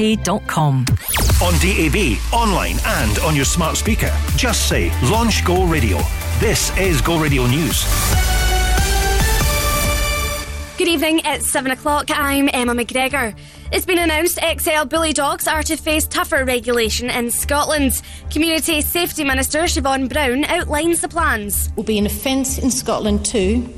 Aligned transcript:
uk.com. 0.00 0.86
On 1.42 1.52
DAB, 1.60 2.18
online, 2.32 2.76
and 2.84 3.18
on 3.20 3.36
your 3.36 3.44
smart 3.44 3.76
speaker, 3.76 4.12
just 4.36 4.68
say 4.68 4.90
Launch 5.10 5.44
Go 5.44 5.64
Radio. 5.64 5.98
This 6.38 6.76
is 6.78 7.00
Go 7.00 7.20
Radio 7.20 7.46
News. 7.46 7.84
Good 10.78 10.88
evening, 10.88 11.20
it's 11.24 11.50
7 11.50 11.70
o'clock. 11.70 12.06
I'm 12.10 12.48
Emma 12.52 12.74
McGregor. 12.74 13.36
It's 13.70 13.84
been 13.84 13.98
announced 13.98 14.40
XL 14.40 14.86
bully 14.86 15.12
dogs 15.12 15.46
are 15.46 15.62
to 15.62 15.76
face 15.76 16.06
tougher 16.06 16.44
regulation 16.44 17.10
in 17.10 17.30
Scotland. 17.30 18.00
Community 18.30 18.80
Safety 18.80 19.22
Minister 19.22 19.60
Siobhan 19.60 20.08
Brown 20.08 20.44
outlines 20.44 21.02
the 21.02 21.08
plans. 21.08 21.66
It 21.68 21.76
will 21.76 21.84
be 21.84 21.98
an 21.98 22.06
offence 22.06 22.58
in 22.58 22.70
Scotland 22.70 23.24
to 23.26 23.68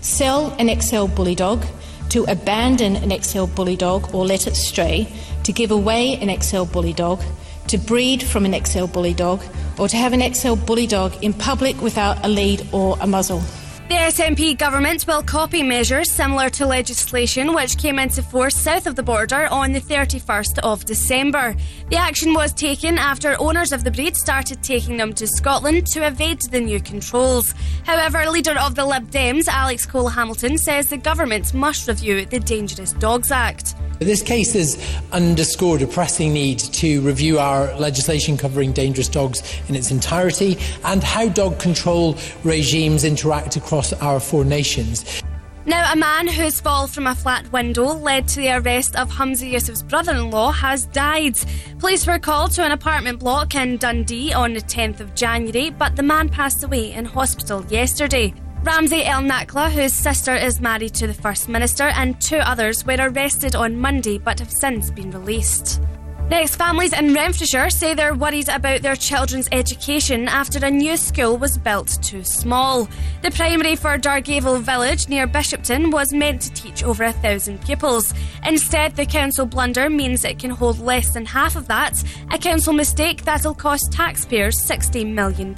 sell 0.00 0.52
an 0.58 0.80
XL 0.80 1.06
bully 1.06 1.34
dog, 1.34 1.64
to 2.08 2.24
abandon 2.24 2.96
an 2.96 3.22
XL 3.22 3.44
bully 3.46 3.76
dog 3.76 4.14
or 4.14 4.24
let 4.24 4.46
it 4.46 4.56
stray, 4.56 5.06
to 5.46 5.52
give 5.52 5.70
away 5.70 6.16
an 6.16 6.40
XL 6.42 6.64
bully 6.64 6.92
dog, 6.92 7.22
to 7.68 7.78
breed 7.78 8.20
from 8.20 8.44
an 8.44 8.64
XL 8.64 8.86
bully 8.86 9.14
dog, 9.14 9.40
or 9.78 9.86
to 9.86 9.96
have 9.96 10.12
an 10.12 10.34
XL 10.34 10.56
bully 10.56 10.88
dog 10.88 11.14
in 11.22 11.32
public 11.32 11.80
without 11.80 12.24
a 12.24 12.28
lead 12.28 12.66
or 12.72 12.98
a 13.00 13.06
muzzle. 13.06 13.40
The 13.88 13.94
SNP 13.94 14.58
government 14.58 15.06
will 15.06 15.22
copy 15.22 15.62
measures 15.62 16.10
similar 16.10 16.50
to 16.50 16.66
legislation 16.66 17.54
which 17.54 17.78
came 17.78 18.00
into 18.00 18.20
force 18.20 18.56
south 18.56 18.88
of 18.88 18.96
the 18.96 19.02
border 19.04 19.46
on 19.48 19.70
the 19.70 19.80
31st 19.80 20.58
of 20.64 20.84
December. 20.84 21.54
The 21.88 21.96
action 21.96 22.34
was 22.34 22.52
taken 22.52 22.98
after 22.98 23.40
owners 23.40 23.70
of 23.70 23.84
the 23.84 23.92
breed 23.92 24.16
started 24.16 24.60
taking 24.60 24.96
them 24.96 25.12
to 25.12 25.28
Scotland 25.28 25.86
to 25.92 26.04
evade 26.04 26.40
the 26.50 26.60
new 26.60 26.80
controls. 26.80 27.54
However, 27.84 28.28
leader 28.28 28.58
of 28.58 28.74
the 28.74 28.84
Lib 28.84 29.08
Dems, 29.12 29.46
Alex 29.46 29.86
Cole 29.86 30.08
Hamilton, 30.08 30.58
says 30.58 30.88
the 30.88 30.96
government 30.96 31.54
must 31.54 31.86
review 31.86 32.26
the 32.26 32.40
Dangerous 32.40 32.92
Dogs 32.94 33.30
Act. 33.30 33.76
This 33.98 34.20
case 34.20 34.52
has 34.52 34.76
underscored 35.12 35.80
a 35.80 35.86
pressing 35.86 36.34
need 36.34 36.58
to 36.58 37.00
review 37.00 37.38
our 37.38 37.74
legislation 37.76 38.36
covering 38.36 38.72
dangerous 38.72 39.08
dogs 39.08 39.42
in 39.68 39.74
its 39.74 39.90
entirety 39.90 40.58
and 40.84 41.02
how 41.02 41.28
dog 41.28 41.58
control 41.58 42.18
regimes 42.44 43.04
interact 43.04 43.56
across 43.56 43.75
our 44.00 44.20
four 44.20 44.44
nations. 44.44 45.22
Now, 45.66 45.92
a 45.92 45.96
man 45.96 46.28
whose 46.28 46.60
fall 46.60 46.86
from 46.86 47.08
a 47.08 47.14
flat 47.16 47.50
window 47.50 47.86
led 47.86 48.28
to 48.28 48.36
the 48.36 48.52
arrest 48.52 48.94
of 48.94 49.10
Humza 49.10 49.50
Yousaf's 49.50 49.82
brother 49.82 50.12
in 50.12 50.30
law 50.30 50.52
has 50.52 50.86
died. 50.86 51.36
Police 51.80 52.06
were 52.06 52.20
called 52.20 52.52
to 52.52 52.62
an 52.64 52.70
apartment 52.70 53.18
block 53.18 53.56
in 53.56 53.76
Dundee 53.76 54.32
on 54.32 54.52
the 54.52 54.60
10th 54.60 55.00
of 55.00 55.16
January, 55.16 55.70
but 55.70 55.96
the 55.96 56.04
man 56.04 56.28
passed 56.28 56.62
away 56.62 56.92
in 56.92 57.04
hospital 57.04 57.64
yesterday. 57.66 58.32
Ramsay 58.62 59.04
El 59.04 59.22
Nakla, 59.22 59.70
whose 59.72 59.92
sister 59.92 60.36
is 60.36 60.60
married 60.60 60.94
to 60.94 61.08
the 61.08 61.14
First 61.14 61.48
Minister, 61.48 61.84
and 61.84 62.20
two 62.20 62.38
others 62.38 62.86
were 62.86 62.96
arrested 63.00 63.56
on 63.56 63.76
Monday 63.76 64.18
but 64.18 64.38
have 64.38 64.52
since 64.52 64.92
been 64.92 65.10
released. 65.10 65.80
Next, 66.28 66.56
families 66.56 66.92
in 66.92 67.14
Renfrewshire 67.14 67.70
say 67.70 67.94
they're 67.94 68.12
worried 68.12 68.48
about 68.48 68.82
their 68.82 68.96
children's 68.96 69.48
education 69.52 70.26
after 70.26 70.58
a 70.64 70.70
new 70.70 70.96
school 70.96 71.38
was 71.38 71.56
built 71.56 71.98
too 72.02 72.24
small. 72.24 72.88
The 73.22 73.30
primary 73.30 73.76
for 73.76 73.96
Dargavel 73.96 74.60
Village 74.60 75.08
near 75.08 75.28
Bishopton 75.28 75.92
was 75.92 76.12
meant 76.12 76.42
to 76.42 76.52
teach 76.52 76.82
over 76.82 77.04
a 77.04 77.12
thousand 77.12 77.64
pupils. 77.64 78.12
Instead, 78.44 78.96
the 78.96 79.06
council 79.06 79.46
blunder 79.46 79.88
means 79.88 80.24
it 80.24 80.40
can 80.40 80.50
hold 80.50 80.80
less 80.80 81.14
than 81.14 81.26
half 81.26 81.54
of 81.54 81.68
that, 81.68 82.02
a 82.32 82.38
council 82.38 82.72
mistake 82.72 83.22
that'll 83.24 83.54
cost 83.54 83.92
taxpayers 83.92 84.56
£60 84.56 85.14
million. 85.14 85.54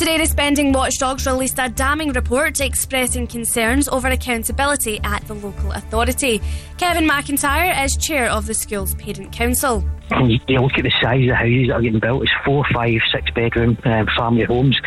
Today, 0.00 0.16
the 0.16 0.24
Spending 0.24 0.72
Watchdogs 0.72 1.26
released 1.26 1.58
a 1.58 1.68
damning 1.68 2.14
report 2.14 2.62
expressing 2.62 3.26
concerns 3.26 3.86
over 3.86 4.08
accountability 4.08 4.98
at 5.04 5.22
the 5.26 5.34
local 5.34 5.72
authority. 5.72 6.40
Kevin 6.78 7.06
McIntyre 7.06 7.84
is 7.84 7.98
chair 7.98 8.30
of 8.30 8.46
the 8.46 8.54
school's 8.54 8.94
parent 8.94 9.30
council. 9.30 9.84
When 10.08 10.30
you 10.30 10.38
look 10.58 10.72
at 10.78 10.84
the 10.84 10.92
size 11.02 11.20
of 11.20 11.28
the 11.28 11.34
houses 11.34 11.68
that 11.68 11.74
are 11.74 11.82
getting 11.82 12.00
built, 12.00 12.22
it's 12.22 12.32
four, 12.46 12.64
five, 12.72 12.98
six 13.12 13.30
bedroom 13.32 13.76
um, 13.84 14.08
family 14.16 14.44
homes. 14.44 14.80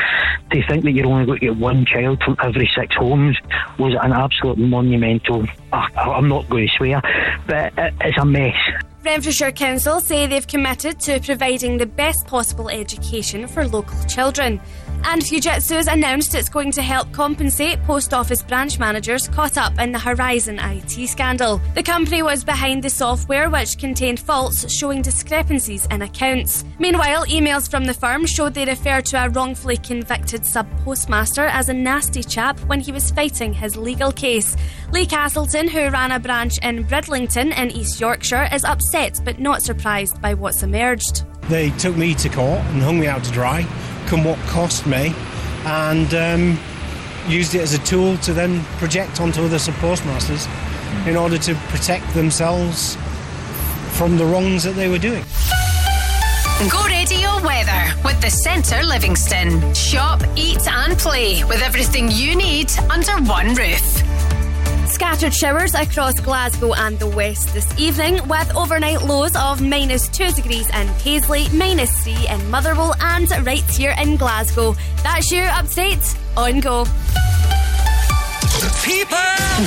To 0.52 0.66
think 0.66 0.84
that 0.84 0.94
you're 0.94 1.06
only 1.06 1.28
going 1.28 1.40
to 1.40 1.46
get 1.46 1.58
one 1.58 1.86
child 1.86 2.20
from 2.24 2.36
every 2.42 2.68
six 2.76 2.96
homes 2.96 3.38
was 3.78 3.94
an 4.02 4.14
absolute 4.14 4.58
monumental. 4.58 5.46
Uh, 5.72 5.88
I'm 5.96 6.28
not 6.28 6.50
going 6.50 6.68
to 6.68 6.74
swear, 6.76 7.04
but 7.46 7.72
it's 7.78 8.18
a 8.18 8.26
mess. 8.26 8.56
Renfrewshire 9.04 9.52
Council 9.52 10.00
say 10.00 10.28
they've 10.28 10.48
committed 10.48 10.98
to 11.02 11.20
providing 11.20 11.78
the 11.78 11.86
best 11.86 12.26
possible 12.26 12.70
education 12.70 13.48
for 13.48 13.68
local 13.68 14.02
children. 14.06 14.62
And 15.06 15.22
Fujitsu 15.22 15.76
has 15.76 15.88
announced 15.88 16.34
it's 16.34 16.50
going 16.50 16.72
to 16.72 16.82
help 16.82 17.12
compensate 17.12 17.82
post 17.84 18.14
office 18.14 18.42
branch 18.42 18.80
managers 18.80 19.28
caught 19.28 19.58
up 19.58 19.78
in 19.78 19.92
the 19.92 20.00
Horizon 20.00 20.60
IT 20.60 21.08
scandal. 21.08 21.62
The 21.76 21.84
company 21.84 22.24
was 22.24 22.44
behind 22.44 22.84
the 22.84 22.90
software 22.90 23.50
which 23.50 23.78
contained 23.78 24.20
faults 24.20 24.72
showing 24.72 25.02
discrepancies 25.02 25.86
in 25.88 26.02
accounts. 26.02 26.64
Meanwhile, 26.80 27.26
emails 27.26 27.70
from 27.70 27.86
the 27.86 27.94
firm 27.94 28.26
showed 28.26 28.54
they 28.54 28.66
referred 28.66 29.06
to 29.08 29.26
a 29.26 29.30
wrongfully 29.30 29.78
convicted 29.78 30.46
sub 30.46 30.68
postmaster 30.84 31.46
as 31.46 31.68
a 31.70 31.74
nasty 31.74 32.24
chap 32.24 32.58
when 32.62 32.80
he 32.80 32.92
was 32.92 33.12
fighting 33.12 33.54
his 33.54 33.76
legal 33.76 34.12
case. 34.12 34.56
Lee 34.92 35.06
Castleton, 35.06 35.68
who 35.68 35.90
ran 35.90 36.12
a 36.12 36.20
branch 36.20 36.58
in 36.64 36.84
Bridlington 36.84 37.52
in 37.52 37.72
East 37.72 38.00
Yorkshire, 38.00 38.48
is 38.54 38.64
upset 38.64 39.20
but 39.26 39.40
not 39.40 39.62
surprised 39.62 40.22
by 40.22 40.34
what's 40.34 40.64
emerged. 40.64 41.24
They 41.50 41.72
took 41.72 41.98
me 41.98 42.16
to 42.16 42.30
court 42.30 42.60
and 42.60 42.82
hung 42.82 43.00
me 43.00 43.08
out 43.08 43.24
to 43.26 43.32
dry 43.32 43.68
come 44.08 44.24
what 44.24 44.40
cost 44.48 44.86
me, 44.86 45.14
and 45.66 46.14
um, 46.14 46.60
used 47.28 47.56
it 47.56 47.62
as 47.62 47.74
a 47.74 47.80
tool 47.80 48.18
to 48.18 48.34
then 48.34 48.64
project 48.78 49.22
onto 49.22 49.42
other 49.42 49.60
sub 49.60 49.76
postmasters 49.76 50.48
in 51.08 51.16
order 51.16 51.38
to 51.38 51.56
protect 51.70 52.14
themselves 52.14 52.98
from 53.98 54.18
the 54.18 54.26
wrongs 54.26 54.64
that 54.64 54.76
they 54.76 54.90
were 54.90 54.98
doing. 54.98 55.24
Go 56.70 56.84
radio 56.86 57.42
weather 57.44 57.94
with 58.06 58.22
the 58.22 58.30
Centre 58.30 58.84
Livingston. 58.84 59.74
Shop, 59.74 60.22
eat, 60.36 60.66
and 60.68 60.98
play 60.98 61.44
with 61.44 61.62
everything 61.62 62.10
you 62.10 62.36
need 62.36 62.72
under 62.90 63.14
one 63.24 63.54
roof. 63.56 64.33
Scattered 64.94 65.34
showers 65.34 65.74
across 65.74 66.14
Glasgow 66.20 66.76
and 66.76 67.00
the 67.00 67.08
west 67.08 67.52
this 67.52 67.68
evening, 67.80 68.20
with 68.28 68.56
overnight 68.56 69.02
lows 69.02 69.36
of 69.36 69.60
minus 69.60 70.08
2 70.10 70.34
degrees 70.34 70.70
in 70.70 70.88
Paisley, 71.00 71.50
minus 71.52 72.04
3 72.04 72.28
in 72.30 72.52
Motherwell, 72.52 72.94
and 73.02 73.28
right 73.44 73.64
here 73.72 73.96
in 74.00 74.18
Glasgow. 74.18 74.76
That's 75.02 75.32
your 75.32 75.48
update 75.48 76.16
on 76.38 76.60
Go. 76.60 76.86
People! 78.84 79.18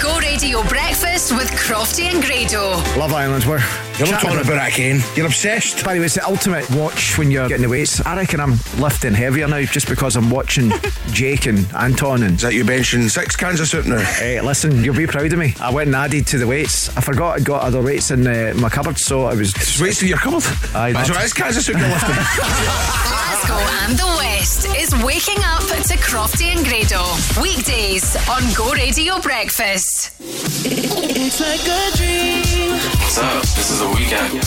Go 0.00 0.18
Radio 0.18 0.62
Breakfast 0.64 1.32
with 1.32 1.48
Crofty 1.50 2.04
and 2.04 2.22
Grado. 2.22 2.70
Love 2.98 3.12
Island, 3.12 3.44
where 3.44 3.60
you're 3.98 4.10
not 4.10 4.20
talking 4.20 4.40
about 4.40 4.66
it 4.68 4.74
again. 4.74 5.00
You're 5.14 5.26
obsessed. 5.26 5.84
By 5.84 5.94
the 5.94 6.00
way, 6.00 6.06
it's 6.06 6.14
the 6.14 6.26
ultimate 6.26 6.68
watch 6.70 7.16
when 7.16 7.30
you're 7.30 7.46
getting 7.48 7.62
the 7.62 7.68
weights. 7.68 8.00
I 8.04 8.16
reckon 8.16 8.40
I'm 8.40 8.52
lifting 8.78 9.14
heavier 9.14 9.46
now 9.48 9.62
just 9.62 9.88
because 9.88 10.16
I'm 10.16 10.30
watching 10.30 10.72
Jake 11.12 11.46
and 11.46 11.66
Anton. 11.74 12.22
And 12.22 12.36
Is 12.36 12.42
that 12.42 12.54
you 12.54 12.64
benching 12.64 13.08
six 13.10 13.36
cans 13.36 13.60
of 13.60 13.68
soup 13.68 13.86
now? 13.86 13.98
Hey, 13.98 14.40
listen, 14.40 14.82
you'll 14.82 14.96
be 14.96 15.06
proud 15.06 15.32
of 15.32 15.38
me. 15.38 15.54
I 15.60 15.70
went 15.72 15.88
and 15.88 15.96
added 15.96 16.26
to 16.28 16.38
the 16.38 16.46
weights. 16.46 16.94
I 16.96 17.00
forgot 17.00 17.36
I'd 17.36 17.44
got 17.44 17.62
other 17.62 17.82
weights 17.82 18.10
in 18.10 18.26
uh, 18.26 18.54
my 18.56 18.68
cupboard, 18.68 18.98
so 18.98 19.24
I 19.24 19.34
was. 19.34 19.54
It's 19.54 19.80
weights 19.80 20.02
in 20.02 20.08
your 20.08 20.18
cupboard? 20.18 20.42
Aye, 20.74 20.92
That's 20.92 21.10
what 21.10 21.20
it 21.20 21.24
is, 21.26 21.32
cans 21.32 21.56
of 21.56 21.62
soup 21.62 21.76
you're 21.78 21.88
lifting. 21.88 22.10
Glasgow 22.16 23.54
and 23.86 23.96
the 23.98 24.06
West 24.18 24.66
is 24.76 24.92
waking 25.04 25.42
up 25.44 25.60
to 25.86 25.96
Crofty 25.98 26.46
and 26.54 26.64
Grado. 26.66 27.04
Weekdays 27.40 28.16
on 28.28 28.42
Go 28.54 28.72
Radio 28.72 28.85
Your 28.94 29.20
breakfast. 29.20 30.12
It's 30.20 31.40
like 31.40 31.60
a 31.60 31.96
dream. 31.96 32.70
What's 32.70 33.18
up? 33.18 33.42
This 33.42 33.70
is 33.70 33.82
a 33.82 33.88
weekend. 33.88 34.40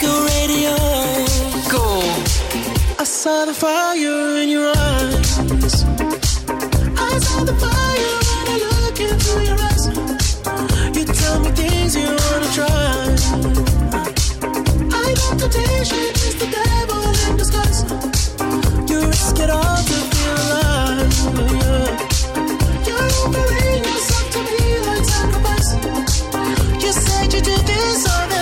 Go 0.00 0.24
radio. 0.24 0.76
Go. 1.68 2.00
I 3.00 3.04
saw 3.04 3.44
the 3.44 3.54
fire 3.54 4.36
in 4.42 4.50
your 4.50 4.68
eyes. 4.68 5.38
I 6.96 7.18
saw 7.18 7.44
the 7.44 7.54
fire 7.58 8.18
when 8.28 8.46
I 8.48 8.56
look 8.62 9.00
into 9.00 9.42
your 9.42 9.58
eyes. 9.58 9.86
You 10.96 11.04
tell 11.04 11.40
me 11.40 11.50
things 11.50 11.96
you 11.96 12.06
wanna 12.06 12.50
try. 12.52 13.16
I 14.92 15.14
know 15.16 15.32
temptation 15.38 16.12
is 16.28 16.34
the 16.38 16.46
devil 16.56 17.02
in 17.26 17.36
disguise. 17.36 17.82
You 18.88 19.06
risk 19.08 19.38
it 19.40 19.50
all 19.50 19.82
to 19.82 20.11
said 26.92 27.32
you 27.32 27.40
do 27.40 27.56
this 27.62 28.06
all 28.06 28.28
the 28.28 28.41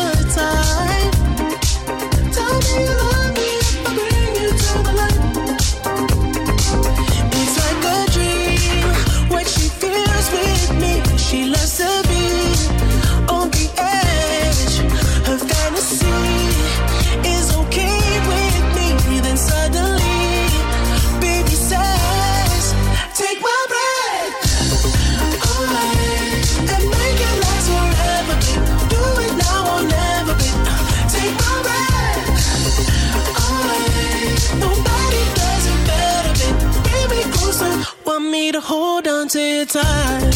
hold 38.33 39.09
on 39.09 39.27
to 39.29 39.41
your 39.41 39.67
tight. 39.67 40.35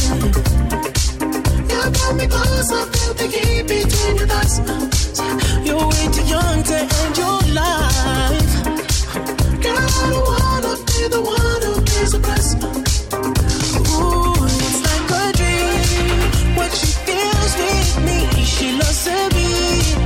You 1.70 1.90
got 1.90 2.16
me 2.16 2.26
close, 2.26 2.72
I 2.72 2.86
feel 2.92 3.14
the 3.14 3.26
heat 3.26 3.62
between 3.68 4.16
your 4.16 4.26
thighs. 4.26 4.58
You're 5.64 5.86
way 5.86 6.08
too 6.12 6.24
young 6.24 6.62
to 6.64 6.76
end 6.76 7.16
your 7.16 7.40
life. 7.54 8.52
Girl, 9.62 9.78
I 9.78 10.10
don't 10.10 10.26
wanna 10.26 10.74
be 10.86 11.08
the 11.08 11.22
one 11.22 11.62
who 11.62 11.80
pays 11.82 12.10
the 12.10 12.20
price. 12.20 12.54
Ooh, 13.94 14.44
it's 14.58 14.80
like 14.86 15.10
a 15.20 15.32
dream. 15.38 16.56
What 16.56 16.70
she 16.72 16.90
feels 17.06 17.52
with 17.60 17.90
me, 18.06 18.18
she 18.44 18.72
loves 18.72 19.04
to 19.04 19.16
be 19.34 20.03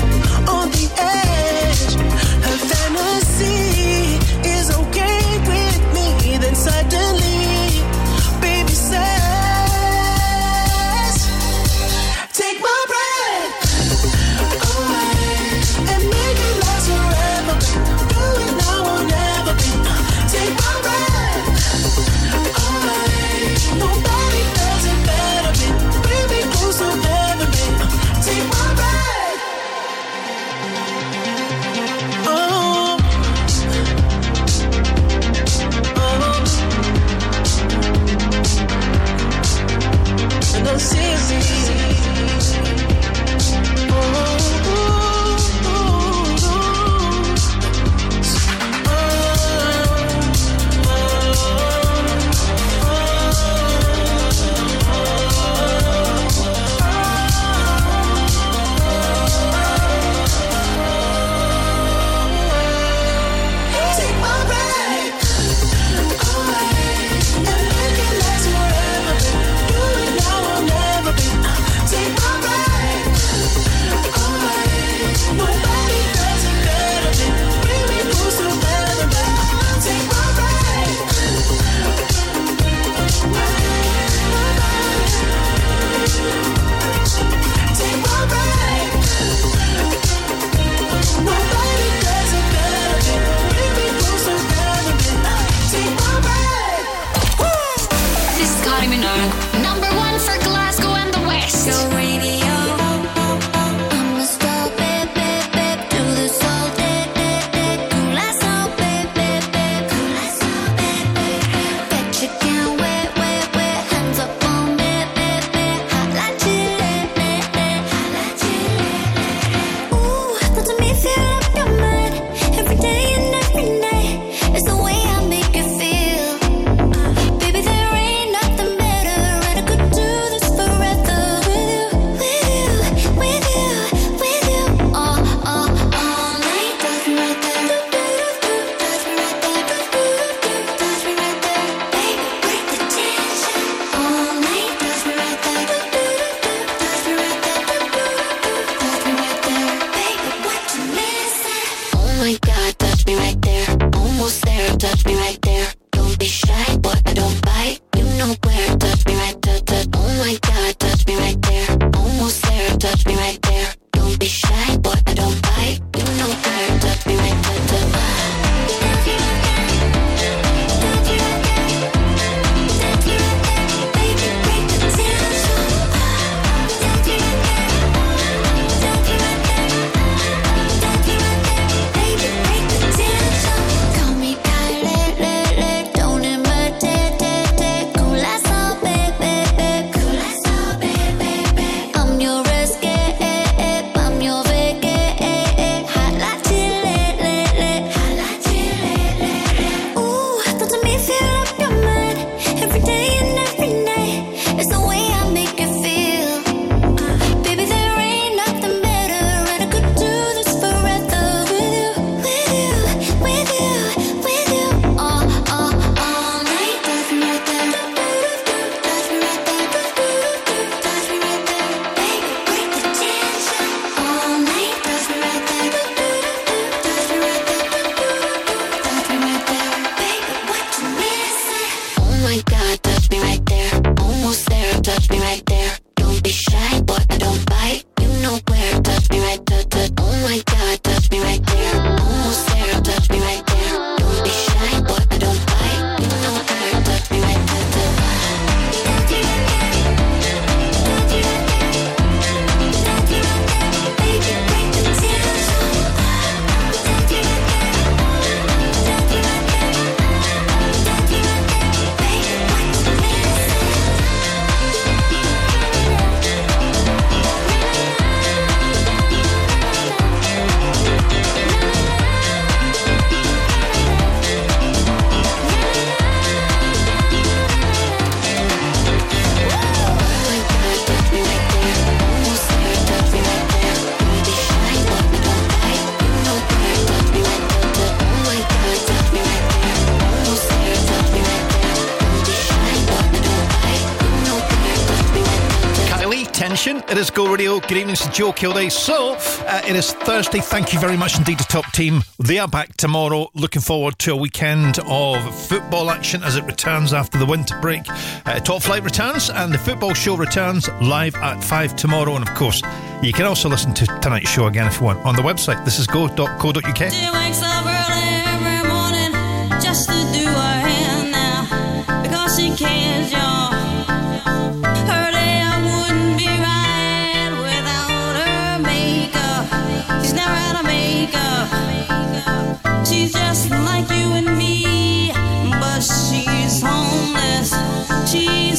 Good 297.68 297.76
evening, 297.76 297.96
Sir 297.96 298.10
Joe 298.10 298.32
Kilday. 298.32 298.72
So, 298.72 299.14
uh, 299.46 299.60
it 299.68 299.76
is 299.76 299.92
Thursday. 299.92 300.40
Thank 300.40 300.72
you 300.72 300.80
very 300.80 300.96
much 300.96 301.18
indeed 301.18 301.38
to 301.38 301.44
Top 301.44 301.70
Team. 301.72 302.02
They 302.18 302.38
are 302.38 302.48
back 302.48 302.74
tomorrow. 302.78 303.28
Looking 303.34 303.60
forward 303.60 303.98
to 303.98 304.14
a 304.14 304.16
weekend 304.16 304.78
of 304.86 305.38
football 305.48 305.90
action 305.90 306.22
as 306.22 306.36
it 306.36 306.44
returns 306.44 306.94
after 306.94 307.18
the 307.18 307.26
winter 307.26 307.58
break. 307.60 307.82
Uh, 308.24 308.40
Top 308.40 308.62
Flight 308.62 308.84
returns 308.84 309.28
and 309.28 309.52
the 309.52 309.58
football 309.58 309.92
show 309.92 310.16
returns 310.16 310.70
live 310.80 311.14
at 311.16 311.44
5 311.44 311.76
tomorrow. 311.76 312.16
And 312.16 312.26
of 312.26 312.34
course, 312.34 312.62
you 313.02 313.12
can 313.12 313.26
also 313.26 313.50
listen 313.50 313.74
to 313.74 313.86
tonight's 314.00 314.30
show 314.30 314.46
again 314.46 314.66
if 314.66 314.80
you 314.80 314.86
want 314.86 315.04
on 315.04 315.14
the 315.14 315.22
website. 315.22 315.62
This 315.66 315.78
is 315.78 315.86
go.co.uk. 315.86 317.57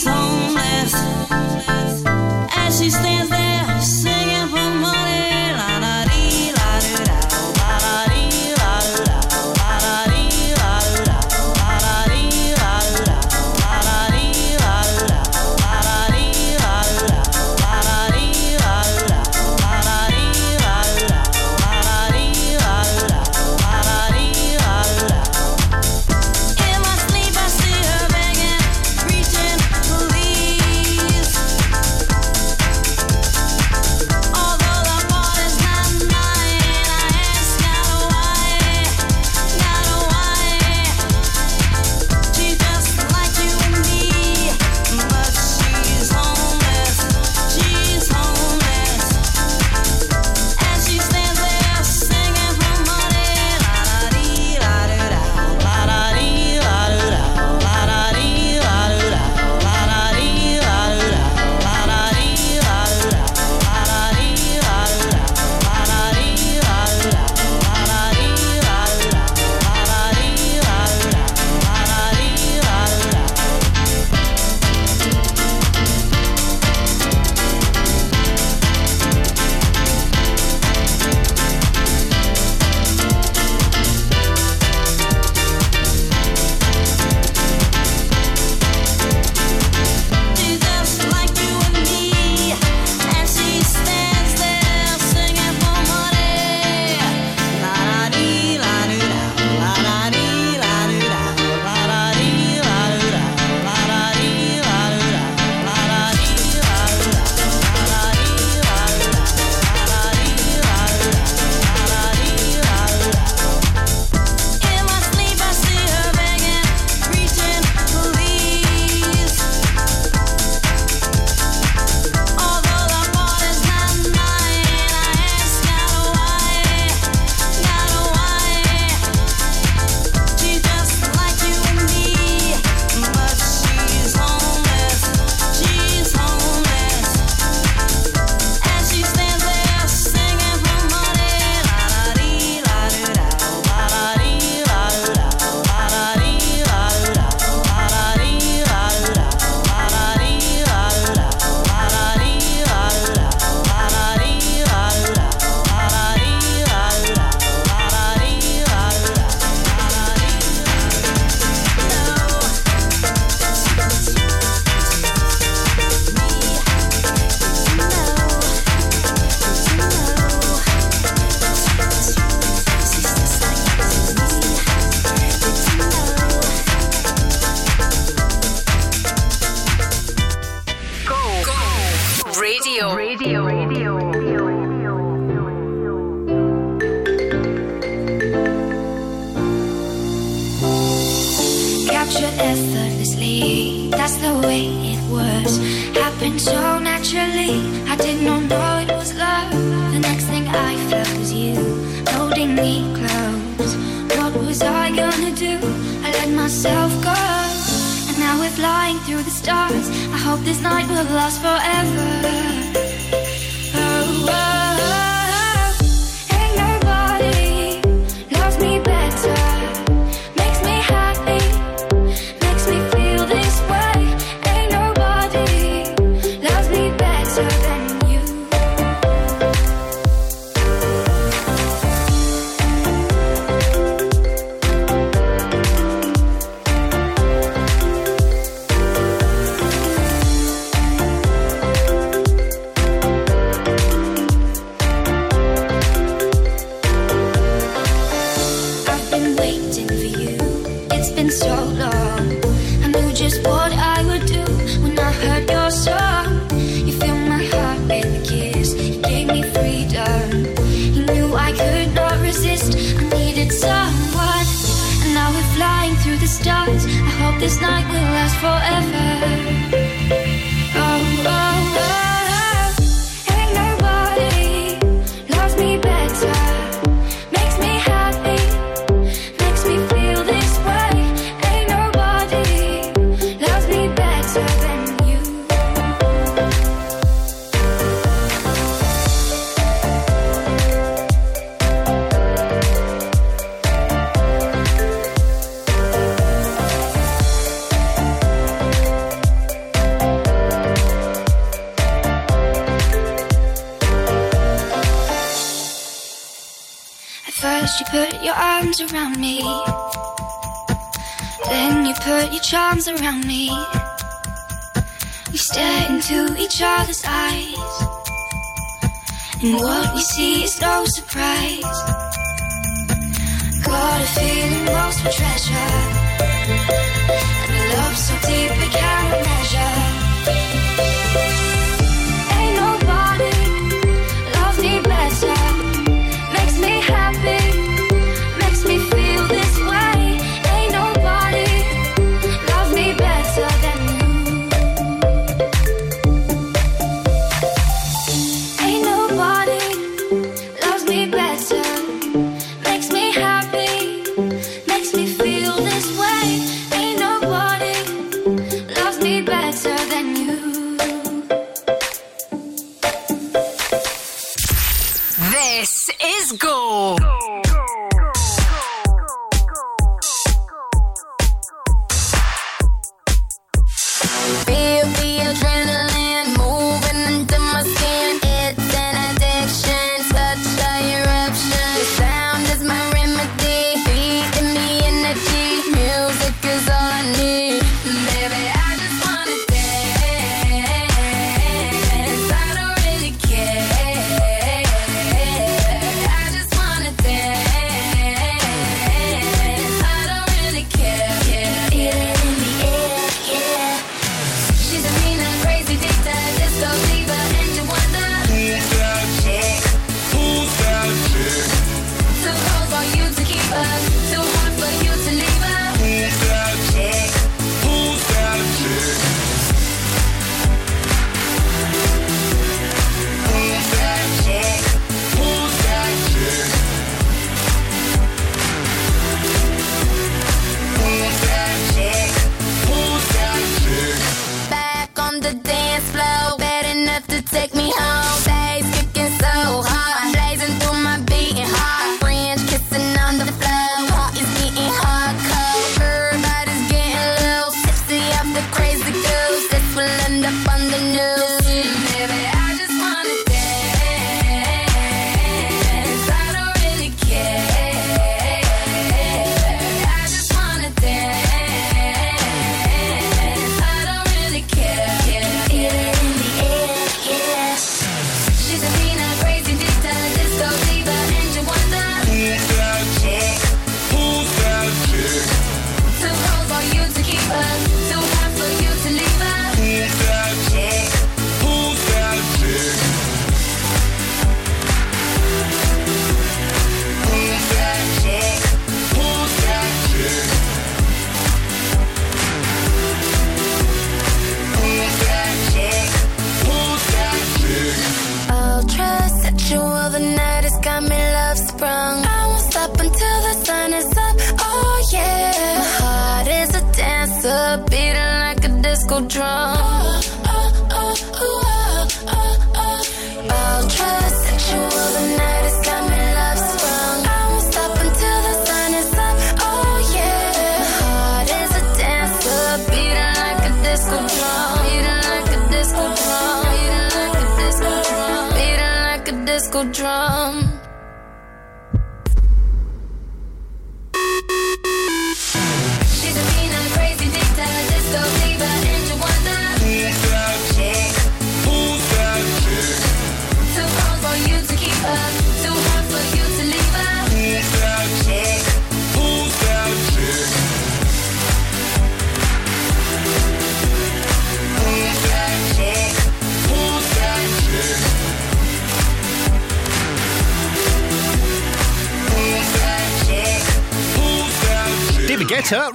song 0.09 0.68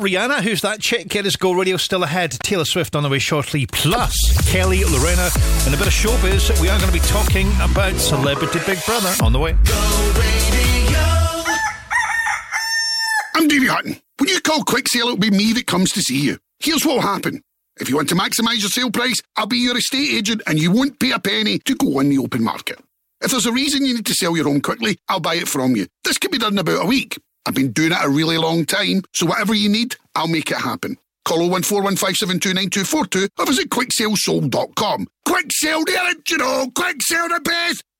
Rihanna, 0.04 0.42
who's 0.42 0.60
that 0.60 0.80
chick? 0.80 1.08
Get 1.08 1.24
us 1.24 1.34
Go 1.34 1.52
Radio 1.54 1.78
still 1.78 2.02
ahead. 2.02 2.32
Taylor 2.32 2.66
Swift 2.66 2.94
on 2.94 3.02
the 3.02 3.08
way 3.08 3.18
shortly. 3.18 3.64
Plus, 3.64 4.14
Kelly, 4.52 4.84
Lorena, 4.84 5.30
and 5.64 5.74
a 5.74 5.78
bit 5.78 5.86
of 5.86 5.94
showbiz. 5.94 6.60
We 6.60 6.68
are 6.68 6.78
going 6.78 6.92
to 6.92 6.92
be 6.92 7.06
talking 7.06 7.50
about 7.62 7.94
Celebrity 7.94 8.58
Big 8.66 8.84
Brother 8.84 9.14
on 9.22 9.32
the 9.32 9.38
way. 9.38 9.56
I'm 13.34 13.48
Davey 13.48 13.66
Hutton. 13.66 13.96
When 14.18 14.28
you 14.28 14.42
call 14.42 14.62
Quick 14.64 14.88
Sale, 14.88 15.06
it'll 15.06 15.16
be 15.16 15.30
me 15.30 15.54
that 15.54 15.66
comes 15.66 15.90
to 15.92 16.02
see 16.02 16.20
you. 16.20 16.38
Here's 16.58 16.84
what'll 16.84 17.00
happen. 17.00 17.42
If 17.80 17.88
you 17.88 17.96
want 17.96 18.10
to 18.10 18.14
maximise 18.14 18.60
your 18.60 18.68
sale 18.68 18.90
price, 18.90 19.22
I'll 19.36 19.46
be 19.46 19.56
your 19.56 19.78
estate 19.78 20.12
agent 20.12 20.42
and 20.46 20.58
you 20.58 20.70
won't 20.70 21.00
pay 21.00 21.12
a 21.12 21.18
penny 21.18 21.60
to 21.60 21.74
go 21.76 21.98
on 21.98 22.10
the 22.10 22.18
open 22.18 22.44
market. 22.44 22.78
If 23.22 23.30
there's 23.30 23.46
a 23.46 23.52
reason 23.52 23.86
you 23.86 23.94
need 23.94 24.06
to 24.06 24.14
sell 24.14 24.36
your 24.36 24.44
home 24.44 24.60
quickly, 24.60 24.98
I'll 25.08 25.20
buy 25.20 25.36
it 25.36 25.48
from 25.48 25.76
you. 25.76 25.86
This 26.04 26.18
can 26.18 26.30
be 26.30 26.36
done 26.36 26.52
in 26.52 26.58
about 26.58 26.84
a 26.84 26.86
week. 26.86 27.16
I've 27.46 27.54
been 27.54 27.72
doing 27.72 27.92
it 27.92 27.98
a 28.02 28.08
really 28.08 28.38
long 28.38 28.64
time, 28.64 29.02
so 29.12 29.26
whatever 29.26 29.54
you 29.54 29.68
need, 29.68 29.96
I'll 30.14 30.28
make 30.28 30.50
it 30.50 30.56
happen. 30.56 30.96
Call 31.24 31.38
01415729242 31.50 33.28
or 33.38 33.46
visit 33.46 33.70
quicksalesold.com. 33.70 35.06
Quick 35.26 35.46
sale 35.50 35.84
the 35.84 35.98
original, 36.06 36.70
quick 36.72 36.96
sale 37.00 37.28
the 37.28 37.40
best, 37.40 37.82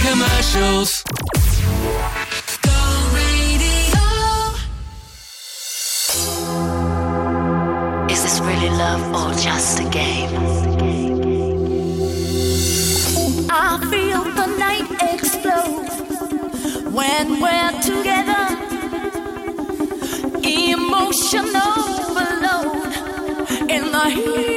Commercials. 0.00 1.04
Is 8.10 8.22
this 8.22 8.40
really 8.40 8.70
love 8.70 9.02
or 9.20 9.34
just 9.40 9.80
a 9.80 9.88
game? 9.90 10.30
I 13.50 13.78
feel 13.90 14.22
the 14.40 14.46
night 14.58 14.90
explode 15.12 15.88
when 16.92 17.40
we're 17.40 17.72
together. 17.82 18.44
Emotional 20.42 21.74
overload 22.00 22.92
in 23.70 23.82
the 23.90 24.04
heat 24.10 24.53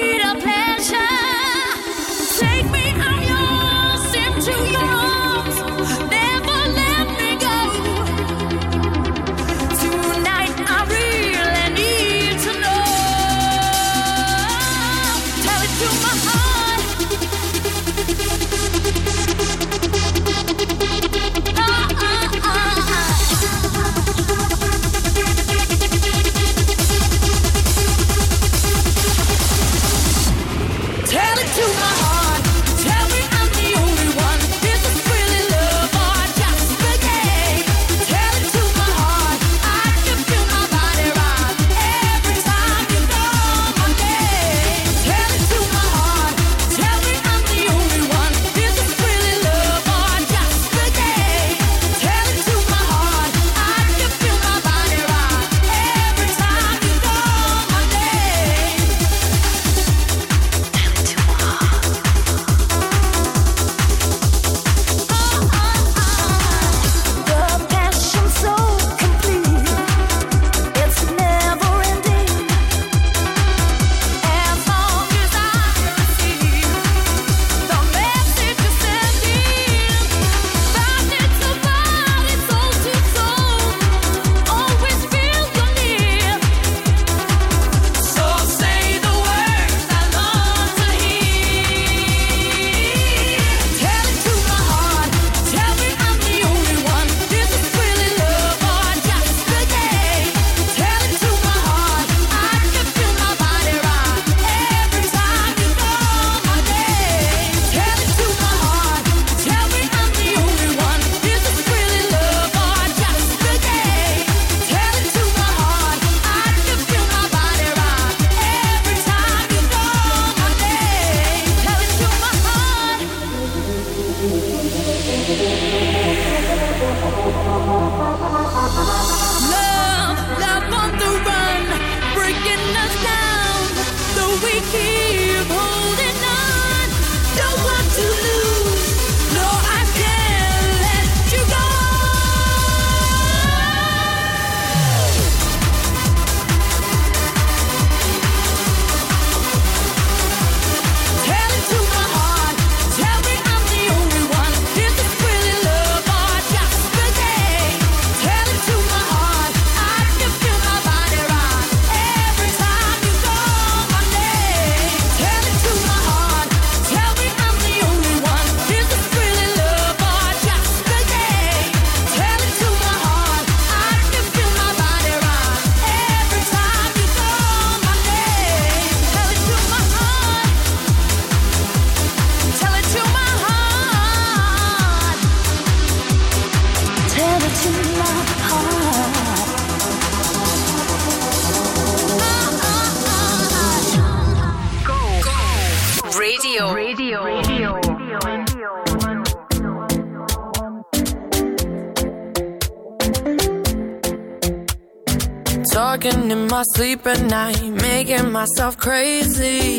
sleep 206.88 207.06
at 207.06 207.22
night, 207.24 207.70
making 207.82 208.32
myself 208.32 208.78
crazy. 208.78 209.77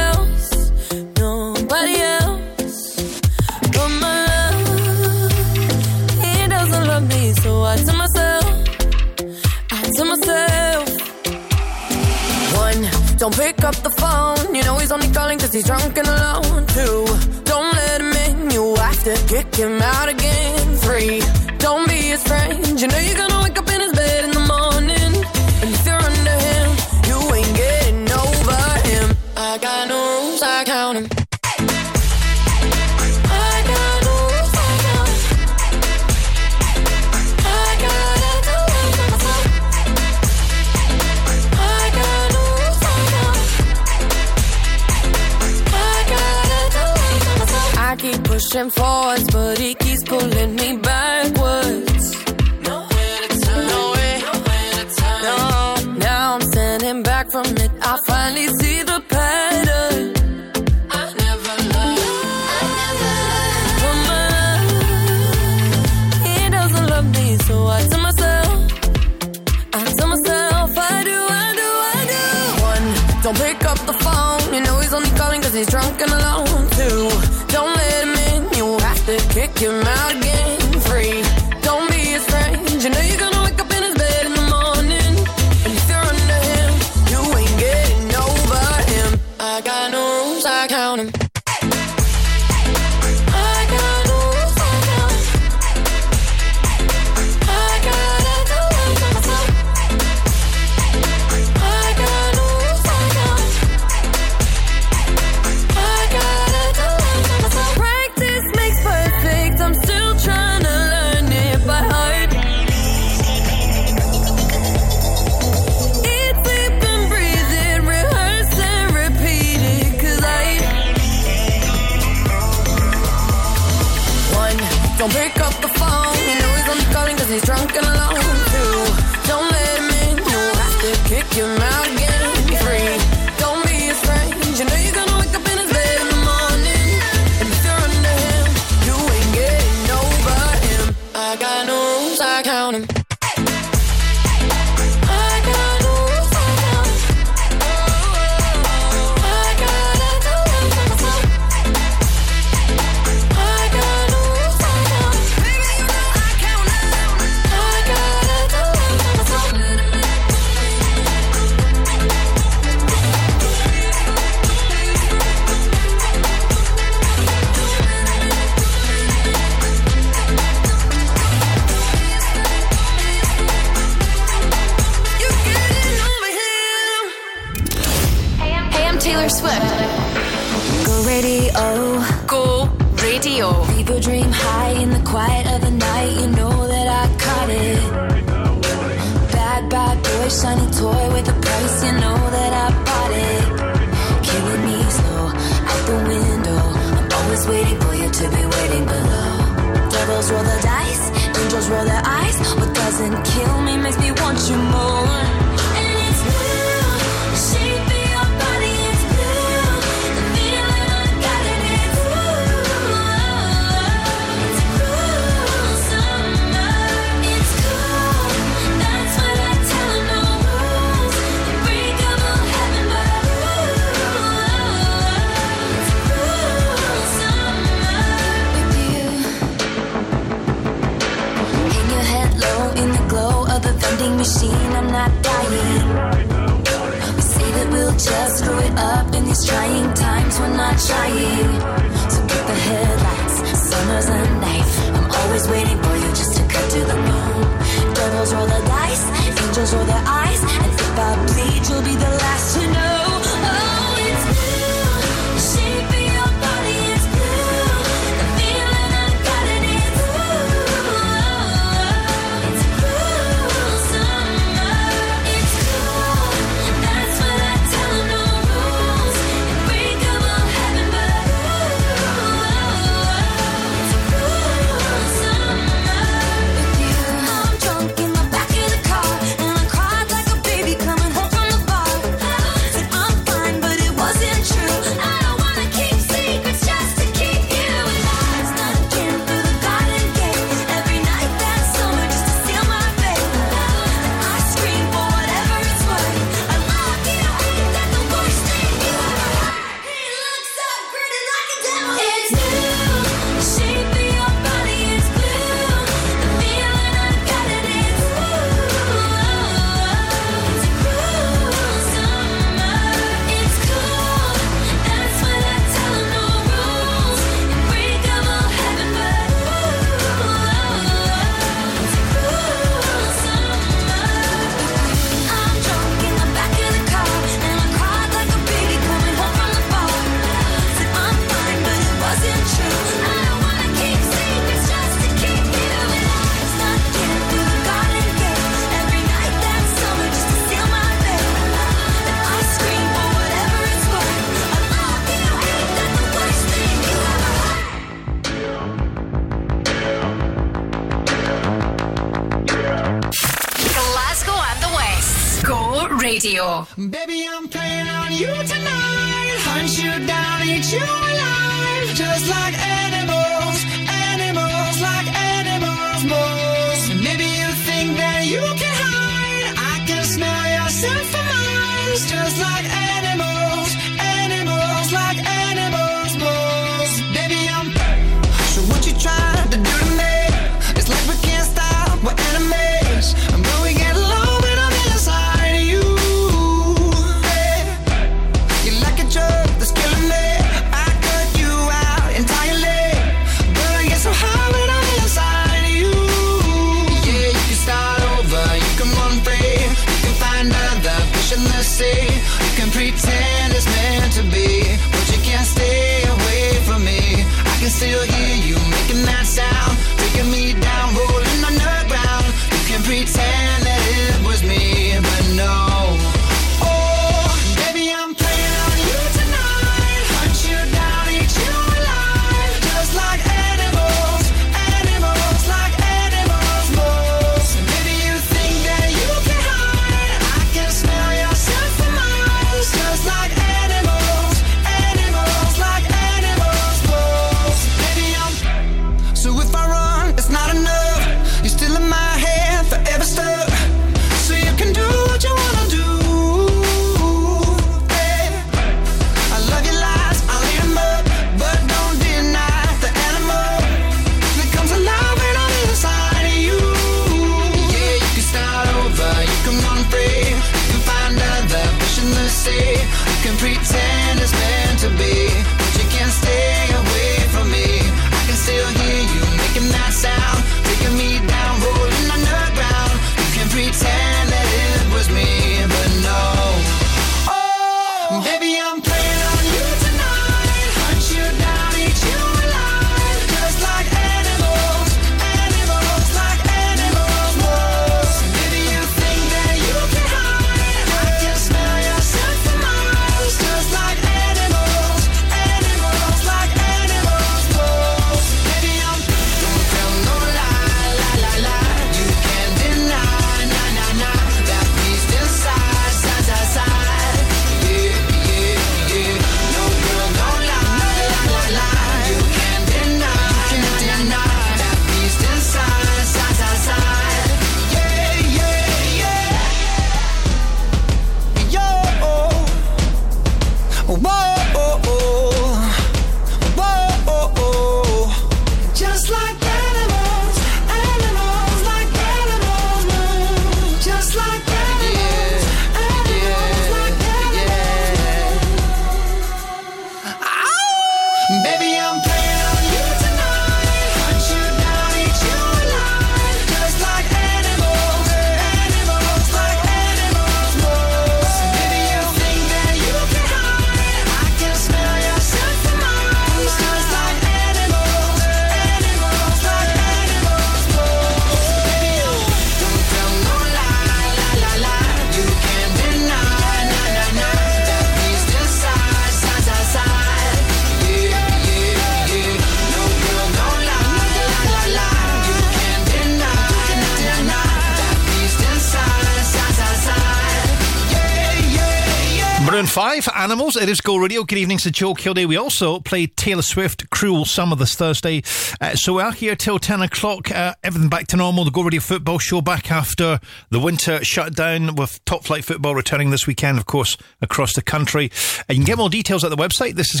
Animals. 583.28 583.56
It 583.56 583.68
is 583.68 583.82
Go 583.82 583.98
Radio. 583.98 584.24
Good 584.24 584.38
evening, 584.38 584.58
Sir 584.58 584.70
Joe 584.70 584.94
Kilday. 584.94 585.26
We 585.26 585.36
also 585.36 585.80
played 585.80 586.16
Taylor 586.16 586.40
Swift, 586.40 586.88
Cruel 586.88 587.26
Summer 587.26 587.56
this 587.56 587.74
Thursday. 587.74 588.22
Uh, 588.58 588.74
so 588.74 588.94
we're 588.94 589.12
here 589.12 589.36
till 589.36 589.58
10 589.58 589.82
o'clock. 589.82 590.30
Uh, 590.30 590.54
everything 590.64 590.88
back 590.88 591.08
to 591.08 591.16
normal. 591.18 591.44
The 591.44 591.50
Go 591.50 591.62
Radio 591.62 591.80
football 591.80 592.18
show 592.18 592.40
back 592.40 592.70
after 592.70 593.20
the 593.50 593.60
winter 593.60 594.02
shutdown 594.02 594.76
with 594.76 595.04
top 595.04 595.24
flight 595.24 595.44
football 595.44 595.74
returning 595.74 596.08
this 596.08 596.26
weekend, 596.26 596.56
of 596.56 596.64
course, 596.64 596.96
across 597.20 597.52
the 597.52 597.60
country. 597.60 598.10
And 598.48 598.56
you 598.56 598.64
can 598.64 598.66
get 598.66 598.78
more 598.78 598.88
details 598.88 599.24
at 599.24 599.28
the 599.28 599.36
website, 599.36 599.74
This 599.74 599.94
is 599.94 600.00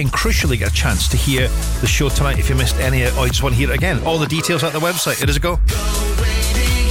and 0.00 0.10
crucially 0.10 0.58
get 0.58 0.70
a 0.70 0.74
chance 0.74 1.08
to 1.08 1.18
hear 1.18 1.48
the 1.82 1.86
show 1.86 2.08
tonight 2.08 2.38
if 2.38 2.48
you 2.48 2.54
missed 2.54 2.76
any. 2.76 3.04
Or 3.04 3.24
you 3.24 3.28
just 3.28 3.42
want 3.42 3.56
to 3.56 3.58
hear 3.58 3.70
it 3.70 3.74
again. 3.74 4.02
All 4.04 4.16
the 4.16 4.26
details 4.26 4.64
at 4.64 4.72
the 4.72 4.80
website. 4.80 5.22
It 5.22 5.28
is 5.28 5.36
a 5.36 5.40
go. 5.40 5.56
go 5.56 6.85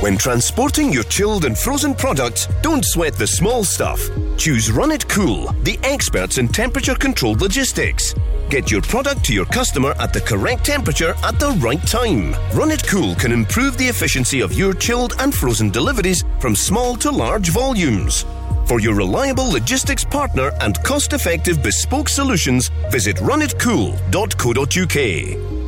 when 0.00 0.16
transporting 0.16 0.92
your 0.92 1.02
chilled 1.02 1.44
and 1.44 1.58
frozen 1.58 1.92
products, 1.92 2.46
don't 2.62 2.84
sweat 2.84 3.14
the 3.14 3.26
small 3.26 3.64
stuff. 3.64 4.00
Choose 4.36 4.70
Run 4.70 4.92
It 4.92 5.08
Cool, 5.08 5.52
the 5.64 5.76
experts 5.82 6.38
in 6.38 6.46
temperature 6.46 6.94
controlled 6.94 7.40
logistics. 7.40 8.14
Get 8.48 8.70
your 8.70 8.80
product 8.80 9.24
to 9.24 9.34
your 9.34 9.46
customer 9.46 9.96
at 9.98 10.12
the 10.12 10.20
correct 10.20 10.64
temperature 10.64 11.16
at 11.24 11.40
the 11.40 11.50
right 11.58 11.84
time. 11.84 12.36
Run 12.54 12.70
It 12.70 12.86
Cool 12.86 13.16
can 13.16 13.32
improve 13.32 13.76
the 13.76 13.88
efficiency 13.88 14.40
of 14.40 14.52
your 14.52 14.72
chilled 14.72 15.14
and 15.18 15.34
frozen 15.34 15.68
deliveries 15.68 16.22
from 16.38 16.54
small 16.54 16.94
to 16.94 17.10
large 17.10 17.48
volumes. 17.48 18.24
For 18.66 18.78
your 18.78 18.94
reliable 18.94 19.50
logistics 19.50 20.04
partner 20.04 20.52
and 20.60 20.80
cost 20.84 21.12
effective 21.12 21.60
bespoke 21.60 22.08
solutions, 22.08 22.68
visit 22.92 23.16
runitcool.co.uk. 23.16 25.67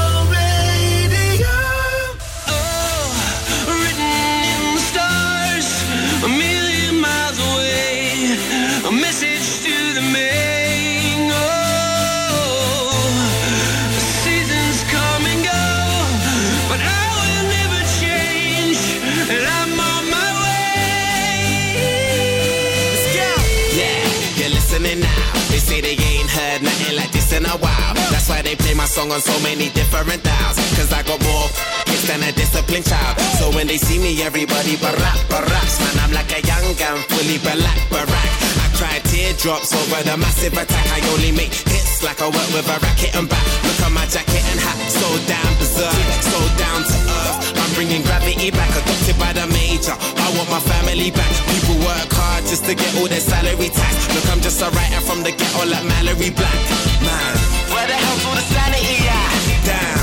My 28.81 28.87
song 28.89 29.11
on 29.11 29.21
so 29.21 29.37
many 29.45 29.69
different 29.77 30.23
dials. 30.25 30.57
Cause 30.73 30.89
I 30.89 31.05
got 31.05 31.21
more 31.21 31.47
hits 31.85 32.09
than 32.09 32.25
a 32.25 32.31
disciplined 32.33 32.85
child. 32.85 33.13
So 33.37 33.53
when 33.53 33.67
they 33.67 33.77
see 33.77 33.99
me, 34.01 34.23
everybody 34.25 34.73
barack, 34.81 35.21
baracks. 35.29 35.77
Man, 35.85 35.95
I'm 36.01 36.13
like 36.17 36.33
a 36.33 36.41
young 36.41 36.65
gun, 36.81 36.97
fully 37.13 37.37
black, 37.45 37.77
barack. 37.93 38.29
I 38.65 38.67
cry 38.73 38.97
teardrops 39.05 39.69
over 39.77 40.01
the 40.01 40.17
massive 40.17 40.57
attack. 40.57 40.87
I 40.97 40.99
only 41.13 41.31
make 41.31 41.53
hits 41.53 42.01
like 42.01 42.21
I 42.25 42.27
work 42.33 42.49
with 42.57 42.73
a 42.73 42.77
racket 42.81 43.13
and 43.13 43.29
back. 43.29 43.45
Look 43.61 43.85
at 43.85 43.91
my 43.93 44.05
jacket 44.09 44.43
and 44.49 44.59
hat, 44.59 44.79
so 44.89 45.07
down 45.29 45.51
berserk, 45.61 45.93
so 46.25 46.39
down 46.57 46.81
to 46.81 46.97
earth. 47.21 47.50
Bringing 47.81 48.03
gravity 48.03 48.51
back, 48.51 48.69
adopted 48.77 49.17
by 49.17 49.33
the 49.33 49.47
major. 49.47 49.97
I 49.97 50.27
want 50.37 50.45
my 50.53 50.61
family 50.69 51.09
back. 51.09 51.33
People 51.49 51.81
work 51.81 52.13
hard 52.13 52.45
just 52.45 52.63
to 52.69 52.75
get 52.75 52.93
all 53.01 53.07
their 53.09 53.19
salary 53.19 53.73
tax. 53.73 54.05
Look, 54.13 54.21
I'm 54.29 54.39
just 54.39 54.61
a 54.61 54.69
writer 54.69 55.01
from 55.01 55.23
the 55.25 55.31
ghetto 55.33 55.65
like 55.65 55.81
Mallory 55.89 56.29
Black. 56.29 56.61
Man, 57.01 57.33
where 57.73 57.87
the 57.89 57.97
hell's 57.97 58.23
all 58.29 58.37
the 58.37 58.45
sanity 58.53 59.01
at? 59.09 59.65
Damn. 59.65 59.97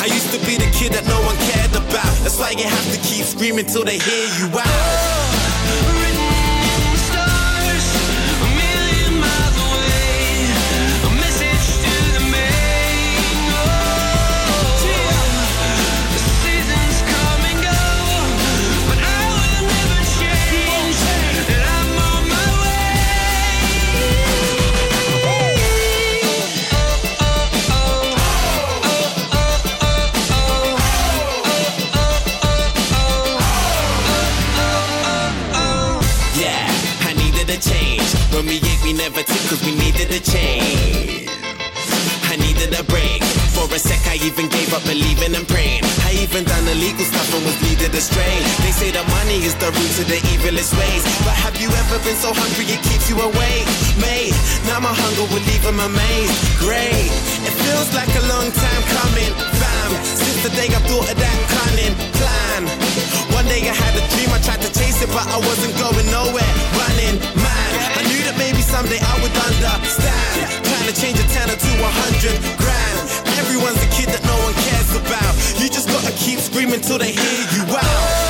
I 0.00 0.06
used 0.08 0.32
to 0.32 0.40
be 0.48 0.56
the 0.56 0.72
kid 0.72 0.96
that 0.96 1.04
no 1.04 1.20
one 1.28 1.36
cared 1.52 1.76
about. 1.76 2.16
That's 2.24 2.40
why 2.40 2.56
you 2.56 2.64
have 2.64 2.88
to 2.96 2.98
keep 3.04 3.26
screaming 3.26 3.66
till 3.66 3.84
they 3.84 3.98
hear 3.98 4.24
you 4.40 4.48
out. 4.48 5.37
When 38.32 38.44
we 38.46 38.60
ate, 38.60 38.82
we 38.84 38.92
never 38.92 39.22
took 39.22 39.42
cause 39.48 39.64
we 39.64 39.72
needed 39.74 40.12
a 40.12 40.20
change. 40.20 41.28
I 42.28 42.36
needed 42.36 42.76
a 42.76 42.84
break. 42.84 43.24
For 43.56 43.64
a 43.72 43.78
sec, 43.80 44.04
I 44.06 44.20
even 44.22 44.46
gave 44.52 44.70
up 44.76 44.84
believing 44.84 45.34
and 45.34 45.48
praying. 45.48 45.82
I 46.04 46.12
even 46.22 46.44
done 46.44 46.62
illegal 46.68 47.08
stuff 47.08 47.26
and 47.34 47.42
was 47.42 47.56
leaded 47.64 47.90
astray. 47.96 48.38
They 48.62 48.70
say 48.70 48.90
that 48.92 49.02
money 49.08 49.40
is 49.42 49.56
the 49.56 49.72
root 49.72 49.92
to 49.98 50.04
the 50.04 50.20
evilest 50.30 50.76
ways. 50.76 51.02
But 51.24 51.34
have 51.40 51.56
you 51.56 51.72
ever 51.72 51.96
been 52.04 52.20
so 52.20 52.30
hungry 52.36 52.68
it 52.68 52.84
keeps 52.84 53.08
you 53.08 53.16
awake? 53.16 53.66
Mate, 53.98 54.36
now 54.68 54.78
my 54.78 54.92
hunger 54.92 55.26
will 55.32 55.42
leave 55.48 55.64
them 55.64 55.80
amazed. 55.80 56.36
Great, 56.60 57.10
it 57.48 57.54
feels 57.64 57.90
like 57.96 58.12
a 58.12 58.24
long 58.28 58.52
time 58.52 58.82
coming. 59.02 59.32
Fam, 59.56 59.90
since 60.04 60.38
the 60.44 60.52
day 60.52 60.68
I 60.68 60.80
thought 60.84 61.08
of 61.08 61.16
that 61.16 61.38
cunning 61.56 61.96
plan. 62.20 62.62
One 63.32 63.48
day 63.48 63.64
I 63.66 63.74
had 63.74 63.96
a 63.96 64.04
dream, 64.12 64.30
I 64.36 64.38
tried 64.44 64.62
to 64.62 64.70
chase 64.70 65.00
it, 65.00 65.10
but 65.16 65.26
I 65.26 65.38
wasn't 65.42 65.74
going 65.80 66.06
nowhere. 66.12 66.52
Running, 66.76 67.16
man. 67.40 67.47
I 67.98 68.02
knew 68.08 68.22
that 68.26 68.36
maybe 68.38 68.62
someday 68.62 68.98
I 69.00 69.14
would 69.22 69.34
understand. 69.34 70.50
Trying 70.64 70.88
to 70.90 70.96
change 70.96 71.18
a 71.18 71.26
tenner 71.30 71.56
to 71.56 71.72
a 71.84 71.90
hundred 72.04 72.38
grand. 72.58 72.96
Everyone's 73.38 73.80
a 73.82 73.90
kid 73.94 74.08
that 74.14 74.22
no 74.24 74.36
one 74.44 74.54
cares 74.66 74.92
about. 74.94 75.32
You 75.60 75.68
just 75.68 75.88
gotta 75.88 76.12
keep 76.12 76.38
screaming 76.40 76.80
till 76.80 76.98
they 76.98 77.12
hear 77.12 77.40
you 77.54 77.64
out. 77.76 78.27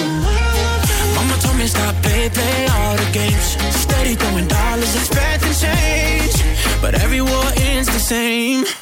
Mama 1.16 1.40
told 1.40 1.56
me 1.56 1.66
stop, 1.66 1.94
play, 2.02 2.28
play 2.28 2.66
all 2.66 2.96
the 2.96 3.10
games. 3.12 3.56
Steady 3.74 4.14
throwing 4.16 4.46
dollars, 4.48 4.94
expecting 4.94 5.52
change. 5.54 6.34
But 6.82 6.94
every 6.94 7.22
war 7.22 7.44
ends 7.56 7.88
the 7.88 7.98
same. 7.98 8.79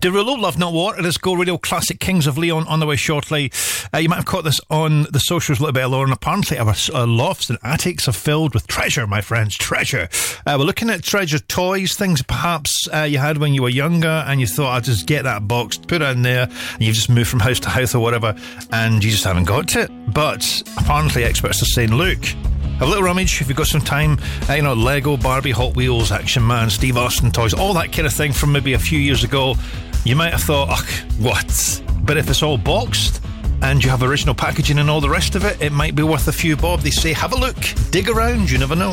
Derulo, 0.00 0.40
Love 0.40 0.58
Not 0.58 0.72
War. 0.72 0.98
It 0.98 1.04
is 1.04 1.18
Go 1.18 1.34
Radio 1.34 1.58
Classic 1.58 2.00
Kings 2.00 2.26
of 2.26 2.38
Leon 2.38 2.66
on 2.68 2.80
the 2.80 2.86
way 2.86 2.96
shortly. 2.96 3.52
Uh, 3.92 3.98
you 3.98 4.08
might 4.08 4.16
have 4.16 4.24
caught 4.24 4.44
this 4.44 4.58
on 4.70 5.02
the 5.10 5.20
socials 5.20 5.58
a 5.58 5.62
little 5.62 5.74
bit 5.74 5.82
earlier, 5.82 6.04
and 6.04 6.12
apparently 6.14 6.56
our 6.56 6.74
uh, 6.94 7.06
lofts 7.06 7.50
and 7.50 7.58
attics 7.62 8.08
are 8.08 8.12
filled 8.12 8.54
with 8.54 8.66
treasure, 8.66 9.06
my 9.06 9.20
friends, 9.20 9.54
treasure. 9.58 10.08
Uh, 10.46 10.56
we're 10.58 10.64
looking 10.64 10.88
at 10.88 11.02
treasure 11.02 11.38
toys, 11.38 11.94
things 11.96 12.22
perhaps 12.22 12.88
uh, 12.94 13.02
you 13.02 13.18
had 13.18 13.36
when 13.36 13.52
you 13.52 13.60
were 13.60 13.68
younger, 13.68 14.24
and 14.26 14.40
you 14.40 14.46
thought, 14.46 14.72
I'll 14.72 14.80
just 14.80 15.06
get 15.06 15.24
that 15.24 15.46
box, 15.46 15.76
put 15.76 16.00
it 16.00 16.08
in 16.08 16.22
there, 16.22 16.44
and 16.44 16.82
you've 16.82 16.94
just 16.94 17.10
moved 17.10 17.28
from 17.28 17.40
house 17.40 17.60
to 17.60 17.68
house 17.68 17.94
or 17.94 18.00
whatever, 18.00 18.34
and 18.72 19.04
you 19.04 19.10
just 19.10 19.24
haven't 19.24 19.44
got 19.44 19.76
it. 19.76 19.90
But 20.14 20.62
apparently, 20.78 21.24
experts 21.24 21.60
are 21.60 21.66
saying, 21.66 21.92
look, 21.92 22.24
have 22.24 22.82
a 22.82 22.86
little 22.86 23.04
rummage 23.04 23.42
if 23.42 23.48
you've 23.48 23.58
got 23.58 23.66
some 23.66 23.82
time. 23.82 24.18
Uh, 24.48 24.54
you 24.54 24.62
know, 24.62 24.72
Lego, 24.72 25.18
Barbie, 25.18 25.50
Hot 25.50 25.76
Wheels, 25.76 26.10
Action 26.10 26.46
Man, 26.46 26.70
Steve 26.70 26.96
Austin 26.96 27.30
toys, 27.30 27.52
all 27.52 27.74
that 27.74 27.92
kind 27.92 28.06
of 28.06 28.14
thing 28.14 28.32
from 28.32 28.52
maybe 28.52 28.72
a 28.72 28.78
few 28.78 28.98
years 28.98 29.22
ago. 29.24 29.56
You 30.04 30.16
might 30.16 30.32
have 30.32 30.42
thought, 30.42 30.68
ugh, 30.70 30.88
what? 31.18 31.82
But 32.02 32.16
if 32.16 32.28
it's 32.30 32.42
all 32.42 32.56
boxed 32.56 33.20
and 33.62 33.84
you 33.84 33.90
have 33.90 34.02
original 34.02 34.34
packaging 34.34 34.78
and 34.78 34.88
all 34.88 35.00
the 35.00 35.10
rest 35.10 35.34
of 35.34 35.44
it, 35.44 35.60
it 35.60 35.72
might 35.72 35.94
be 35.94 36.02
worth 36.02 36.26
a 36.28 36.32
few 36.32 36.56
bob. 36.56 36.80
They 36.80 36.90
say, 36.90 37.12
have 37.12 37.32
a 37.32 37.36
look, 37.36 37.56
dig 37.90 38.08
around, 38.08 38.50
you 38.50 38.58
never 38.58 38.74
know. 38.74 38.92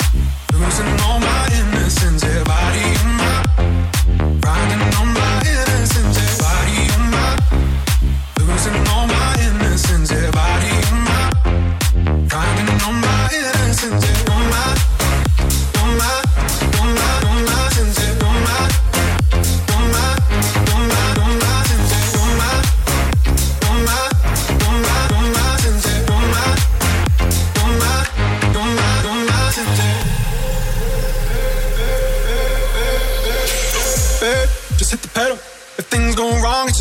losing 0.53 0.99
all 1.01 1.19
my 1.19 1.47
innocence. 1.53 2.23
Yeah, 2.23 2.43
body 2.43 2.83
on 3.03 3.17
my, 3.17 3.40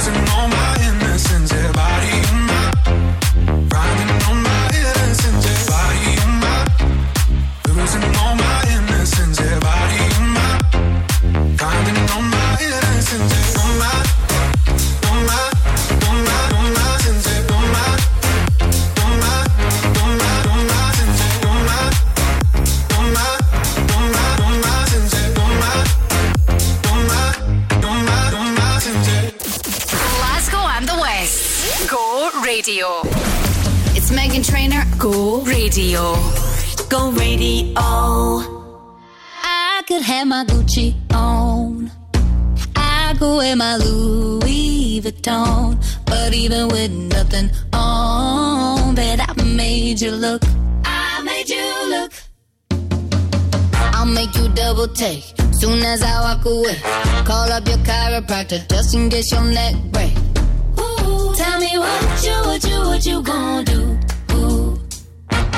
Losing 0.00 0.28
all 0.30 0.48
my 0.48 0.69
Radio. 35.70 36.16
Go 36.88 37.12
radio. 37.12 37.72
I 37.76 39.82
could 39.86 40.02
have 40.02 40.26
my 40.26 40.44
Gucci 40.44 40.96
on. 41.14 41.92
I 42.74 43.14
could 43.16 43.36
wear 43.36 43.54
my 43.54 43.76
Louis 43.76 45.00
Vuitton. 45.00 45.78
But 46.06 46.34
even 46.34 46.66
with 46.66 46.90
nothing 46.90 47.50
on, 47.72 48.96
bet 48.96 49.20
I 49.20 49.32
made 49.44 50.00
you 50.00 50.10
look. 50.10 50.42
I 50.84 51.22
made 51.22 51.48
you 51.48 51.88
look. 51.88 52.14
I'll 53.94 54.06
make 54.06 54.34
you 54.34 54.48
double 54.48 54.88
take. 54.88 55.22
Soon 55.52 55.84
as 55.84 56.02
I 56.02 56.20
walk 56.20 56.46
away, 56.46 56.78
call 57.24 57.48
up 57.52 57.64
your 57.68 57.78
chiropractor 57.86 58.68
just 58.68 58.92
in 58.96 59.08
case 59.08 59.30
your 59.30 59.44
neck 59.44 59.76
break. 59.92 60.16
Ooh, 60.80 61.32
tell 61.36 61.60
me 61.60 61.78
what 61.78 62.24
you, 62.24 62.32
what 62.42 62.64
you, 62.64 62.78
what 62.80 63.06
you 63.06 63.22
gonna 63.22 63.64
do? 63.64 63.98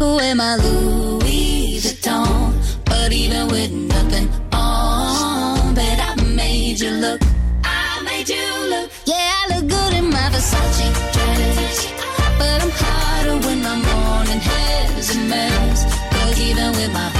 wear 0.00 0.34
my 0.34 0.56
Louis 0.56 1.80
Vuitton. 1.80 2.54
But 2.84 3.12
even 3.12 3.48
with 3.48 3.70
nothing 3.70 4.28
on, 4.52 5.74
bet 5.74 5.98
I 6.00 6.22
made 6.34 6.80
you 6.80 6.90
look. 6.90 7.20
I 7.64 8.02
made 8.04 8.28
you 8.28 8.46
look. 8.70 8.90
Yeah, 9.06 9.32
I 9.40 9.54
look 9.54 9.68
good 9.68 9.92
in 9.94 10.10
my 10.10 10.28
Versace 10.32 11.12
dress. 11.12 11.92
But 12.38 12.62
I'm 12.62 12.70
hotter 12.70 13.36
when 13.46 13.62
my 13.62 13.76
morning 13.76 14.40
hair's 14.40 15.14
a 15.16 15.18
mess. 15.20 15.84
Cause 16.12 16.40
even 16.40 16.72
with 16.72 16.92
my 16.92 17.19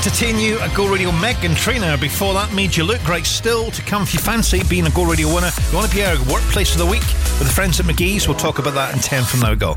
Entertain 0.00 0.38
you. 0.38 0.58
A 0.60 0.68
Go 0.74 0.90
Radio 0.90 1.10
Meghan 1.10 1.54
Trainor. 1.54 1.98
Before 1.98 2.32
that, 2.32 2.54
made 2.54 2.74
you 2.74 2.84
look 2.84 3.02
great. 3.02 3.26
Still 3.26 3.70
to 3.70 3.82
come 3.82 4.02
if 4.02 4.14
you 4.14 4.18
fancy 4.18 4.62
being 4.66 4.86
a 4.86 4.90
Go 4.92 5.04
Radio 5.04 5.26
winner. 5.26 5.50
You 5.68 5.76
want 5.76 5.90
to 5.90 5.94
be 5.94 6.02
our 6.02 6.16
workplace 6.32 6.72
of 6.72 6.78
the 6.78 6.86
week 6.86 7.02
with 7.02 7.48
the 7.48 7.52
friends 7.52 7.78
at 7.80 7.84
McGee's. 7.84 8.26
We'll 8.26 8.38
talk 8.38 8.58
about 8.58 8.72
that 8.72 8.94
in 8.94 9.00
10 9.00 9.24
from 9.24 9.40
now. 9.40 9.54
Go. 9.54 9.76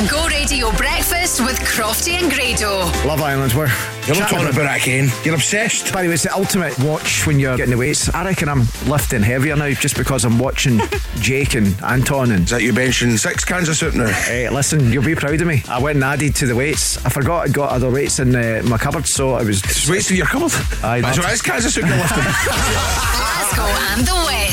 People! 0.00 0.18
Go 0.18 0.26
Radio 0.28 0.70
Breakfast 0.72 1.40
with 1.40 1.58
Crofty 1.60 2.12
and 2.12 2.30
Grado. 2.32 2.78
Love 3.06 3.20
Island, 3.20 3.52
we're. 3.52 3.68
You're 4.06 4.18
not 4.18 4.30
talking 4.30 4.46
about 4.48 4.62
that 4.62 4.82
again. 4.82 5.08
You're 5.24 5.34
obsessed. 5.34 5.92
By 5.92 6.02
the 6.02 6.08
way, 6.08 6.14
it's 6.14 6.22
the 6.22 6.34
ultimate 6.34 6.78
watch 6.80 7.26
when 7.26 7.38
you're 7.38 7.56
getting 7.56 7.72
the 7.72 7.78
weights. 7.78 8.12
I 8.14 8.24
reckon 8.24 8.48
I'm 8.48 8.62
lifting 8.86 9.22
heavier 9.22 9.56
now 9.56 9.70
just 9.70 9.96
because 9.96 10.24
I'm 10.24 10.38
watching 10.38 10.80
Jake 11.16 11.54
and 11.54 11.80
Anton 11.82 12.32
and. 12.32 12.44
Is 12.44 12.50
that 12.50 12.62
you 12.62 12.72
benching 12.72 13.18
six 13.18 13.44
cans 13.44 13.68
of 13.68 13.76
soup 13.76 13.94
now? 13.94 14.08
Hey, 14.08 14.48
listen, 14.48 14.92
you'll 14.92 15.04
be 15.04 15.14
proud 15.14 15.40
of 15.40 15.46
me. 15.46 15.62
I 15.68 15.80
went 15.80 15.96
and 15.96 16.04
added 16.04 16.34
to 16.36 16.46
the 16.46 16.56
weights. 16.56 17.04
I 17.04 17.10
forgot 17.10 17.46
I'd 17.46 17.52
got 17.54 17.70
other 17.70 17.90
weights 17.90 18.18
in 18.18 18.34
uh, 18.34 18.62
my 18.64 18.78
cupboard, 18.78 19.06
so 19.06 19.34
I 19.34 19.42
was. 19.42 19.62
It's 19.64 19.88
weights 19.88 20.10
in 20.10 20.16
your 20.16 20.26
cupboard? 20.26 20.52
Aye, 20.82 21.02
That's 21.02 21.18
what 21.18 21.28
it 21.28 21.34
is, 21.34 21.42
cans 21.42 21.64
of 21.66 21.72
soup 21.72 21.86
you're 21.86 21.96
lifting. 21.96 22.22
Glasgow 22.24 23.62
and 23.92 24.06
the 24.06 24.14
West 24.26 24.49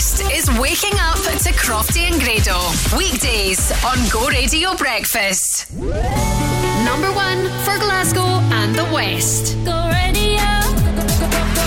waking 0.60 0.98
up 1.00 1.16
to 1.44 1.52
Crofty 1.54 2.10
and 2.10 2.20
Grado. 2.22 2.58
Weekdays 2.98 3.72
on 3.84 3.98
Go 4.12 4.28
Radio 4.30 4.76
Breakfast. 4.76 5.72
Number 5.74 7.12
one 7.12 7.50
for 7.66 7.78
Glasgow 7.80 8.40
and 8.60 8.74
the 8.74 8.86
West. 8.94 9.58
Go 9.66 9.78
radio. 9.90 10.48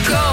Go. 0.09 0.25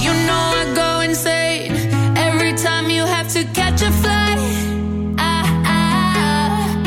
You 0.00 0.12
know 0.26 0.44
I 0.60 0.72
go 0.74 1.00
insane 1.00 1.72
every 2.16 2.52
time 2.54 2.88
you 2.90 3.04
have 3.04 3.28
to 3.32 3.44
catch 3.52 3.82
a 3.82 3.90
flight. 3.90 4.38
Ah, 5.18 5.62
ah. 5.66 6.82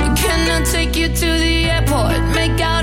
I, 0.00 0.10
I 0.10 0.14
cannot 0.16 0.66
take 0.66 0.96
you 0.96 1.08
to 1.08 1.26
the 1.44 1.64
airport, 1.70 2.20
make 2.34 2.60
out 2.60 2.75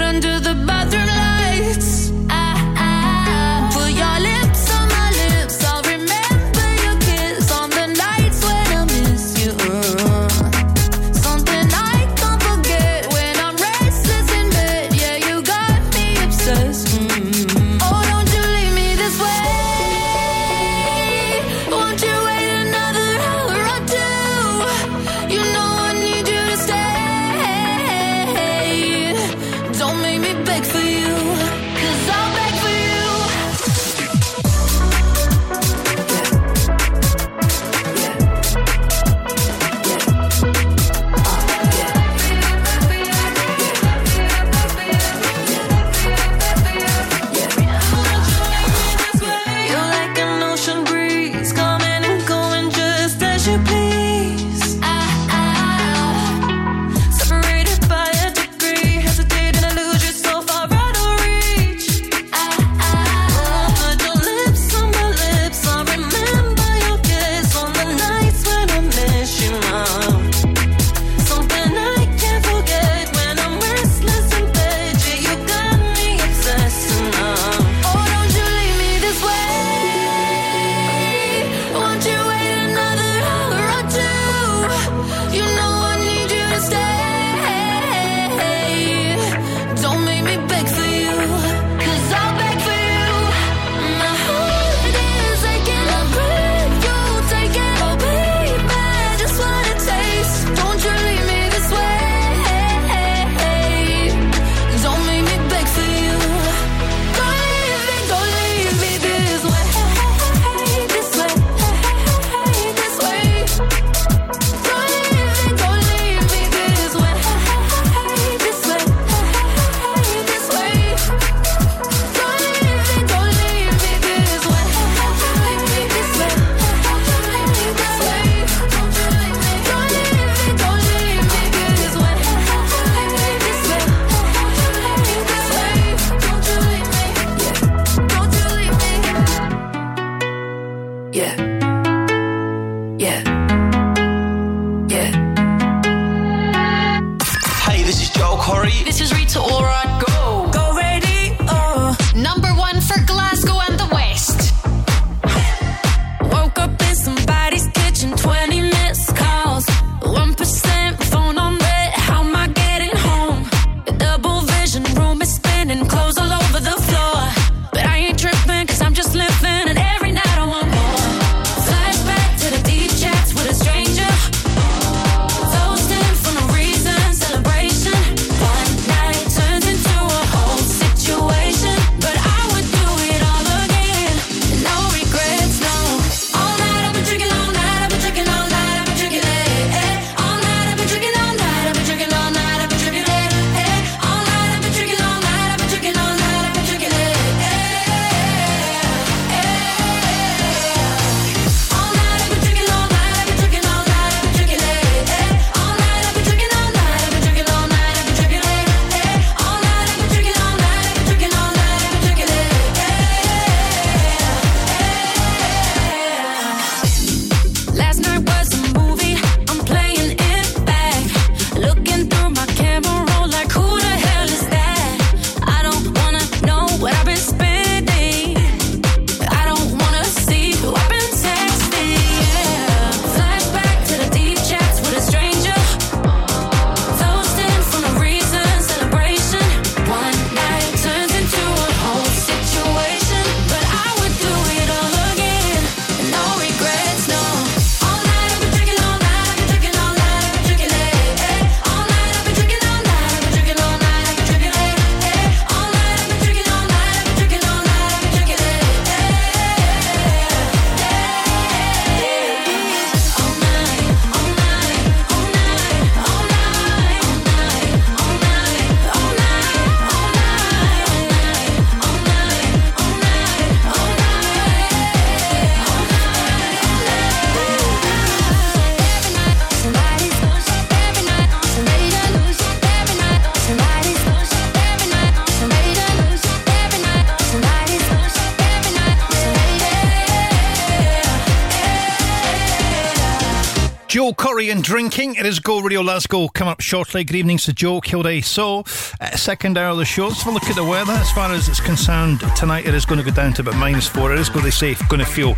and 294.54 294.64
drinking. 294.64 295.16
It 295.16 295.26
is 295.26 295.40
Go 295.40 295.62
Radio 295.62 295.82
Glasgow 295.82 296.28
coming 296.28 296.52
up 296.52 296.62
shortly. 296.62 297.04
Good 297.04 297.16
evening 297.16 297.40
to 297.40 297.54
Joe 297.54 297.82
Kilday. 297.82 298.24
So, 298.24 298.60
uh, 299.02 299.18
second 299.18 299.58
hour 299.58 299.70
of 299.70 299.78
the 299.78 299.86
show. 299.86 300.10
Let's 300.10 300.22
have 300.22 300.32
a 300.32 300.34
look 300.36 300.44
at 300.44 300.56
the 300.56 300.64
weather. 300.64 300.94
As 300.94 301.12
far 301.12 301.32
as 301.32 301.50
it's 301.50 301.60
concerned, 301.60 302.20
tonight 302.36 302.68
it 302.68 302.76
is 302.76 302.86
going 302.86 303.00
to 303.00 303.04
go 303.04 303.10
down 303.10 303.34
to 303.34 303.42
about 303.42 303.56
minus 303.56 303.88
four. 303.88 304.14
It 304.14 304.20
is 304.20 304.30
going 304.30 304.46
to 304.46 304.52
say 304.52 304.76
going 304.90 305.00
to 305.00 305.08
feel 305.08 305.36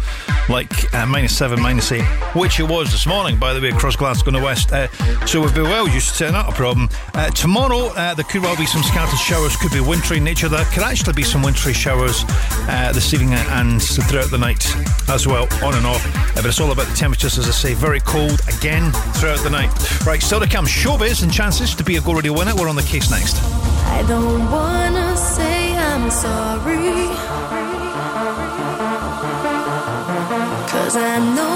like 0.49 0.93
uh, 0.93 1.05
minus 1.05 1.38
seven, 1.38 1.61
minus 1.61 1.93
eight, 1.93 2.03
which 2.36 2.59
it 2.59 2.68
was 2.68 2.91
this 2.91 3.07
morning, 3.07 3.39
by 3.39 3.53
the 3.53 3.61
way, 3.61 3.70
across 3.70 3.95
Glasgow 3.95 4.32
and 4.32 4.36
the 4.36 4.43
west. 4.43 4.74
Uh, 4.74 4.89
so 5.26 5.39
we'll 5.39 5.53
be 5.53 5.61
well 5.61 5.88
used 5.88 6.16
to. 6.18 6.30
Not 6.30 6.49
a 6.49 6.53
problem. 6.53 6.89
Uh, 7.13 7.30
tomorrow 7.30 7.93
uh, 7.95 8.16
there 8.16 8.26
could 8.26 8.41
well 8.41 8.57
be 8.57 8.66
some 8.66 8.84
scattered 8.84 9.20
showers. 9.20 9.55
Could 9.55 9.72
be 9.72 9.80
wintry 9.80 10.18
in 10.18 10.26
nature. 10.26 10.49
There 10.49 10.66
could 10.74 10.84
actually 10.84 11.13
be 11.13 11.24
some 11.24 11.41
wintry 11.41 11.72
showers 11.72 12.26
uh, 12.28 12.91
this 12.93 13.13
evening 13.13 13.32
and 13.32 13.82
throughout 13.82 14.30
the 14.30 14.38
night 14.38 14.66
as 15.07 15.26
well, 15.26 15.47
on 15.63 15.74
and 15.74 15.86
off. 15.86 16.24
Uh, 16.36 16.41
but 16.41 16.47
it's 16.47 16.59
all 16.59 16.71
about 16.71 16.88
the 16.88 16.95
temperatures, 16.95 17.38
as 17.38 17.47
I 17.47 17.51
say, 17.51 17.73
very 17.73 18.01
cold 18.01 18.41
again 18.47 18.91
throughout 19.15 19.39
the 19.39 19.49
night. 19.49 19.71
Right, 20.05 20.21
still 20.21 20.41
to 20.41 20.47
come, 20.47 20.65
showbiz 20.65 21.23
and 21.23 21.31
chances 21.31 21.73
to 21.75 21.83
be 21.83 21.95
a 21.95 22.01
Go 22.01 22.13
Radio 22.13 22.33
winner. 22.33 22.53
We're 22.55 22.67
on 22.67 22.75
the 22.75 22.83
case 22.83 23.09
next. 23.09 23.41
I 23.86 24.03
don't 24.07 24.51
wanna 24.51 25.15
say 25.15 25.75
I'm 25.77 26.11
sorry. 26.11 27.07
Cause 30.67 30.97
I 30.97 31.19
know 31.36 31.55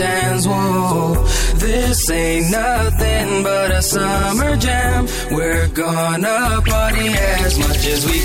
tans. 0.00 0.48
Whoa, 0.48 1.14
this 1.64 2.10
ain't 2.10 2.50
nothing 2.50 3.42
but 3.42 3.70
a 3.70 3.82
summer 3.82 4.56
jam. 4.56 5.06
We're 5.30 5.68
gonna 5.68 6.62
party 6.62 7.08
as 7.44 7.58
much 7.58 7.82
as 7.94 8.06
we 8.06 8.19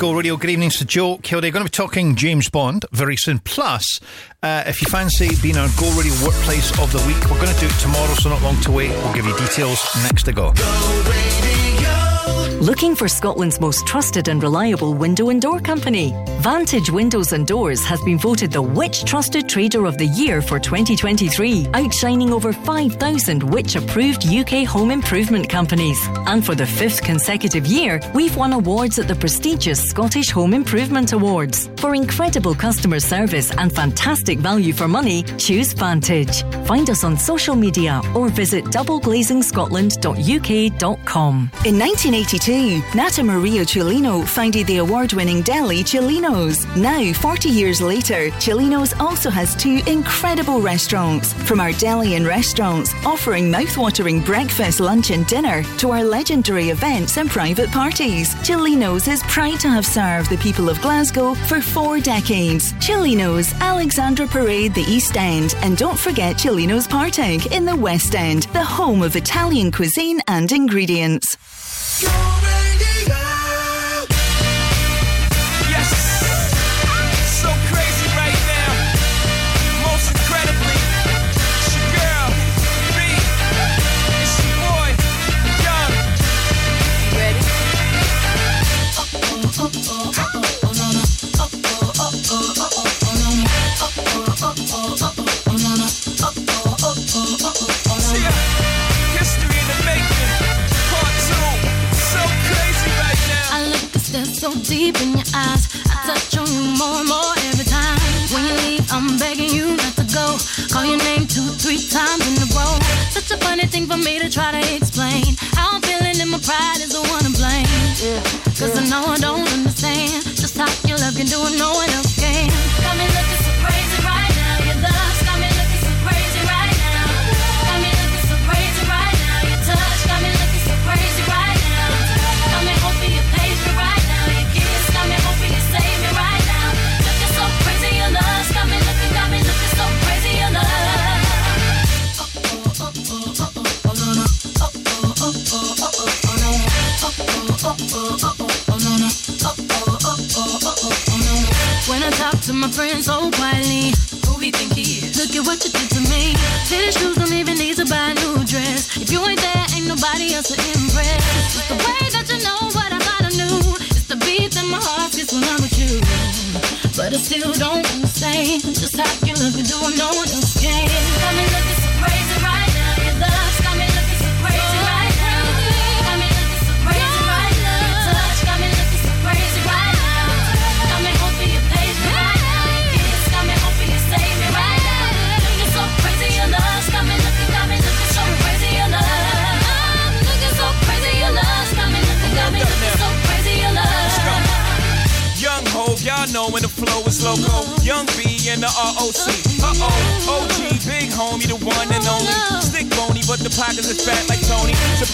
Go 0.00 0.14
Radio. 0.14 0.36
Good 0.38 0.48
evening, 0.48 0.70
to 0.70 0.86
Joe 0.86 1.18
Kilday. 1.18 1.52
Going 1.52 1.62
to 1.62 1.64
be 1.64 1.68
talking 1.68 2.16
James 2.16 2.48
Bond 2.48 2.86
very 2.90 3.18
soon. 3.18 3.38
Plus, 3.40 4.00
uh, 4.42 4.64
if 4.66 4.80
you 4.80 4.88
fancy 4.88 5.36
being 5.42 5.58
our 5.58 5.68
Go 5.78 5.90
Radio 5.90 6.14
Workplace 6.24 6.70
of 6.80 6.90
the 6.90 6.96
Week, 7.06 7.22
we're 7.30 7.38
going 7.38 7.54
to 7.54 7.60
do 7.60 7.66
it 7.66 7.78
tomorrow, 7.80 8.14
so 8.14 8.30
not 8.30 8.40
long 8.40 8.58
to 8.62 8.72
wait. 8.72 8.88
We'll 8.88 9.12
give 9.12 9.26
you 9.26 9.36
details 9.36 9.86
next 10.02 10.22
to 10.22 10.32
go. 10.32 10.54
go 10.54 12.58
Looking 12.62 12.96
for 12.96 13.08
Scotland's 13.08 13.60
most 13.60 13.86
trusted 13.86 14.28
and 14.28 14.42
reliable 14.42 14.94
window 14.94 15.28
and 15.28 15.42
door 15.42 15.60
company? 15.60 16.14
Vantage 16.40 16.88
Windows 16.88 17.34
and 17.34 17.46
Doors 17.46 17.84
has 17.84 18.00
been 18.00 18.16
voted 18.16 18.50
the 18.50 18.62
Which 18.62 19.04
Trusted 19.04 19.46
Trader 19.46 19.84
of 19.84 19.98
the 19.98 20.06
Year 20.06 20.40
for 20.40 20.58
2023, 20.58 21.68
outshining 21.74 22.32
over 22.32 22.50
5,000 22.50 23.42
Which 23.42 23.76
approved 23.76 24.26
UK 24.26 24.64
home 24.64 24.90
improvement 24.90 25.50
companies. 25.50 26.00
And 26.26 26.42
for 26.42 26.54
the 26.54 26.64
fifth 26.64 27.02
consecutive 27.02 27.66
year, 27.66 28.00
we've 28.14 28.34
won 28.38 28.54
awards 28.54 28.98
at 28.98 29.06
the 29.06 29.14
prestigious 29.14 29.82
Scottish 29.82 30.30
Home 30.30 30.54
Improvement 30.54 31.12
Awards. 31.12 31.68
For 31.76 31.94
incredible 31.94 32.54
customer 32.54 33.00
service 33.00 33.50
and 33.58 33.70
fantastic 33.70 34.38
value 34.38 34.72
for 34.72 34.88
money, 34.88 35.24
choose 35.36 35.74
Vantage 35.74 36.42
find 36.70 36.88
us 36.88 37.02
on 37.02 37.16
social 37.16 37.56
media 37.56 38.00
or 38.14 38.28
visit 38.28 38.64
doubleglazingscotland.uk.com. 38.66 41.50
In 41.64 41.76
1982, 41.76 42.80
Nata 42.94 43.24
Maria 43.24 43.64
Celino 43.64 44.24
founded 44.24 44.68
the 44.68 44.76
award 44.76 45.12
winning 45.12 45.42
deli 45.42 45.82
Celino's. 45.82 46.64
Now, 46.76 47.12
40 47.12 47.48
years 47.48 47.82
later, 47.82 48.30
Celino's 48.38 48.92
also 49.00 49.30
has 49.30 49.56
two 49.56 49.80
incredible 49.88 50.60
restaurants. 50.60 51.32
From 51.32 51.58
our 51.58 51.72
deli 51.72 52.14
and 52.14 52.24
restaurants, 52.24 52.94
offering 53.04 53.50
mouth-watering 53.50 54.20
breakfast, 54.20 54.78
lunch, 54.78 55.10
and 55.10 55.26
dinner, 55.26 55.64
to 55.78 55.90
our 55.90 56.04
legendary 56.04 56.68
events 56.68 57.16
and 57.16 57.28
private 57.28 57.72
parties, 57.72 58.36
Celino's 58.46 59.08
is 59.08 59.24
proud 59.24 59.58
to 59.58 59.68
have 59.68 59.84
served 59.84 60.30
the 60.30 60.36
people 60.36 60.68
of 60.68 60.80
Glasgow 60.80 61.34
for 61.34 61.60
four 61.60 61.98
decades. 61.98 62.74
Celino's, 62.78 63.52
Alexandra 63.54 64.28
Parade, 64.28 64.72
the 64.72 64.82
East 64.82 65.16
End, 65.16 65.56
and 65.62 65.76
don't 65.76 65.98
forget 65.98 66.38
Celino's. 66.38 66.59
Paolino's 66.60 66.86
Partick 66.86 67.52
in 67.52 67.64
the 67.64 67.74
West 67.74 68.14
End, 68.14 68.42
the 68.52 68.62
home 68.62 69.00
of 69.00 69.16
Italian 69.16 69.72
cuisine 69.72 70.20
and 70.28 70.52
ingredients. 70.52 71.38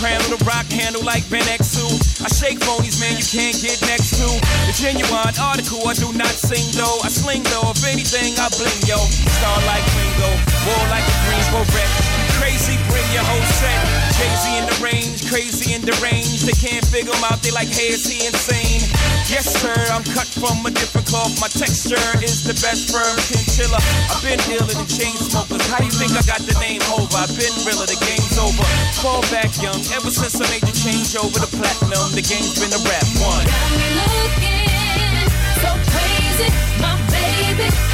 crown 0.07 0.23
the 0.31 0.39
rock 0.47 0.67
handle 0.71 1.03
like 1.03 1.27
Ben 1.31 1.43
X2. 1.43 2.23
I 2.23 2.29
shake 2.31 2.63
phonies, 2.63 3.01
man, 3.03 3.19
you 3.19 3.27
can't 3.27 3.59
get 3.59 3.75
next 3.91 4.15
to. 4.23 4.27
The 4.71 4.75
genuine 4.79 5.35
article, 5.35 5.83
I 5.83 5.95
do 5.95 6.13
not 6.15 6.31
sing 6.31 6.63
though. 6.79 7.03
I 7.03 7.11
sling 7.11 7.43
though, 7.51 7.75
if 7.75 7.83
anything, 7.83 8.39
I 8.39 8.47
bling 8.55 8.83
yo. 8.87 8.99
Star 9.43 9.59
like 9.67 9.83
Ringo, 9.99 10.31
war 10.63 10.83
like 10.95 11.03
a 11.03 11.17
Greensboro 11.27 11.67
wreck. 11.75 11.91
Crazy, 12.39 12.79
bring 12.87 13.07
your 13.11 13.27
whole 13.27 13.47
set. 13.59 14.06
Crazy 14.17 14.57
in 14.57 14.65
the 14.65 14.79
range, 14.81 15.29
crazy 15.29 15.77
in 15.77 15.85
the 15.85 15.93
range. 16.01 16.49
They 16.49 16.57
can't 16.57 16.85
figure 16.89 17.13
them 17.13 17.25
out, 17.29 17.45
they 17.45 17.53
like, 17.53 17.69
hey, 17.69 17.93
is 17.93 18.09
he 18.09 18.25
insane? 18.25 18.81
Yes, 19.29 19.45
sir, 19.61 19.77
I'm 19.93 20.05
cut 20.17 20.25
from 20.25 20.65
a 20.65 20.73
different 20.73 21.07
cloth. 21.07 21.37
My 21.37 21.53
texture 21.53 22.01
is 22.25 22.41
the 22.41 22.57
best 22.65 22.89
firm 22.89 23.13
chinchilla. 23.29 23.77
I've 24.09 24.25
been 24.25 24.41
dealing 24.49 24.79
in 24.81 24.89
chain 24.89 25.13
smokers. 25.21 25.61
How 25.69 25.85
you 25.85 25.93
think 25.93 26.17
I 26.17 26.25
got 26.25 26.41
the 26.49 26.57
name 26.65 26.81
over? 26.97 27.13
I've 27.13 27.29
been 27.37 27.53
realer, 27.69 27.85
the 27.85 28.01
game's 28.09 28.41
over. 28.41 28.65
Fall 29.05 29.21
back 29.29 29.53
young, 29.61 29.85
ever 29.93 30.09
since 30.09 30.41
I 30.41 30.49
made 30.49 30.65
the 30.65 30.73
change 30.73 31.13
over 31.21 31.37
to 31.37 31.49
platinum, 31.53 32.09
the 32.17 32.25
game's 32.25 32.57
been 32.57 32.73
a 32.73 32.81
rap 32.89 33.05
one. 33.21 33.45
Got 33.45 33.69
me 33.77 33.89
looking 34.01 35.29
so 35.61 35.71
crazy, 35.93 36.49
my 36.81 36.97
baby. 37.13 37.86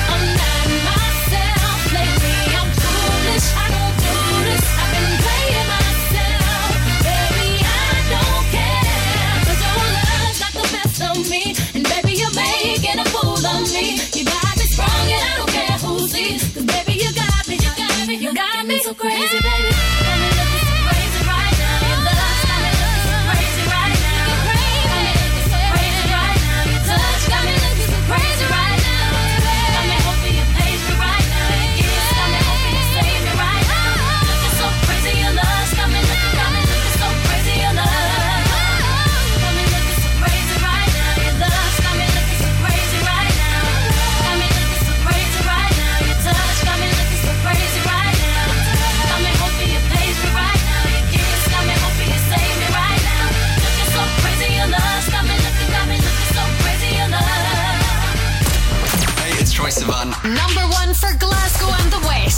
so 18.81 18.95
crazy. 18.95 19.52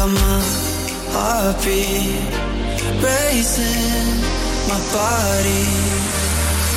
got 0.00 0.08
my 0.08 0.40
heartbeat 1.12 2.32
racing, 3.04 4.20
my 4.68 4.78
body 4.94 5.64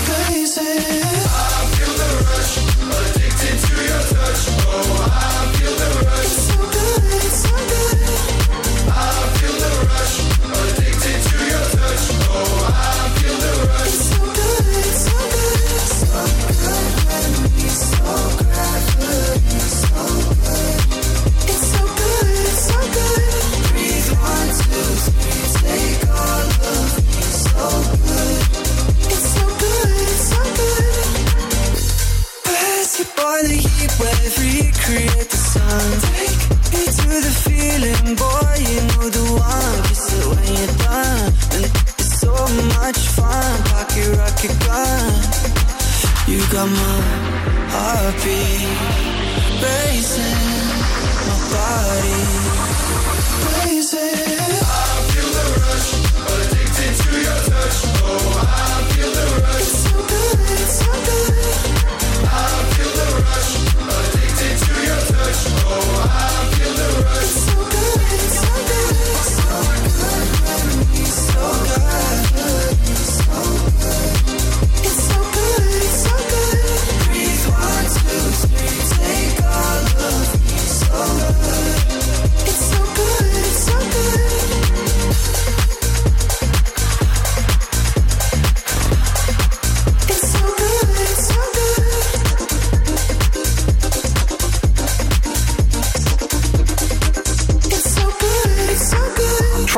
racing. 0.10 1.04
I 1.32 1.66
feel 1.74 1.94
the 2.02 2.10
rush, 2.28 2.54
addicted 3.00 3.58
to 3.66 3.76
your 3.90 4.04
touch. 4.12 4.42
Oh, 4.68 5.10
I 5.10 5.52
feel 5.56 5.76
the 5.82 5.90
rush. 6.06 6.73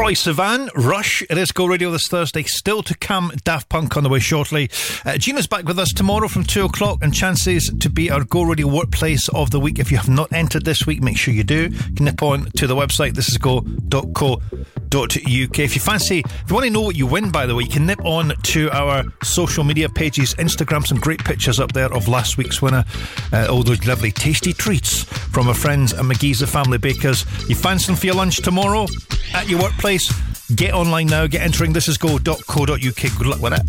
Troye 0.05 0.35
Sivan, 0.35 0.69
Rush. 0.75 1.23
It 1.31 1.37
is 1.39 1.51
Go 1.51 1.65
Radio 1.65 1.89
this 1.89 2.07
Thursday. 2.07 2.43
Still 2.43 2.83
to 2.83 2.95
come, 2.95 3.31
Daft 3.43 3.69
Punk 3.69 3.97
on 3.97 4.03
the 4.03 4.09
way 4.09 4.19
shortly. 4.19 4.69
Uh, 5.03 5.17
Gina's 5.17 5.47
back 5.47 5.65
with 5.65 5.79
us 5.79 5.91
tomorrow 5.91 6.27
from 6.27 6.43
2 6.43 6.65
o'clock 6.65 6.99
and 7.01 7.11
chances 7.11 7.73
to 7.79 7.89
be 7.89 8.11
our 8.11 8.23
Go 8.23 8.43
Radio 8.43 8.67
Workplace 8.67 9.27
of 9.29 9.49
the 9.49 9.59
Week. 9.59 9.79
If 9.79 9.89
you 9.89 9.97
have 9.97 10.07
not 10.07 10.31
entered 10.31 10.63
this 10.63 10.85
week, 10.85 11.01
make 11.01 11.17
sure 11.17 11.33
you 11.33 11.43
do. 11.43 11.71
Nip 11.99 12.21
on 12.21 12.51
to 12.51 12.67
the 12.67 12.75
website. 12.75 13.15
This 13.15 13.29
is 13.29 13.39
go.co.uk. 13.39 14.84
If 15.03 15.75
you 15.75 15.81
fancy, 15.81 16.19
if 16.19 16.43
you 16.47 16.55
want 16.55 16.65
to 16.65 16.71
know 16.71 16.81
what 16.81 16.95
you 16.95 17.05
win, 17.05 17.29
by 17.29 17.45
the 17.45 17.53
way, 17.53 17.63
you 17.63 17.69
can 17.69 17.85
nip 17.85 18.03
on 18.05 18.29
to 18.29 18.69
our 18.71 19.03
social 19.23 19.65
media 19.65 19.89
pages. 19.89 20.33
Instagram, 20.35 20.87
some 20.87 20.97
great 20.97 21.21
pictures 21.23 21.59
up 21.59 21.73
there 21.73 21.93
of 21.93 22.07
last 22.07 22.37
week's 22.37 22.61
winner. 22.61 22.85
Uh, 23.33 23.47
all 23.49 23.61
those 23.61 23.85
lovely 23.85 24.11
tasty 24.11 24.53
treats 24.53 25.03
from 25.03 25.49
our 25.49 25.53
friends 25.53 25.91
at 25.93 26.05
McGhee's 26.05 26.39
The 26.39 26.47
Family 26.47 26.77
Bakers. 26.77 27.25
You 27.49 27.55
fancy 27.55 27.87
them 27.87 27.97
for 27.97 28.05
your 28.05 28.15
lunch 28.15 28.37
tomorrow 28.37 28.85
at 29.33 29.49
your 29.49 29.61
workplace? 29.61 30.09
Get 30.55 30.73
online 30.73 31.07
now, 31.07 31.27
get 31.27 31.41
entering 31.41 31.73
this 31.73 31.89
is 31.89 31.97
go.co.uk. 31.97 32.77
Good 32.77 33.27
luck 33.27 33.41
with 33.41 33.53
it. 33.53 33.61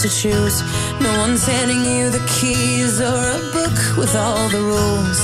to 0.00 0.08
choose. 0.08 0.62
No 0.98 1.12
one's 1.18 1.44
handing 1.44 1.84
you 1.84 2.08
the 2.08 2.24
keys 2.26 3.02
or 3.02 3.22
a 3.36 3.40
book 3.52 3.98
with 3.98 4.16
all 4.16 4.48
the 4.48 4.58
rules. 4.58 5.20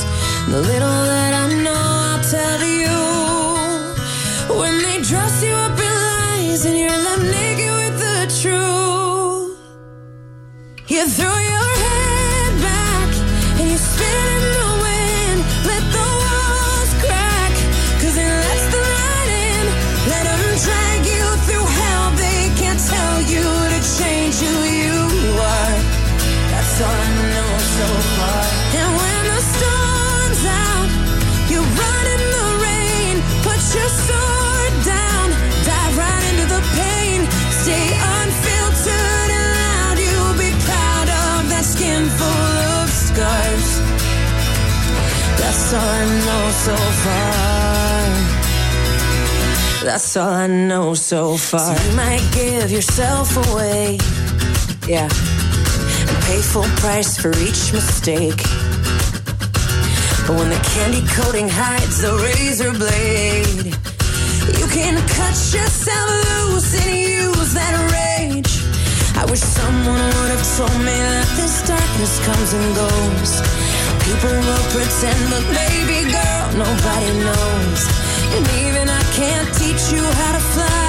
The 0.53 0.61
little 0.61 0.96
so 50.97 51.37
far. 51.37 51.77
So 51.77 51.91
you 51.91 51.97
might 51.97 52.25
give 52.33 52.71
yourself 52.71 53.37
away. 53.49 53.99
Yeah. 54.89 55.09
And 55.09 56.19
pay 56.25 56.41
full 56.41 56.71
price 56.83 57.17
for 57.19 57.31
each 57.31 57.73
mistake. 57.73 58.41
But 60.27 60.35
when 60.39 60.51
the 60.51 60.61
candy 60.75 61.03
coating 61.15 61.49
hides 61.49 62.01
the 62.03 62.13
razor 62.19 62.73
blade, 62.73 63.77
you 64.59 64.67
can 64.75 64.97
cut 65.15 65.37
yourself 65.55 66.11
loose 66.27 66.75
and 66.83 66.97
use 66.97 67.55
that 67.55 67.75
rage. 67.95 68.53
I 69.17 69.25
wish 69.31 69.41
someone 69.41 70.03
would 70.03 70.31
have 70.35 70.47
told 70.57 70.79
me 70.81 70.97
that 70.97 71.29
this 71.37 71.63
darkness 71.67 72.15
comes 72.27 72.51
and 72.59 72.69
goes. 72.75 73.33
People 74.07 74.35
will 74.35 74.67
pretend, 74.75 75.23
but 75.31 75.45
baby 75.55 76.11
girl, 76.11 76.47
nobody 76.65 77.11
knows. 77.23 77.81
And 78.35 78.45
even 78.67 78.89
I 78.89 79.03
can't 79.15 79.49
teach 79.55 79.93
you 79.93 80.03
how 80.03 80.33
to 80.33 80.43
fly. 80.55 80.86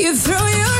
You 0.00 0.16
throw 0.16 0.46
your 0.48 0.79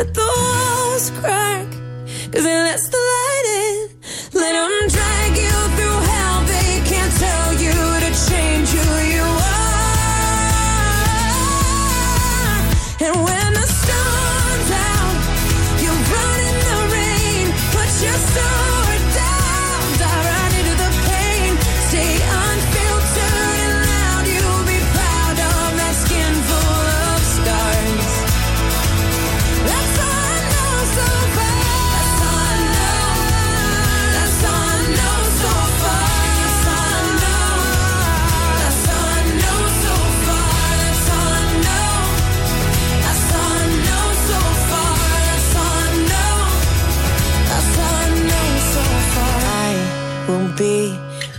let 0.00 0.14
the 0.14 0.20
walls 0.20 1.10
crack, 1.20 1.66
cause 2.32 2.46
it 2.46 2.60
lets 2.66 2.88
the 2.88 3.09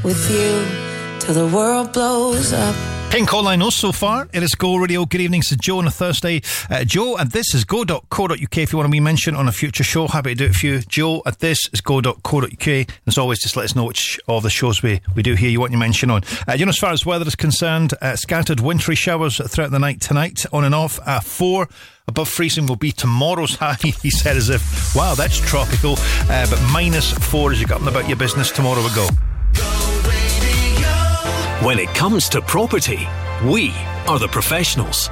with 0.03 0.29
you 0.31 1.19
till 1.19 1.33
the 1.35 1.55
world 1.55 1.93
blows 1.93 2.53
up. 2.53 2.75
Pink 3.11 3.33
all 3.33 3.45
I 3.45 3.57
know 3.57 3.67
oh, 3.67 3.71
so 3.71 3.91
far. 3.91 4.29
It 4.31 4.41
is 4.41 4.55
Go 4.55 4.77
Radio. 4.77 5.03
Good 5.05 5.19
evening. 5.19 5.41
This 5.41 5.51
is 5.51 5.57
Joe 5.57 5.79
on 5.79 5.87
a 5.87 5.91
Thursday. 5.91 6.41
Uh, 6.69 6.85
Joe, 6.85 7.17
and 7.17 7.29
this 7.29 7.53
is 7.53 7.65
go.co.uk. 7.65 8.57
If 8.57 8.71
you 8.71 8.77
want 8.77 8.87
to 8.87 8.91
be 8.91 9.01
mentioned 9.01 9.35
on 9.35 9.49
a 9.49 9.51
future 9.51 9.83
show, 9.83 10.07
happy 10.07 10.29
to 10.29 10.35
do 10.35 10.45
it 10.45 10.55
for 10.55 10.65
you. 10.65 10.79
Joe, 10.79 11.21
at 11.25 11.39
this 11.39 11.59
is 11.73 11.81
go.co.uk. 11.81 12.87
As 13.05 13.17
always, 13.17 13.41
just 13.41 13.57
let 13.57 13.65
us 13.65 13.75
know 13.75 13.83
which 13.83 14.17
of 14.29 14.43
the 14.43 14.49
shows 14.49 14.81
we, 14.81 15.01
we 15.13 15.23
do 15.23 15.35
here 15.35 15.49
you 15.49 15.59
want 15.59 15.73
your 15.73 15.79
mention 15.79 16.09
on. 16.09 16.23
Uh, 16.47 16.53
you 16.53 16.65
know, 16.65 16.69
as 16.69 16.77
far 16.77 16.93
as 16.93 17.05
weather 17.05 17.27
is 17.27 17.35
concerned, 17.35 17.93
uh, 18.01 18.15
scattered 18.15 18.61
wintry 18.61 18.95
showers 18.95 19.41
throughout 19.51 19.71
the 19.71 19.79
night 19.79 19.99
tonight, 19.99 20.45
on 20.53 20.63
and 20.63 20.73
off 20.73 20.97
at 21.05 21.25
four 21.25 21.67
above 22.07 22.29
freezing 22.29 22.65
will 22.65 22.77
be 22.77 22.93
tomorrow's 22.93 23.55
high. 23.59 23.75
he 23.75 24.09
said, 24.09 24.37
as 24.37 24.49
if, 24.49 24.95
wow, 24.95 25.15
that's 25.15 25.37
tropical. 25.37 25.95
Uh, 26.29 26.49
but 26.49 26.61
minus 26.71 27.11
four 27.11 27.51
as 27.51 27.59
you 27.59 27.67
got 27.67 27.75
up 27.75 27.81
and 27.81 27.89
about 27.89 28.07
your 28.07 28.17
business 28.17 28.51
tomorrow 28.51 28.85
ago. 28.85 29.07
When 31.61 31.77
it 31.77 31.89
comes 31.89 32.27
to 32.29 32.41
property, 32.41 33.07
we 33.45 33.69
are 34.07 34.17
the 34.17 34.27
professionals. 34.27 35.11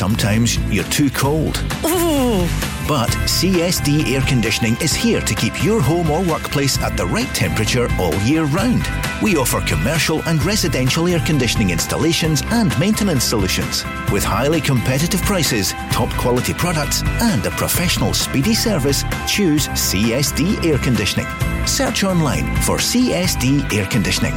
Sometimes 0.01 0.57
you're 0.73 0.83
too 0.85 1.11
cold. 1.11 1.57
Ooh. 1.85 2.47
But 2.87 3.11
CSD 3.29 4.07
Air 4.07 4.21
Conditioning 4.21 4.75
is 4.81 4.95
here 4.95 5.21
to 5.21 5.35
keep 5.35 5.63
your 5.63 5.79
home 5.79 6.09
or 6.09 6.23
workplace 6.23 6.79
at 6.79 6.97
the 6.97 7.05
right 7.05 7.27
temperature 7.35 7.87
all 7.99 8.15
year 8.21 8.45
round. 8.45 8.83
We 9.21 9.37
offer 9.37 9.61
commercial 9.61 10.23
and 10.23 10.43
residential 10.43 11.07
air 11.07 11.19
conditioning 11.19 11.69
installations 11.69 12.41
and 12.45 12.75
maintenance 12.79 13.23
solutions. 13.23 13.83
With 14.11 14.23
highly 14.23 14.59
competitive 14.59 15.21
prices, 15.21 15.71
top 15.91 16.09
quality 16.19 16.55
products, 16.55 17.03
and 17.21 17.45
a 17.45 17.51
professional 17.51 18.15
speedy 18.15 18.55
service, 18.55 19.03
choose 19.27 19.67
CSD 19.67 20.65
Air 20.65 20.79
Conditioning. 20.79 21.27
Search 21.67 22.03
online 22.03 22.47
for 22.63 22.77
CSD 22.77 23.71
Air 23.71 23.85
Conditioning. 23.85 24.33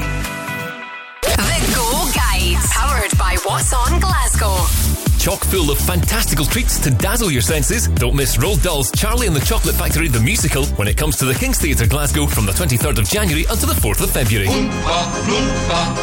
The 1.23 1.73
Go 1.74 1.89
Guide, 2.12 2.62
powered 2.70 3.16
by 3.16 3.39
What's 3.47 3.73
On 3.73 3.99
Glasgow. 3.99 4.84
Chock 5.25 5.43
full 5.45 5.71
of 5.71 5.79
fantastical 5.79 6.45
treats 6.45 6.79
to 6.81 6.91
dazzle 6.91 7.31
your 7.31 7.41
senses. 7.41 7.89
Don't 7.89 8.15
miss 8.15 8.37
Roald 8.37 8.63
Dahl's 8.63 8.93
Charlie 8.93 9.27
and 9.27 9.35
the 9.35 9.41
Chocolate 9.41 9.75
Factory 9.75 10.07
the 10.07 10.21
musical 10.21 10.67
when 10.77 10.87
it 10.87 10.99
comes 10.99 11.17
to 11.17 11.25
the 11.25 11.33
King's 11.33 11.57
Theatre 11.59 11.87
Glasgow 11.87 12.27
from 12.27 12.45
the 12.45 12.53
23rd 12.53 12.99
of 12.99 13.09
January 13.09 13.47
until 13.49 13.69
the 13.69 13.81
4th 13.81 14.03
of 14.03 14.11
February. 14.11 14.49
Oompa, 14.49 15.01
loompa. 15.25 15.97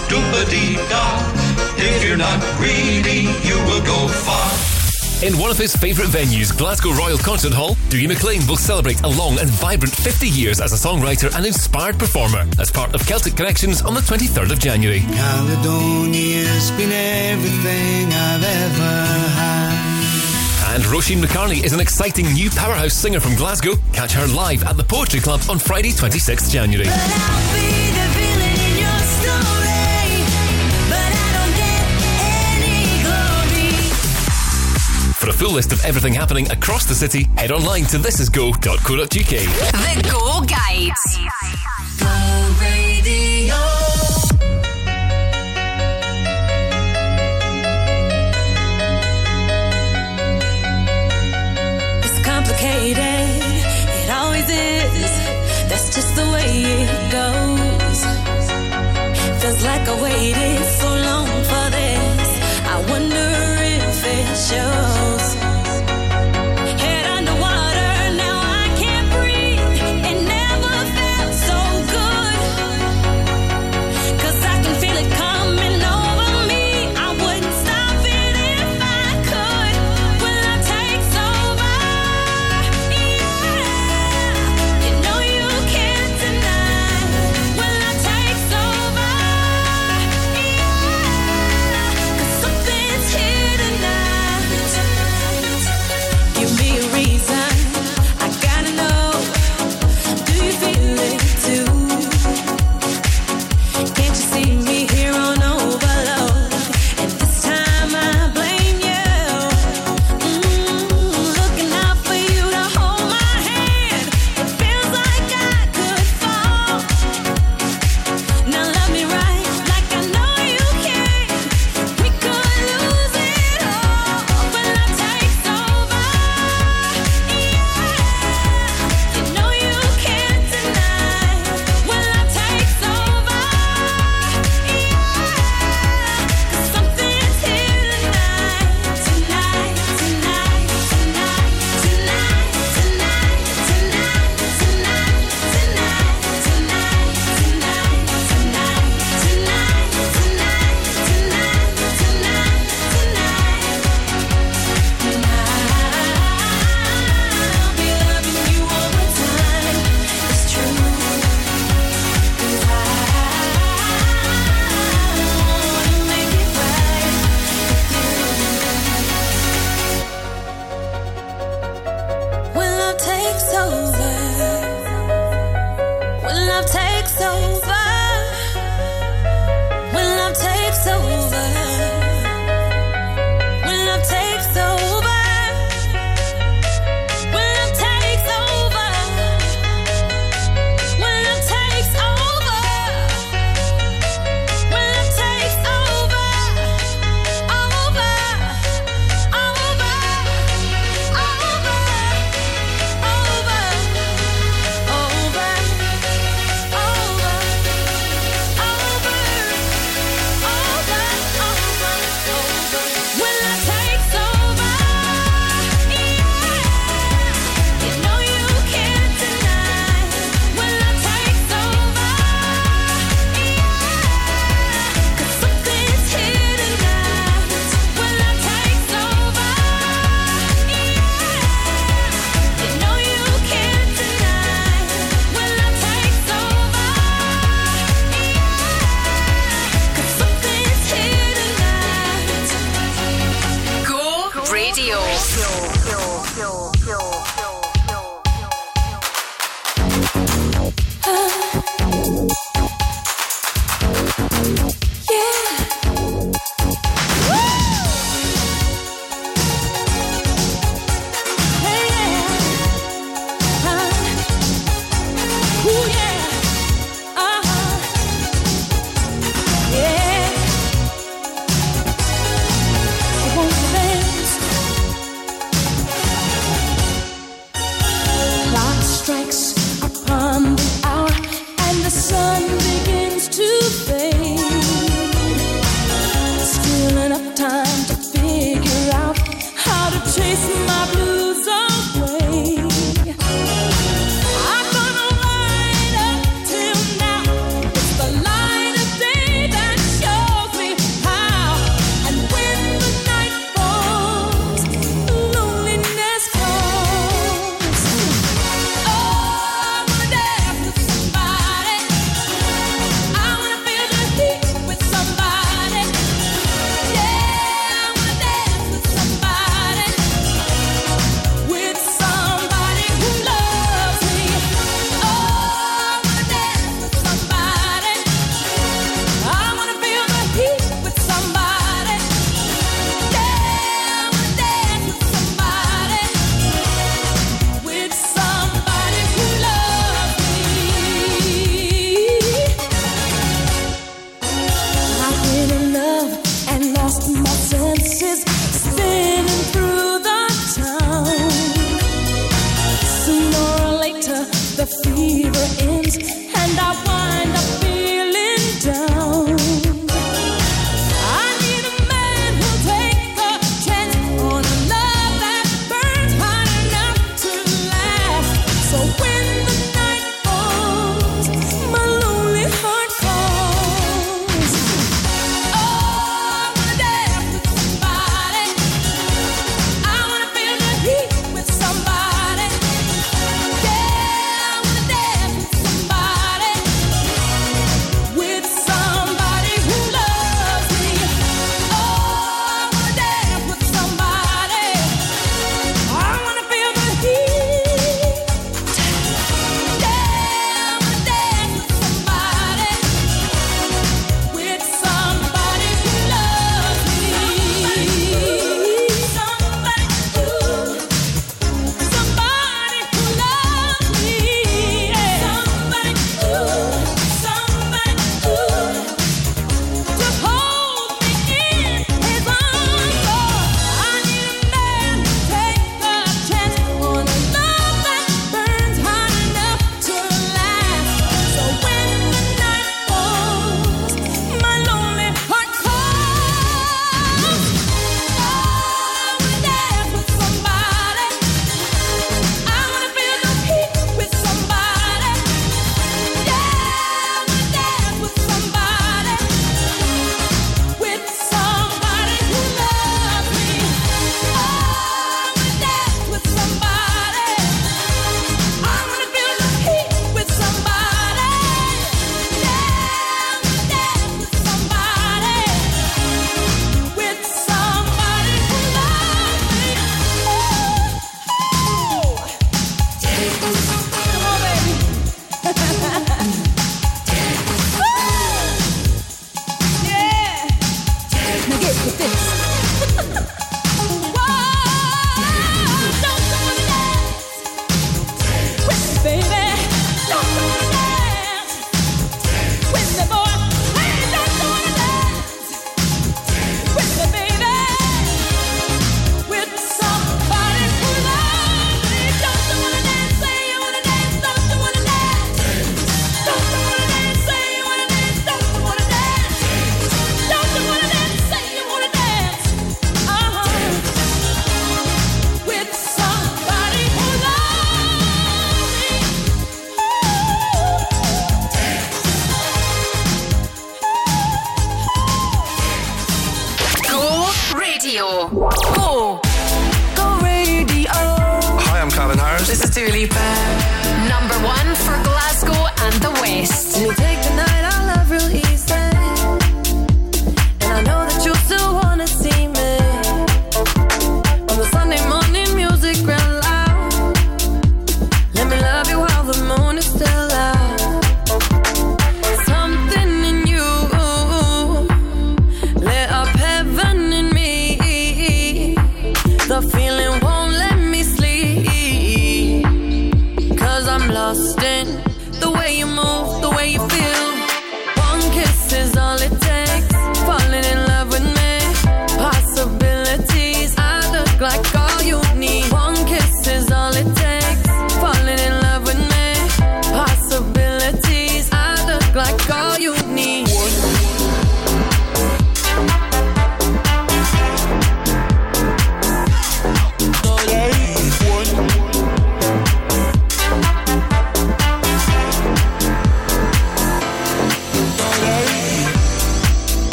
If 1.77 2.03
you're 2.03 2.18
not 2.18 2.41
greedy, 2.57 3.30
you 3.48 3.57
will 3.65 3.85
go 3.85 4.07
far. 4.07 4.80
In 5.23 5.38
one 5.38 5.52
of 5.52 5.57
his 5.57 5.76
favourite 5.76 6.10
venues, 6.10 6.56
Glasgow 6.57 6.93
Royal 6.93 7.18
Concert 7.19 7.53
Hall, 7.53 7.76
Dougie 7.89 8.07
MacLean 8.07 8.41
will 8.48 8.57
celebrate 8.57 9.03
a 9.03 9.07
long 9.07 9.38
and 9.38 9.48
vibrant 9.52 9.93
50 9.93 10.27
years 10.27 10.60
as 10.60 10.73
a 10.73 10.76
songwriter 10.76 11.31
and 11.35 11.45
inspired 11.45 11.99
performer 11.99 12.43
as 12.57 12.72
part 12.72 12.95
of 12.95 13.06
Celtic 13.06 13.35
Connections 13.35 13.84
on 13.84 13.93
the 13.93 13.99
23rd 13.99 14.52
of 14.52 14.57
January. 14.57 15.02
Caledonia's 15.02 16.72
been 16.72 16.91
everything 16.91 18.07
I've 18.11 18.43
ever 18.43 19.30
had. 19.38 20.73
And 20.73 20.84
Roisin 20.85 21.23
McCarney 21.23 21.64
is 21.64 21.73
an 21.73 21.81
exciting 21.81 22.26
new 22.34 22.49
powerhouse 22.49 22.93
singer 22.93 23.19
from 23.19 23.35
Glasgow. 23.35 23.73
Catch 23.93 24.14
her 24.14 24.26
live 24.26 24.64
at 24.64 24.76
the 24.76 24.84
Poetry 24.84 25.19
Club 25.19 25.41
on 25.52 25.60
Friday, 25.60 25.91
26th 25.91 26.49
January. 26.49 26.88
For 35.22 35.30
a 35.30 35.34
full 35.34 35.52
list 35.52 35.72
of 35.72 35.85
everything 35.85 36.14
happening 36.15 36.49
across 36.49 36.85
the 36.85 36.95
city, 36.95 37.26
head 37.38 37.52
online 37.52 37.84
to 37.93 37.98
thisisgo.co.uk. 37.99 39.07
The 39.07 40.02
Go 40.10 40.41
Guide. 40.49 40.98
Go 41.99 42.10
Radio. 42.60 43.53
It's 52.02 52.19
complicated, 52.26 53.43
it 54.02 54.10
always 54.10 54.49
is. 54.49 55.11
That's 55.69 55.93
just 55.93 56.15
the 56.15 56.26
way 56.34 56.49
it 56.81 57.11
goes. 57.11 57.99
Feels 59.39 59.61
like 59.64 59.88
I 59.88 60.02
waited 60.02 60.65
so 60.81 60.89
long 60.89 61.27
for 61.27 61.69
this. 61.77 62.30
I 62.73 62.85
wonder 62.89 63.30
if 63.77 64.03
it 64.03 64.27
shows. 64.49 64.90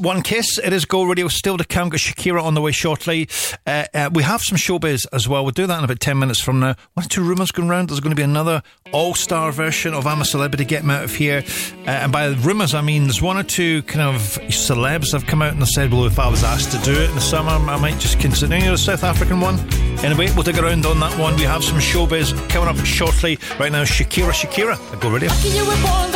One 0.00 0.22
Kiss. 0.22 0.58
It 0.58 0.72
is 0.72 0.86
Go 0.86 1.02
Radio. 1.02 1.28
Still 1.28 1.58
to 1.58 1.64
come. 1.64 1.90
Got 1.90 2.00
Shakira 2.00 2.42
on 2.42 2.54
the 2.54 2.62
way 2.62 2.72
shortly. 2.72 3.28
Uh, 3.66 3.84
uh, 3.92 4.10
we 4.12 4.22
have 4.22 4.40
some 4.40 4.56
showbiz 4.56 5.06
as 5.12 5.28
well. 5.28 5.44
We'll 5.44 5.52
do 5.52 5.66
that 5.66 5.76
in 5.76 5.84
about 5.84 6.00
10 6.00 6.18
minutes 6.18 6.40
from 6.40 6.60
now. 6.60 6.74
One 6.94 7.04
or 7.04 7.08
two 7.08 7.22
rumours 7.22 7.52
going 7.52 7.68
round. 7.68 7.90
There's 7.90 8.00
going 8.00 8.12
to 8.12 8.16
be 8.16 8.22
another 8.22 8.62
all 8.92 9.14
star 9.14 9.52
version 9.52 9.92
of 9.92 10.06
I'm 10.06 10.22
a 10.22 10.24
Celebrity, 10.24 10.64
Get 10.64 10.84
Me 10.84 10.94
Out 10.94 11.04
of 11.04 11.14
Here. 11.14 11.44
Uh, 11.86 11.90
and 11.90 12.12
by 12.12 12.26
rumours, 12.28 12.74
I 12.74 12.80
mean 12.80 13.04
there's 13.04 13.20
one 13.20 13.36
or 13.36 13.42
two 13.42 13.82
kind 13.82 14.14
of 14.14 14.22
celebs 14.48 15.12
have 15.12 15.26
come 15.26 15.42
out 15.42 15.52
and 15.52 15.68
said, 15.68 15.92
well, 15.92 16.06
if 16.06 16.18
I 16.18 16.28
was 16.28 16.42
asked 16.42 16.72
to 16.72 16.78
do 16.78 16.98
it 16.98 17.10
in 17.10 17.14
the 17.14 17.20
summer, 17.20 17.50
I 17.50 17.78
might 17.78 17.98
just 17.98 18.18
consider 18.18 18.56
you 18.56 18.64
know, 18.64 18.72
the 18.72 18.78
South 18.78 19.04
African 19.04 19.40
one. 19.40 19.58
Anyway, 20.02 20.30
we'll 20.34 20.44
dig 20.44 20.58
around 20.58 20.86
on 20.86 20.98
that 21.00 21.18
one. 21.18 21.36
We 21.36 21.42
have 21.42 21.62
some 21.62 21.78
showbiz 21.78 22.32
coming 22.48 22.68
up 22.68 22.82
shortly. 22.86 23.38
Right 23.58 23.70
now, 23.70 23.84
Shakira, 23.84 24.32
Shakira. 24.32 25.00
Go 25.00 25.10
Radio. 25.10 26.09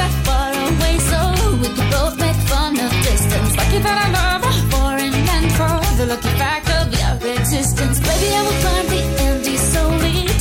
lucky 3.75 3.83
that 3.83 4.07
I 4.07 4.11
love 4.13 4.45
her 4.45 4.53
for 4.71 4.91
and 4.99 5.53
for 5.53 5.97
the 5.97 6.07
lucky 6.07 6.29
fact 6.39 6.71
of 6.71 6.93
your 6.93 7.33
existence. 7.33 7.99
Baby, 8.01 8.35
I 8.35 8.43
will 8.43 8.61
climb 8.63 8.87
the 8.89 9.03
end 9.23 9.59
solely. 9.59 10.34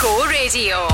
Go 0.00 0.24
Radio. 0.26 0.86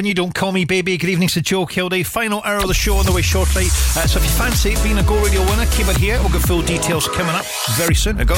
Avenue, 0.00 0.14
don't 0.14 0.34
call 0.34 0.50
me 0.50 0.64
baby. 0.64 0.96
Good 0.96 1.10
evening 1.10 1.28
to 1.28 1.42
Joe 1.42 1.66
Kilday. 1.66 2.06
Final 2.06 2.40
hour 2.40 2.60
of 2.60 2.68
the 2.68 2.72
show 2.72 2.96
on 2.96 3.04
the 3.04 3.12
way 3.12 3.20
shortly. 3.20 3.64
Uh, 3.64 4.06
so 4.06 4.18
if 4.18 4.24
you 4.24 4.30
fancy 4.30 4.74
being 4.82 4.96
a 4.96 5.02
Go 5.02 5.22
Radio 5.22 5.42
winner, 5.42 5.66
keep 5.72 5.88
it 5.88 5.96
here. 5.98 6.18
We'll 6.20 6.30
get 6.30 6.40
full 6.40 6.62
details 6.62 7.06
coming 7.06 7.34
up 7.34 7.44
very 7.72 7.94
soon. 7.94 8.16
Go. 8.16 8.34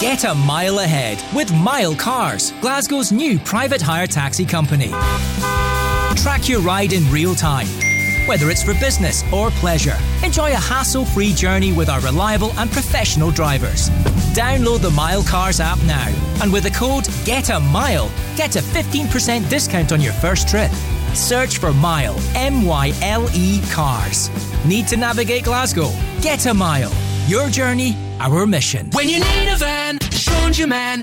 Get 0.00 0.24
a 0.24 0.34
mile 0.34 0.78
ahead 0.78 1.22
with 1.36 1.52
Myle 1.52 1.94
Cars, 1.94 2.52
Glasgow's 2.62 3.12
new 3.12 3.38
private 3.40 3.82
hire 3.82 4.06
taxi 4.06 4.46
company. 4.46 4.88
Track 6.16 6.48
your 6.48 6.62
ride 6.62 6.94
in 6.94 7.04
real 7.12 7.34
time. 7.34 7.66
Whether 8.26 8.48
it's 8.48 8.62
for 8.62 8.72
business 8.80 9.22
or 9.34 9.50
pleasure, 9.50 9.98
enjoy 10.22 10.52
a 10.52 10.56
hassle 10.56 11.04
free 11.04 11.34
journey 11.34 11.72
with 11.72 11.90
our 11.90 12.00
reliable 12.00 12.52
and 12.52 12.72
professional 12.72 13.30
drivers. 13.30 13.90
Download 14.32 14.80
the 14.80 14.90
Myle 14.90 15.22
Cars 15.22 15.60
app 15.60 15.78
now, 15.82 16.08
and 16.42 16.50
with 16.50 16.62
the 16.62 16.70
code 16.70 17.04
GET 17.26 17.50
A 17.50 17.60
MILE, 17.60 18.10
get 18.36 18.56
a 18.56 18.60
15% 18.60 19.48
discount 19.48 19.92
on 19.92 20.00
your 20.00 20.12
first 20.14 20.48
trip. 20.48 20.70
Search 21.14 21.58
for 21.58 21.72
Myle, 21.72 22.16
M 22.34 22.64
Y 22.64 22.92
L 23.02 23.28
E 23.34 23.60
Cars. 23.70 24.30
Need 24.64 24.88
to 24.88 24.96
navigate 24.96 25.44
Glasgow? 25.44 25.90
Get 26.20 26.46
a 26.46 26.54
Myle. 26.54 26.92
Your 27.26 27.48
journey, 27.48 27.96
our 28.20 28.46
mission. 28.46 28.90
When 28.92 29.08
you 29.08 29.18
need 29.20 29.48
a 29.52 29.56
van, 29.56 29.98
Sean's 30.10 30.58
your 30.58 30.68
man 30.68 31.02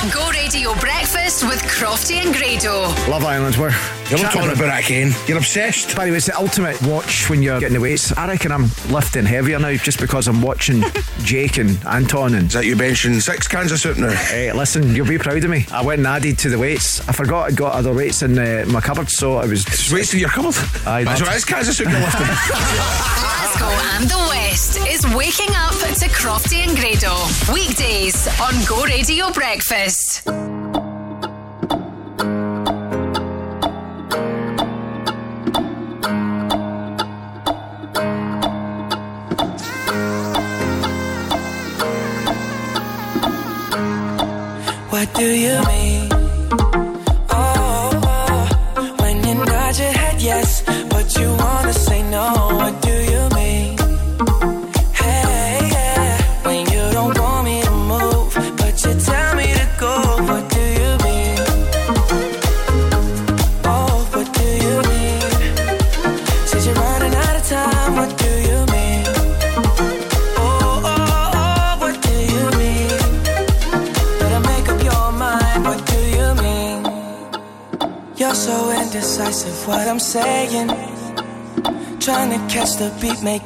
People! 0.00 0.10
Go 0.20 0.30
Radio 0.30 0.74
Breakfast 0.74 1.44
with 1.44 1.60
Crofty 1.62 2.16
and 2.16 2.34
Grado. 2.34 2.82
Love 3.10 3.24
Island, 3.24 3.56
where 3.56 3.70
You're 4.08 4.22
not 4.22 4.32
talking 4.32 4.50
about 4.50 4.58
that 4.58 4.84
again. 4.84 5.12
You're 5.26 5.38
obsessed. 5.38 5.96
By 5.96 6.04
the 6.06 6.10
way, 6.12 6.16
it's 6.18 6.26
the 6.26 6.36
ultimate 6.36 6.80
watch 6.82 7.28
when 7.28 7.42
you're 7.42 7.58
getting 7.60 7.74
the 7.74 7.80
weights. 7.80 8.12
I 8.16 8.28
reckon 8.28 8.52
I'm 8.52 8.70
lifting 8.90 9.24
heavier 9.24 9.58
now 9.58 9.74
just 9.74 10.00
because 10.00 10.28
I'm 10.28 10.40
watching 10.42 10.82
Jake 11.22 11.58
and 11.58 11.84
Anton. 11.86 12.34
And 12.34 12.46
Is 12.46 12.52
that 12.54 12.64
you 12.64 12.76
benching 12.76 13.20
six 13.20 13.48
cans 13.48 13.72
of 13.72 13.80
soup 13.80 13.98
now? 13.98 14.10
Hey, 14.10 14.52
listen, 14.52 14.94
you'll 14.94 15.06
be 15.06 15.18
proud 15.18 15.42
of 15.42 15.50
me. 15.50 15.66
I 15.72 15.82
went 15.84 15.98
and 15.98 16.06
added 16.06 16.38
to 16.40 16.48
the 16.48 16.58
weights. 16.58 17.06
I 17.08 17.12
forgot 17.12 17.48
I'd 17.48 17.56
got 17.56 17.74
other 17.74 17.92
weights 17.92 18.22
in 18.22 18.38
uh, 18.38 18.64
my 18.68 18.80
cupboard, 18.80 19.10
so 19.10 19.36
I 19.36 19.46
was. 19.46 19.64
Weights 19.92 20.14
in 20.14 20.20
your 20.20 20.30
cupboard? 20.30 20.54
Aye, 20.86 21.04
That's 21.04 21.20
what 21.20 21.32
it 21.32 21.36
is, 21.36 21.44
cans 21.44 21.68
of 21.68 21.74
soup 21.74 21.88
you're 21.88 22.00
lifting. 22.00 22.26
Glasgow 22.26 23.66
and 23.96 24.08
the 24.08 24.26
West 24.30 24.57
is 24.98 25.14
waking 25.14 25.54
up 25.54 25.72
to 25.72 26.08
Crofty 26.08 26.66
and 26.66 26.76
Grado. 26.76 27.14
Weekdays 27.52 28.26
on 28.40 28.54
Go 28.66 28.84
Radio 28.84 29.30
Breakfast. 29.30 30.17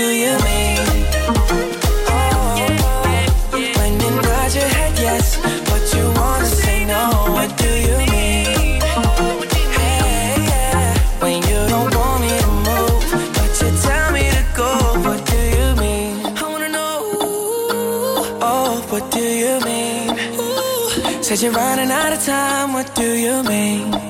do 0.00 0.08
you 0.24 0.34
mean? 0.48 0.78
Oh, 2.08 2.54
when 3.78 3.92
you 4.02 4.10
nod 4.26 4.50
your 4.58 4.70
head 4.76 4.92
yes, 5.06 5.26
but 5.68 5.82
you 5.94 6.04
wanna 6.20 6.50
say 6.62 6.78
no. 6.92 7.02
What 7.36 7.50
do 7.64 7.70
you 7.86 7.96
mean? 8.12 8.80
Hey, 9.76 10.36
yeah. 10.50 10.94
When 11.22 11.38
you 11.50 11.58
don't 11.72 11.92
want 12.00 12.18
me 12.24 12.32
to 12.44 12.50
move, 12.68 13.02
but 13.36 13.52
you 13.60 13.68
tell 13.86 14.06
me 14.16 14.24
to 14.36 14.44
go. 14.60 14.70
What 15.06 15.20
do 15.32 15.40
you 15.56 15.68
mean? 15.82 16.12
I 16.40 16.44
wanna 16.52 16.70
know. 16.78 16.94
Oh, 18.50 18.72
what 18.90 19.04
do 19.16 19.26
you 19.42 19.54
mean? 19.68 20.08
Said 21.24 21.42
you're 21.42 21.52
running 21.52 21.90
out 21.90 22.12
of 22.16 22.20
time. 22.24 22.72
What 22.72 22.88
do 22.94 23.08
you 23.26 23.36
mean? 23.42 24.09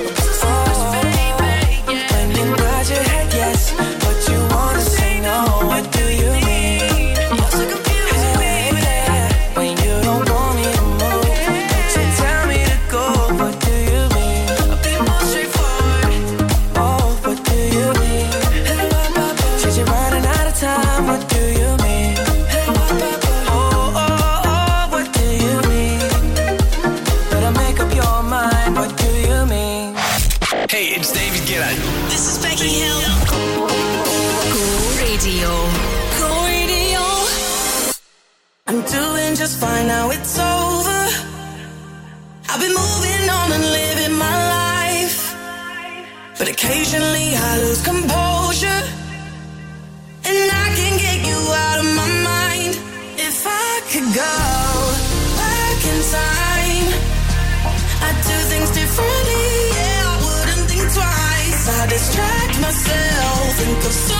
Occasionally 46.63 47.33
I 47.33 47.57
lose 47.63 47.81
composure, 47.81 48.83
and 50.29 50.51
I 50.63 50.67
can 50.77 50.93
get 50.99 51.25
you 51.25 51.39
out 51.65 51.79
of 51.79 51.87
my 51.99 52.09
mind. 52.21 52.73
If 53.17 53.41
I 53.47 53.81
could 53.89 54.05
go 54.13 54.35
back 55.41 55.79
in 55.91 55.99
time, 56.13 56.87
I'd 58.05 58.19
do 58.29 58.37
things 58.51 58.69
differently. 58.77 59.47
Yeah, 59.73 60.05
I 60.05 60.15
wouldn't 60.21 60.69
think 60.69 60.85
twice. 60.93 61.61
I 61.67 61.87
distract 61.87 62.61
myself, 62.61 63.55
think 63.57 63.83
of. 63.83 64.10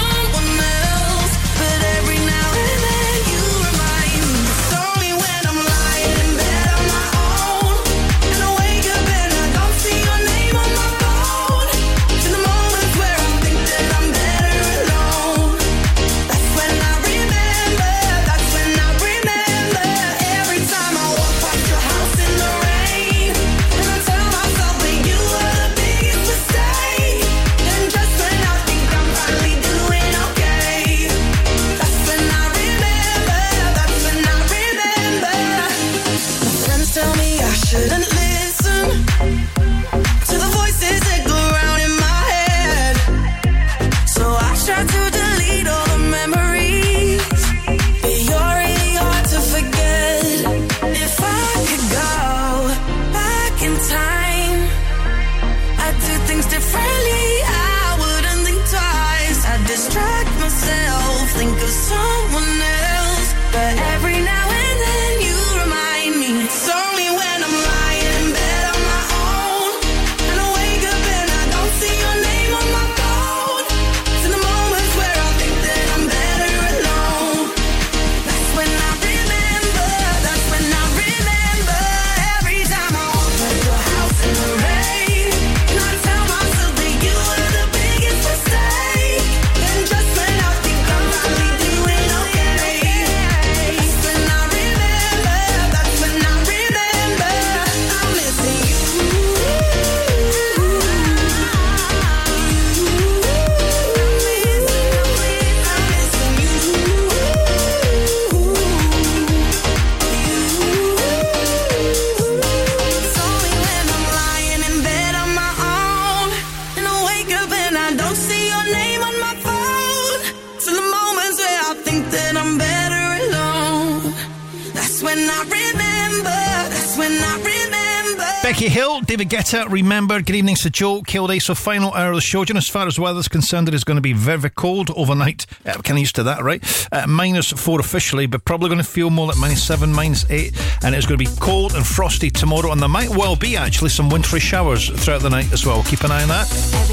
Remember. 129.54 130.22
Good 130.22 130.38
evening, 130.38 130.56
Sir 130.56 130.70
Joe. 130.70 131.02
Kilday. 131.02 131.42
So, 131.42 131.54
final 131.54 131.94
hour 131.94 132.12
of 132.12 132.16
the 132.16 132.22
show. 132.22 132.46
You 132.48 132.56
as 132.56 132.70
far 132.70 132.88
as 132.88 132.98
weather's 132.98 133.28
concerned, 133.28 133.68
it 133.68 133.74
is 133.74 133.84
going 133.84 133.98
to 133.98 134.02
be 134.02 134.14
very, 134.14 134.40
very 134.40 134.52
cold 134.52 134.90
overnight. 134.96 135.46
Uh, 135.66 135.74
kind 135.74 135.92
of 135.92 136.00
used 136.00 136.16
to 136.16 136.24
that, 136.24 136.42
right? 136.42 136.64
Uh, 136.92 137.06
minus 137.06 137.52
four 137.52 137.82
officially, 137.82 138.28
but 138.28 138.46
probably 138.46 138.70
going 138.70 138.82
to 138.82 138.90
feel 138.90 139.10
more 139.10 139.28
like 139.28 139.38
minus 139.38 139.62
seven, 139.62 139.92
minus 139.92 140.30
eight. 140.30 140.54
And 140.84 140.96
it's 140.96 141.06
going 141.06 141.20
to 141.20 141.30
be 141.30 141.38
cold 141.40 141.76
and 141.76 141.86
frosty 141.86 142.30
tomorrow. 142.30 142.72
And 142.72 142.82
there 142.82 142.90
might 142.90 143.10
well 143.10 143.36
be 143.36 143.58
actually 143.58 143.90
some 143.90 144.10
wintry 144.10 144.40
showers 144.40 144.90
throughout 144.90 145.22
the 145.22 145.30
night 145.30 145.52
as 145.52 145.66
well. 145.66 145.84
Keep 145.84 146.04
an 146.06 146.12
eye 146.12 146.24
on 146.24 146.30
that. 146.30 146.91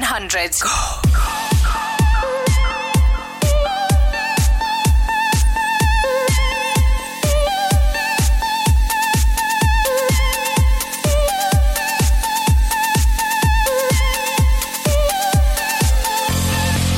700. 0.00 0.54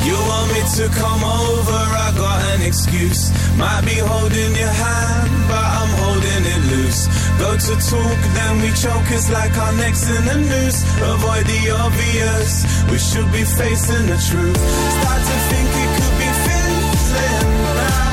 You 0.05 0.15
want 0.15 0.53
me 0.53 0.61
to 0.77 0.89
come 0.93 1.25
over, 1.25 1.73
I 1.73 2.13
got 2.17 2.43
an 2.53 2.67
excuse. 2.67 3.33
Might 3.57 3.83
be 3.87 3.97
holding 3.97 4.55
your 4.57 4.69
hand, 4.69 5.31
but 5.49 5.57
I'm 5.57 5.93
holding 6.05 6.45
it 6.45 6.63
loose. 6.69 7.09
Go 7.41 7.57
to 7.57 7.75
talk, 7.81 8.21
then 8.37 8.61
we 8.61 8.69
choke, 8.77 9.09
it's 9.09 9.31
like 9.33 9.57
our 9.57 9.73
necks 9.81 10.05
in 10.05 10.23
the 10.29 10.37
noose. 10.37 10.85
Avoid 11.01 11.47
the 11.47 11.71
obvious, 11.73 12.69
we 12.91 12.99
should 12.99 13.31
be 13.33 13.45
facing 13.45 14.07
the 14.07 14.19
truth. 14.29 14.59
Start 14.97 15.23
to 15.31 15.37
think 15.51 15.69
it 15.83 15.91
could 15.97 16.17
be 16.19 16.29
fizzling 16.45 17.51
now. 17.79 18.11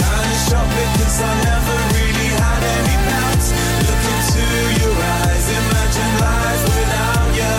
Kinda 0.00 0.34
shocked 0.46 0.74
because 0.78 1.18
I 1.20 1.32
never 1.50 1.76
really 1.96 2.30
had 2.42 2.62
any 2.78 2.96
doubts. 3.08 3.48
Look 3.86 4.02
into 4.12 4.44
your 4.80 4.96
eyes, 5.18 5.46
imagine 5.60 6.12
life 6.26 6.64
without 6.76 7.28
you. 7.40 7.56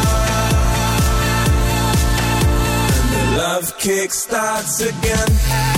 And 2.95 3.07
the 3.13 3.23
love 3.37 3.67
kick 3.77 4.13
starts 4.13 4.79
again. 4.81 5.76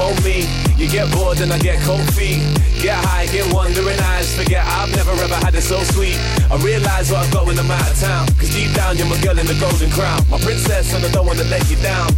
Old 0.00 0.16
me. 0.24 0.48
You 0.80 0.88
get 0.88 1.12
bored 1.12 1.40
and 1.40 1.52
I 1.52 1.58
get 1.58 1.78
cold 1.84 2.02
feet. 2.16 2.40
Get 2.80 2.96
high, 3.04 3.26
get 3.28 3.52
wandering 3.52 4.00
eyes. 4.16 4.34
Forget 4.34 4.64
I've 4.64 4.90
never 4.96 5.12
ever 5.12 5.38
had 5.44 5.54
it 5.54 5.62
so 5.62 5.78
sweet. 5.92 6.16
I 6.50 6.56
realize 6.64 7.12
what 7.12 7.26
I've 7.26 7.32
got 7.32 7.46
when 7.46 7.58
I'm 7.58 7.70
out 7.70 7.84
of 7.84 8.00
town. 8.00 8.26
Cause 8.40 8.50
deep 8.50 8.72
down 8.74 8.96
you're 8.96 9.06
my 9.06 9.20
girl 9.20 9.38
in 9.38 9.46
the 9.46 9.58
golden 9.60 9.90
crown. 9.90 10.24
My 10.30 10.38
princess 10.40 10.94
and 10.94 11.04
I 11.04 11.10
don't 11.12 11.26
wanna 11.26 11.44
let 11.44 11.68
you 11.70 11.76
down. 11.76 12.08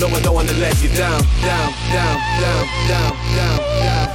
No, 0.00 0.08
I 0.08 0.20
don't 0.24 0.34
wanna 0.34 0.56
let 0.56 0.74
you 0.82 0.88
down. 0.96 1.20
Down, 1.44 1.68
down, 1.92 2.16
down, 2.40 2.64
down, 2.88 3.12
down, 3.36 3.58
down. 3.84 4.10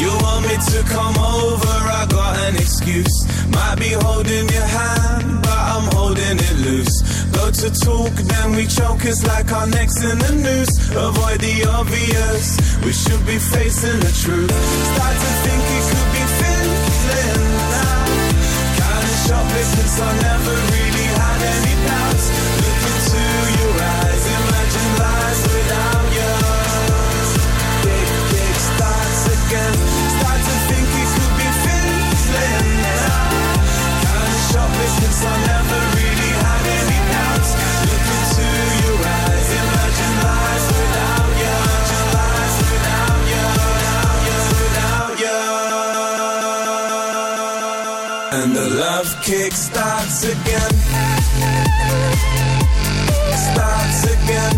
You 0.00 0.10
want 0.26 0.48
me 0.48 0.56
to 0.58 0.82
come 0.88 1.14
over, 1.18 1.70
I 1.70 2.06
got 2.10 2.36
an 2.48 2.56
excuse. 2.56 3.14
Might 3.52 3.76
be 3.78 3.92
holding 3.94 4.48
your 4.48 4.66
hand, 4.66 5.40
but 5.42 5.54
I'm 5.54 5.86
holding 5.94 6.36
it 6.36 6.56
loose. 6.66 7.03
Go 7.34 7.50
to 7.50 7.68
talk, 7.70 8.14
then 8.14 8.56
we 8.56 8.66
choke, 8.66 9.04
it's 9.04 9.26
like 9.26 9.50
our 9.52 9.66
necks 9.66 10.02
in 10.02 10.18
the 10.18 10.32
noose. 10.44 10.74
Avoid 10.94 11.40
the 11.40 11.66
obvious, 11.78 12.56
we 12.84 12.92
should 12.92 13.24
be 13.26 13.38
facing 13.38 13.98
the 14.00 14.12
truth. 14.22 14.50
Start 14.50 15.16
to 15.22 15.30
think 15.44 15.62
it 15.76 15.84
could 15.90 16.10
be 16.14 16.24
fizzling 16.38 17.44
now. 17.74 18.04
Kinda 18.78 19.14
shocked 19.26 19.50
because 19.50 19.96
I 20.00 20.10
never 20.28 20.54
really 20.74 21.08
had 21.20 21.40
any 21.54 21.74
doubts. 21.86 22.26
Look 22.62 23.03
love 49.44 49.52
starts 49.52 50.24
again. 50.24 50.74
Starts 53.36 54.04
again. 54.14 54.56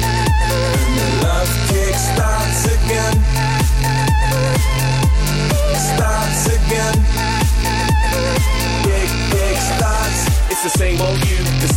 And 0.00 0.92
the 0.98 1.08
love 1.26 1.52
kick 1.68 1.94
starts 1.94 2.64
again. 2.64 3.16
Starts 5.76 6.46
again. 6.56 6.96
Kick, 8.84 9.10
kick 9.30 9.58
starts. 9.58 10.20
It's 10.50 10.62
the 10.62 10.70
same 10.70 11.00
old 11.02 11.23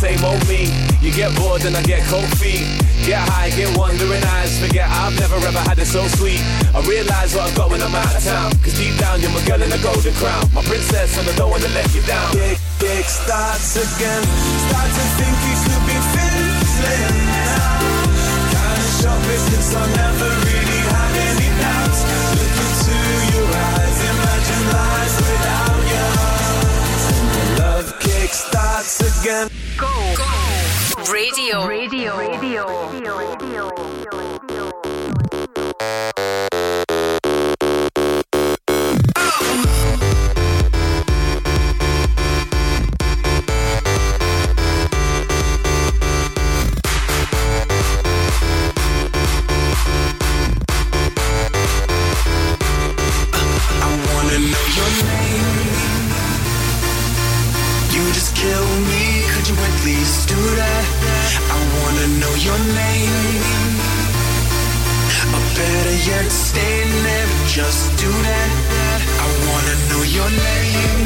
same 0.08 0.24
old 0.24 0.40
me. 0.48 0.72
You 1.04 1.12
get 1.12 1.34
bored 1.36 1.64
and 1.64 1.76
I 1.76 1.82
get 1.82 2.02
cold 2.08 2.28
feet. 2.40 2.64
Get 3.04 3.20
high, 3.28 3.50
get 3.50 3.68
wandering 3.76 4.24
eyes. 4.36 4.58
Forget 4.58 4.88
I've 4.88 5.14
never 5.20 5.36
ever 5.36 5.62
had 5.68 5.78
it 5.78 5.86
so 5.86 6.06
sweet. 6.16 6.40
I 6.74 6.80
realize 6.88 7.34
what 7.34 7.48
I've 7.48 7.56
got 7.56 7.70
when 7.70 7.82
I'm 7.82 7.94
out 7.94 8.16
of 8.16 8.24
town. 8.24 8.50
Cause 8.64 8.76
deep 8.78 8.96
down 8.98 9.20
you're 9.20 9.32
my 9.32 9.44
girl 9.44 9.60
in 9.60 9.70
the 9.70 9.80
golden 9.84 10.14
crown. 10.20 10.44
My 10.54 10.62
princess 10.62 11.16
and 11.18 11.28
I 11.28 11.34
don't 11.36 11.50
wanna 11.50 11.68
let 11.76 11.88
you 11.94 12.02
down. 12.02 12.32
Kick, 12.32 12.58
kick 12.80 13.04
starts 13.04 13.76
again. 13.76 14.24
Start 14.68 14.90
to 14.96 15.04
think 15.18 15.36
it 15.52 15.58
could 15.66 15.84
be 15.88 15.98
fizzling 16.12 17.18
now. 17.28 17.76
Kinda 18.52 18.88
shocked 19.00 19.24
because 19.28 19.70
I 19.76 19.84
never 19.92 20.28
really 20.48 20.80
had 20.88 21.12
any 21.28 21.50
doubts. 21.60 22.00
Look 22.32 22.54
into 22.64 22.96
your 23.32 23.48
eyes, 23.68 23.98
imagine 24.12 24.64
lies 24.72 25.14
without 25.28 25.80
you. 25.92 26.06
Love 27.60 27.88
kick 28.00 28.30
starts 28.32 28.94
again. 29.04 29.67
Go. 29.78 29.86
Radio. 31.08 31.64
Radio. 31.68 32.16
Radio. 32.16 32.66
I 34.10 34.37
yet, 66.06 66.30
stay 66.30 66.84
there, 67.04 67.28
just 67.46 67.90
do 67.98 68.10
that. 68.10 68.50
I 69.24 69.26
wanna 69.48 69.74
know 69.88 70.02
your 70.16 70.30
name. 70.30 70.97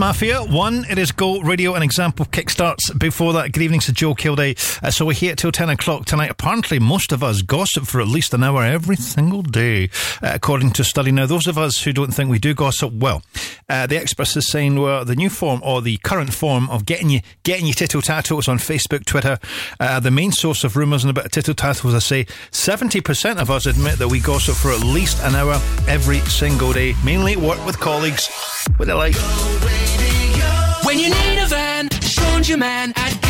Mafia, 0.00 0.42
one, 0.42 0.86
it 0.88 0.96
is 0.96 1.12
Go 1.12 1.42
Radio, 1.42 1.74
an 1.74 1.82
Example 1.82 2.24
kickstarts 2.24 2.98
before 2.98 3.34
that. 3.34 3.52
Good 3.52 3.60
evening 3.60 3.80
to 3.80 3.92
Joe 3.92 4.14
Kilday. 4.14 4.56
Uh, 4.82 4.90
so 4.90 5.04
we're 5.04 5.12
here 5.12 5.34
till 5.34 5.52
10 5.52 5.68
o'clock 5.68 6.06
tonight. 6.06 6.30
Apparently, 6.30 6.78
most 6.78 7.12
of 7.12 7.22
us 7.22 7.42
gossip 7.42 7.84
for 7.84 8.00
at 8.00 8.08
least 8.08 8.32
an 8.32 8.42
hour 8.42 8.64
every 8.64 8.96
single 8.96 9.42
day, 9.42 9.90
uh, 10.22 10.32
according 10.32 10.70
to 10.70 10.84
study. 10.84 11.12
Now, 11.12 11.26
those 11.26 11.46
of 11.46 11.58
us 11.58 11.82
who 11.82 11.92
don't 11.92 12.12
think 12.12 12.30
we 12.30 12.38
do 12.38 12.54
gossip, 12.54 12.94
well, 12.94 13.22
uh, 13.70 13.86
the 13.86 13.96
experts 13.96 14.36
are 14.36 14.40
saying, 14.40 14.78
well, 14.80 15.04
the 15.04 15.14
new 15.14 15.30
form 15.30 15.60
or 15.64 15.80
the 15.80 15.96
current 15.98 16.34
form 16.34 16.68
of 16.70 16.84
getting 16.84 17.08
you 17.08 17.20
getting 17.44 17.66
you 17.66 17.72
tittle 17.72 18.02
tattles 18.02 18.48
on 18.48 18.58
Facebook, 18.58 19.04
Twitter, 19.04 19.38
uh, 19.78 20.00
the 20.00 20.10
main 20.10 20.32
source 20.32 20.64
of 20.64 20.76
rumours 20.76 21.04
and 21.04 21.10
about 21.10 21.30
tittle 21.30 21.54
tattles, 21.54 21.94
I 21.94 22.00
say 22.00 22.24
70% 22.50 23.36
of 23.40 23.48
us 23.48 23.66
admit 23.66 23.98
that 23.98 24.08
we 24.08 24.18
gossip 24.18 24.56
for 24.56 24.72
at 24.72 24.80
least 24.80 25.22
an 25.22 25.36
hour 25.36 25.54
every 25.86 26.18
single 26.20 26.72
day, 26.72 26.94
mainly 27.04 27.36
work 27.36 27.64
with 27.64 27.78
colleagues. 27.78 28.28
What 28.76 28.86
they 28.86 28.92
like. 28.92 29.14
When 30.84 30.98
you 30.98 31.10
need 31.10 31.38
a 31.38 31.46
van, 31.46 31.88
Sean's 32.00 32.48
your 32.48 32.58
man 32.58 32.92
at 32.96 33.29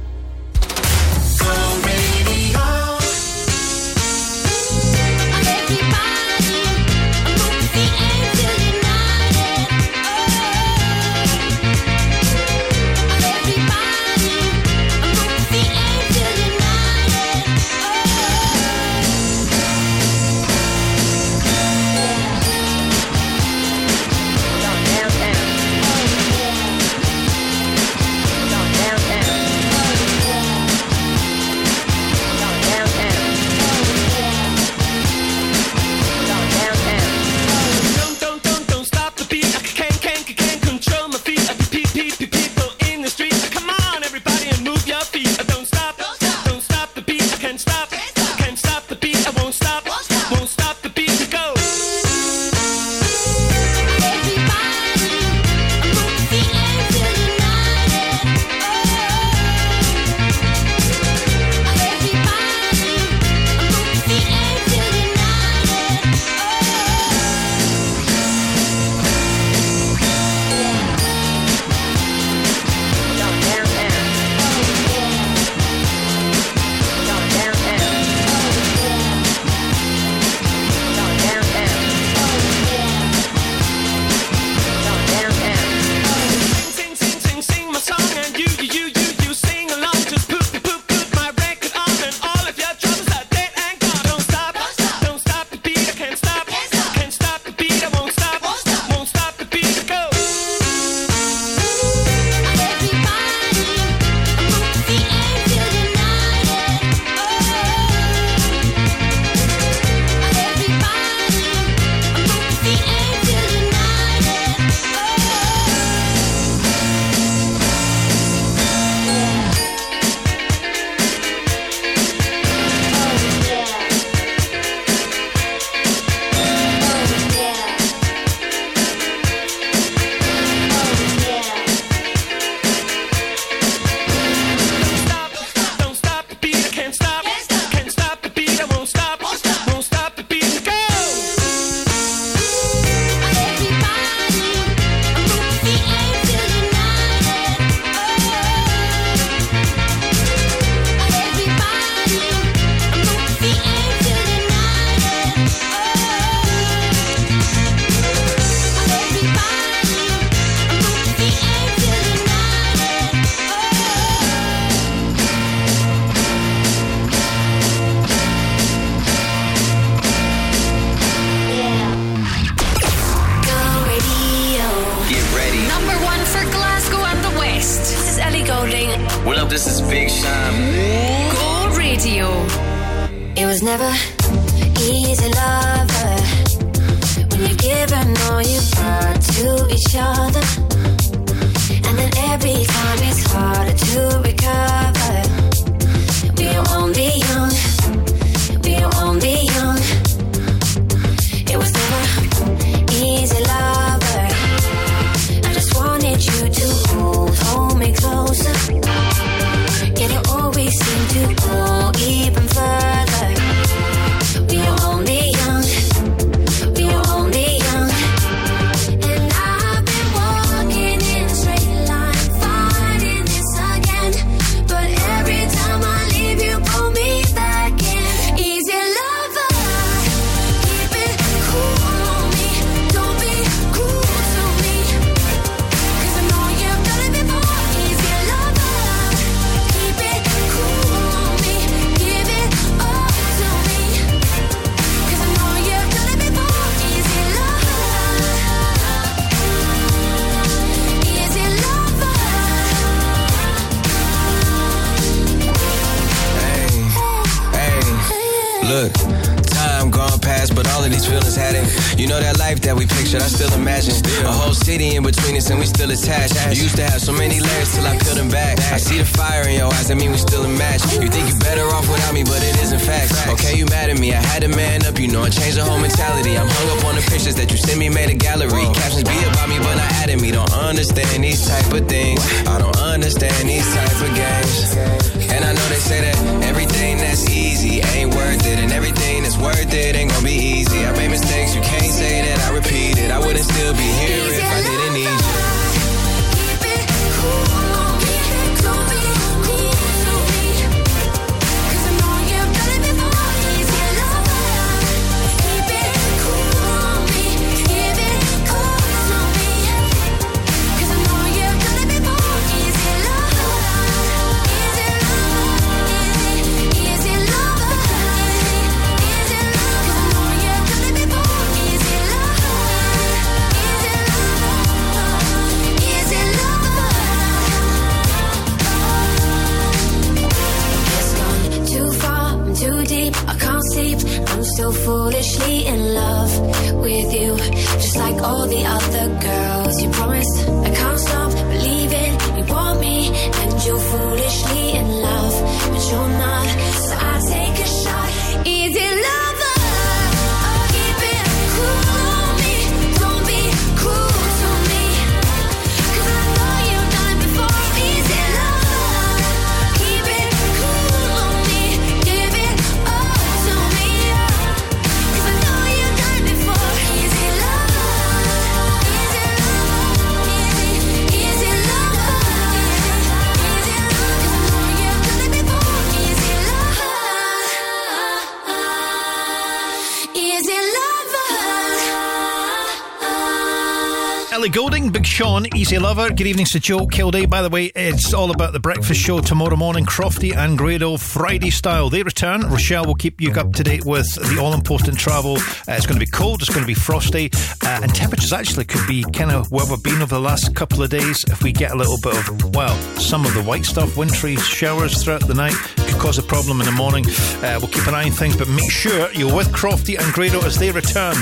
BBC 385.71 385.81
Lover. 385.81 386.09
Good 386.09 386.27
evening 386.27 386.47
to 386.47 386.59
Joe 386.59 386.85
Kilday. 386.85 387.29
By 387.29 387.41
the 387.41 387.49
way, 387.49 387.71
it's 387.73 388.13
all 388.13 388.31
about 388.31 388.51
the 388.51 388.59
breakfast 388.59 388.99
show 388.99 389.21
tomorrow 389.21 389.55
morning, 389.55 389.85
Crofty 389.85 390.35
and 390.35 390.57
Grado, 390.57 390.97
Friday 390.97 391.49
style. 391.49 391.89
They 391.89 392.03
return. 392.03 392.41
Rochelle 392.41 392.85
will 392.85 392.95
keep 392.95 393.21
you 393.21 393.31
up 393.31 393.53
to 393.53 393.63
date 393.63 393.85
with 393.85 394.05
the 394.15 394.37
all 394.41 394.53
important 394.53 394.99
travel. 394.99 395.37
Uh, 395.37 395.73
it's 395.77 395.85
going 395.85 395.97
to 395.97 396.05
be 396.05 396.11
cold, 396.11 396.41
it's 396.41 396.49
going 396.49 396.61
to 396.61 396.67
be 396.67 396.73
frosty, 396.73 397.29
uh, 397.63 397.79
and 397.83 397.95
temperatures 397.95 398.33
actually 398.33 398.65
could 398.65 398.85
be 398.85 399.03
kind 399.13 399.31
of 399.31 399.49
where 399.49 399.65
we've 399.65 399.81
been 399.81 400.01
over 400.01 400.15
the 400.15 400.19
last 400.19 400.53
couple 400.55 400.83
of 400.83 400.89
days. 400.89 401.23
If 401.29 401.41
we 401.41 401.53
get 401.53 401.71
a 401.71 401.75
little 401.75 401.97
bit 402.01 402.17
of, 402.17 402.53
well, 402.53 402.75
some 402.97 403.25
of 403.25 403.33
the 403.33 403.43
white 403.43 403.63
stuff, 403.63 403.95
wintry 403.95 404.35
showers 404.35 405.01
throughout 405.01 405.25
the 405.25 405.35
night, 405.35 405.55
could 405.77 405.99
cause 406.01 406.17
a 406.17 406.23
problem 406.23 406.59
in 406.59 406.65
the 406.65 406.73
morning. 406.73 407.05
Uh, 407.07 407.59
we'll 407.61 407.71
keep 407.71 407.87
an 407.87 407.95
eye 407.95 408.05
on 408.05 408.11
things, 408.11 408.35
but 408.35 408.49
make 408.49 408.71
sure 408.71 409.09
you're 409.13 409.33
with 409.33 409.47
Crofty 409.53 409.97
and 409.97 410.13
Grado 410.13 410.45
as 410.45 410.57
they 410.57 410.71
return 410.71 411.15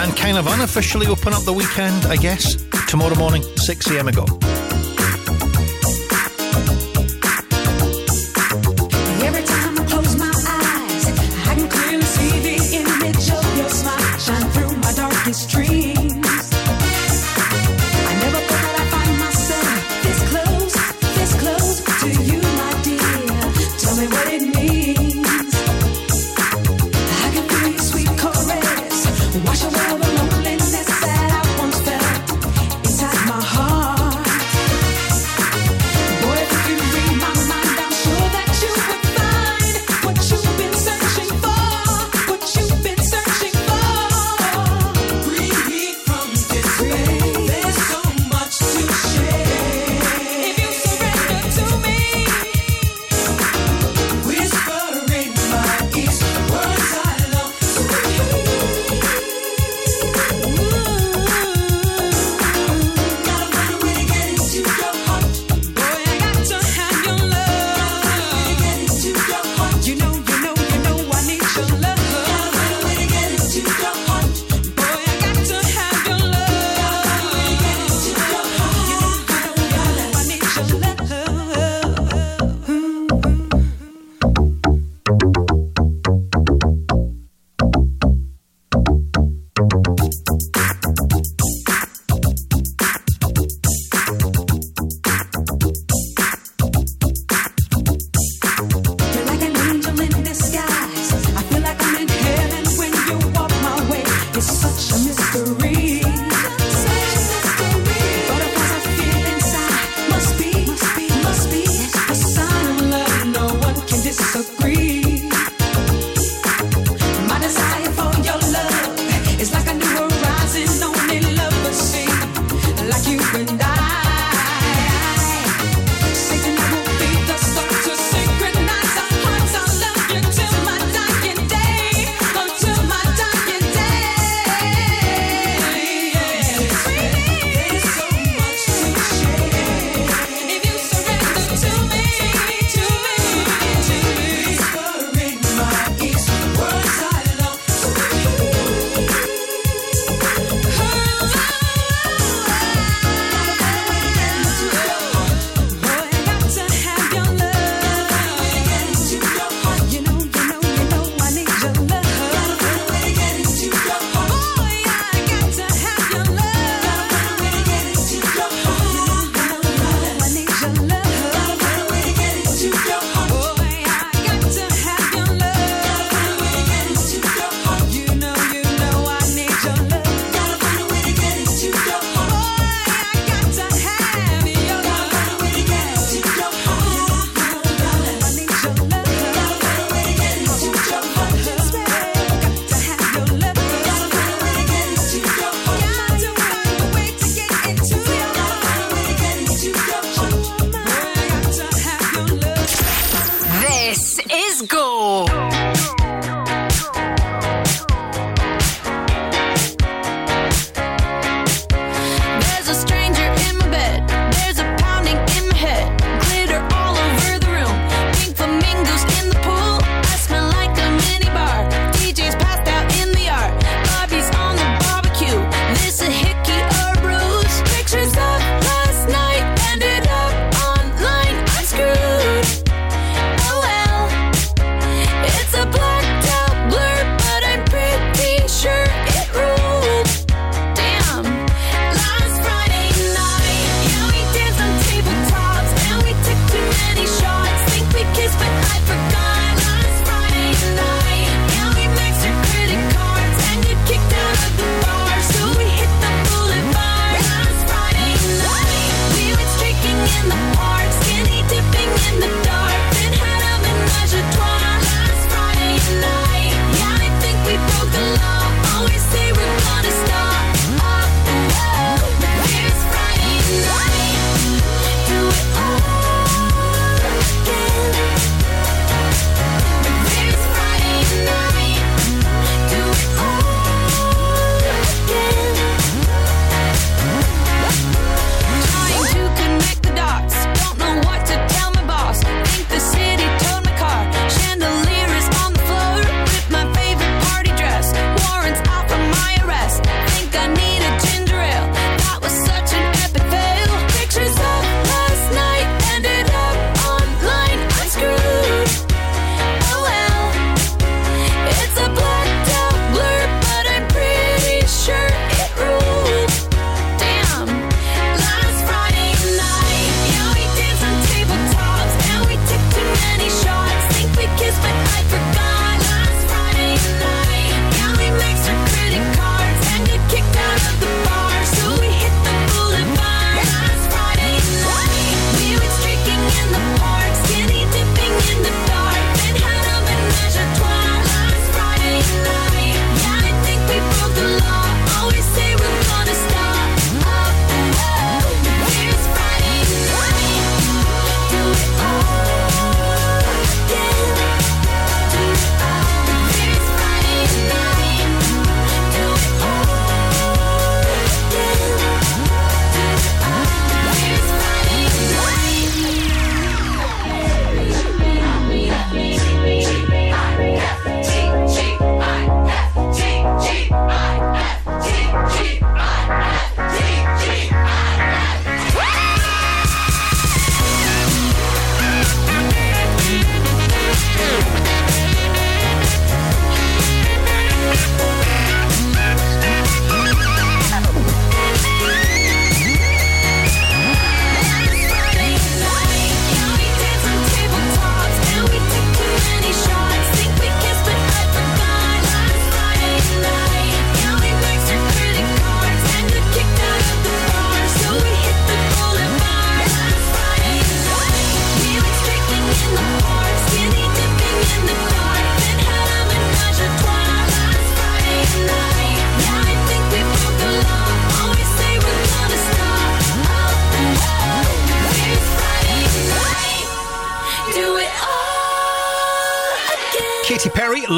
and 0.00 0.16
kind 0.16 0.36
of 0.36 0.48
unofficially 0.48 1.06
open 1.06 1.32
up 1.32 1.44
the 1.44 1.52
weekend, 1.52 2.06
I 2.06 2.16
guess 2.16 2.63
tomorrow 2.94 3.16
morning, 3.16 3.42
6am 3.56 4.06
ago. 4.06 4.43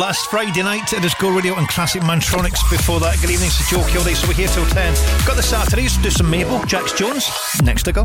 Last 0.06 0.30
Friday 0.30 0.62
night. 0.62 0.92
It 0.92 1.04
is 1.04 1.12
Go 1.14 1.34
Radio 1.34 1.56
and 1.56 1.66
Classic 1.66 2.00
Mantronix 2.00 2.60
before 2.70 3.00
that. 3.00 3.20
Good 3.20 3.30
evening, 3.30 3.48
it's 3.48 3.68
Joe 3.68 3.80
Kilday. 3.80 4.14
So 4.14 4.28
we're 4.28 4.34
here 4.34 4.46
till 4.46 4.64
10. 4.64 4.94
Got 5.26 5.34
the 5.34 5.42
Saturdays, 5.42 5.96
to 5.96 6.02
do 6.04 6.10
some 6.10 6.30
Mabel, 6.30 6.62
Jax 6.64 6.92
Jones. 6.92 7.28
Next 7.64 7.82
to 7.82 7.92
go. 7.92 8.04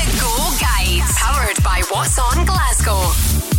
The 0.00 0.18
Go 0.18 0.34
Guides, 0.58 1.12
powered 1.18 1.62
by 1.62 1.82
What's 1.90 2.18
On 2.18 2.46
Glasgow. 2.46 3.12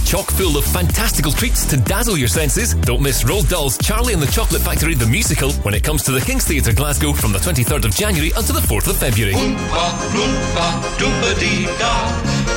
Chock 0.05 0.31
full 0.31 0.57
of 0.57 0.65
fantastical 0.65 1.31
treats 1.31 1.65
to 1.67 1.77
dazzle 1.77 2.17
your 2.17 2.27
senses. 2.27 2.73
Don't 2.73 3.01
miss 3.01 3.23
Roald 3.23 3.47
Dahl's 3.47 3.77
Charlie 3.77 4.13
and 4.13 4.21
the 4.21 4.31
Chocolate 4.31 4.61
Factory 4.63 4.95
the 4.95 5.05
musical 5.05 5.51
when 5.61 5.75
it 5.75 5.83
comes 5.83 6.01
to 6.03 6.11
the 6.11 6.19
King's 6.19 6.45
Theatre 6.45 6.73
Glasgow 6.73 7.13
from 7.13 7.31
the 7.31 7.39
23rd 7.39 7.85
of 7.85 7.95
January 7.95 8.31
until 8.35 8.55
the 8.55 8.61
4th 8.61 8.87
of 8.87 8.97
February. 8.97 9.33
Oompa, 9.33 9.85
loompa, 10.13 10.97
doompa 10.97 11.39
dee 11.39 11.65
da. 11.77 11.93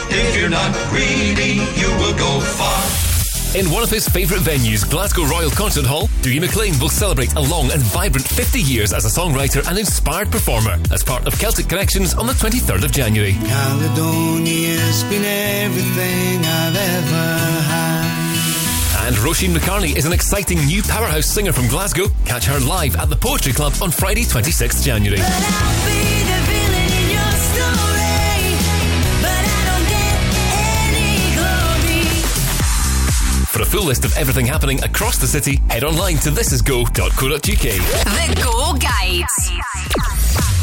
If 0.08 0.34
you're 0.36 0.48
not 0.48 0.72
greedy, 0.88 1.60
you 1.78 1.88
will 1.98 2.16
go 2.16 2.40
far. 2.40 3.13
In 3.55 3.70
one 3.70 3.84
of 3.84 3.91
his 3.91 4.08
favourite 4.08 4.42
venues, 4.42 4.89
Glasgow 4.91 5.24
Royal 5.26 5.49
Concert 5.49 5.86
Hall, 5.86 6.08
Dougie 6.23 6.41
MacLean 6.41 6.76
will 6.81 6.89
celebrate 6.89 7.34
a 7.36 7.41
long 7.41 7.70
and 7.70 7.81
vibrant 7.83 8.26
50 8.26 8.60
years 8.60 8.92
as 8.92 9.05
a 9.05 9.08
songwriter 9.08 9.65
and 9.68 9.78
inspired 9.78 10.33
performer 10.33 10.76
as 10.91 11.05
part 11.05 11.24
of 11.24 11.39
Celtic 11.39 11.68
Connections 11.68 12.15
on 12.15 12.26
the 12.26 12.33
23rd 12.33 12.83
of 12.83 12.91
January. 12.91 13.34
Caledonia's 13.47 15.05
been 15.05 15.24
everything 15.24 16.44
I've 16.44 16.74
ever 16.74 17.62
had. 17.62 19.07
And 19.07 19.15
Roisin 19.16 19.55
McCartney 19.55 19.94
is 19.94 20.05
an 20.05 20.12
exciting 20.12 20.58
new 20.66 20.83
powerhouse 20.83 21.26
singer 21.26 21.52
from 21.52 21.68
Glasgow. 21.68 22.07
Catch 22.24 22.47
her 22.47 22.58
live 22.58 22.97
at 22.97 23.08
the 23.08 23.16
Poetry 23.16 23.52
Club 23.52 23.74
on 23.81 23.92
Friday, 23.92 24.24
26th 24.24 24.83
January. 24.83 25.20
For 33.55 33.62
a 33.62 33.66
full 33.66 33.84
list 33.84 34.05
of 34.05 34.16
everything 34.16 34.47
happening 34.47 34.83
across 34.83 35.16
the 35.18 35.28
city, 35.28 35.60
head 35.70 35.84
online 35.84 36.16
to 36.16 36.31
thisisgo.co.uk. 36.31 37.41
The 37.41 38.42
Go 38.42 38.73
Guides. 38.73 40.53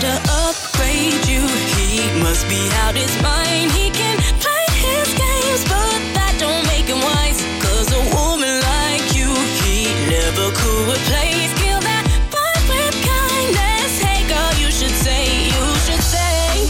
To 0.00 0.06
upgrade 0.06 1.26
you. 1.28 1.44
He 1.76 2.00
must 2.22 2.48
be 2.48 2.70
out 2.80 2.94
his 2.96 3.12
mind. 3.22 3.70
He 3.72 3.90
can 3.90 4.16
play 4.40 4.66
his 4.80 5.12
games, 5.12 5.62
but 5.68 6.00
that 6.16 6.34
don't 6.40 6.64
make 6.72 6.88
him 6.88 7.00
wise. 7.04 7.44
Cause 7.60 7.92
a 7.92 8.00
woman 8.16 8.56
like 8.64 9.12
you, 9.12 9.28
he 9.60 9.92
never 10.08 10.48
could 10.56 10.84
replace. 10.88 11.52
Kill 11.60 11.80
that 11.84 12.08
vibe 12.32 12.64
with 12.72 12.96
kindness. 13.04 14.00
Hey, 14.00 14.24
girl, 14.24 14.52
you 14.56 14.70
should 14.72 14.96
say, 15.04 15.52
you 15.52 15.66
should 15.84 16.00
say. 16.00 16.64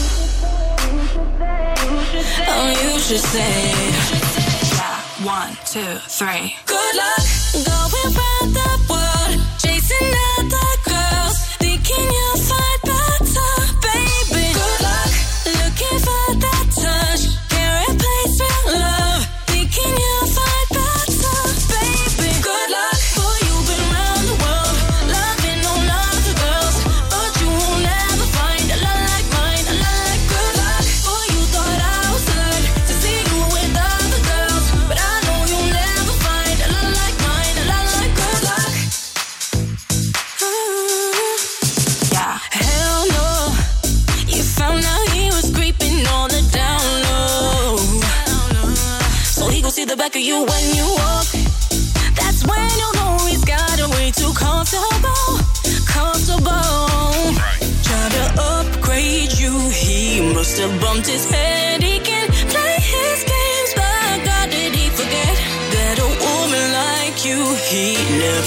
Oh, 2.51 2.67
you 2.83 2.99
should 2.99 3.23
say. 3.31 3.71
One, 5.23 5.55
two, 5.63 5.95
three. 6.09 6.57
Good 6.65 6.95
luck. 6.97 7.40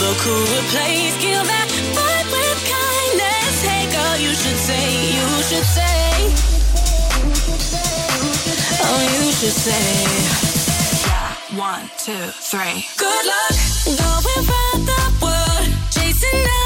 look 0.05 0.20
who 0.26 0.36
replaced. 0.57 1.18
Kill 1.20 1.44
that 1.52 1.68
fight 1.97 2.26
with 2.34 2.60
kindness. 2.76 3.55
Hey 3.68 3.84
girl, 3.94 4.16
you 4.24 4.33
should 4.42 4.60
say, 4.68 4.86
you 5.16 5.28
should 5.49 5.68
say. 5.78 6.05
Oh, 8.89 9.00
you 9.16 9.24
should 9.39 9.58
say. 9.66 9.89
Yeah, 11.08 11.58
one, 11.58 11.84
two, 12.05 12.24
three. 12.50 12.76
Good 13.05 13.24
luck 13.33 13.55
going 14.02 14.44
round 14.52 14.83
the 14.91 15.02
world, 15.23 15.68
chasing. 15.94 16.47
Out 16.58 16.64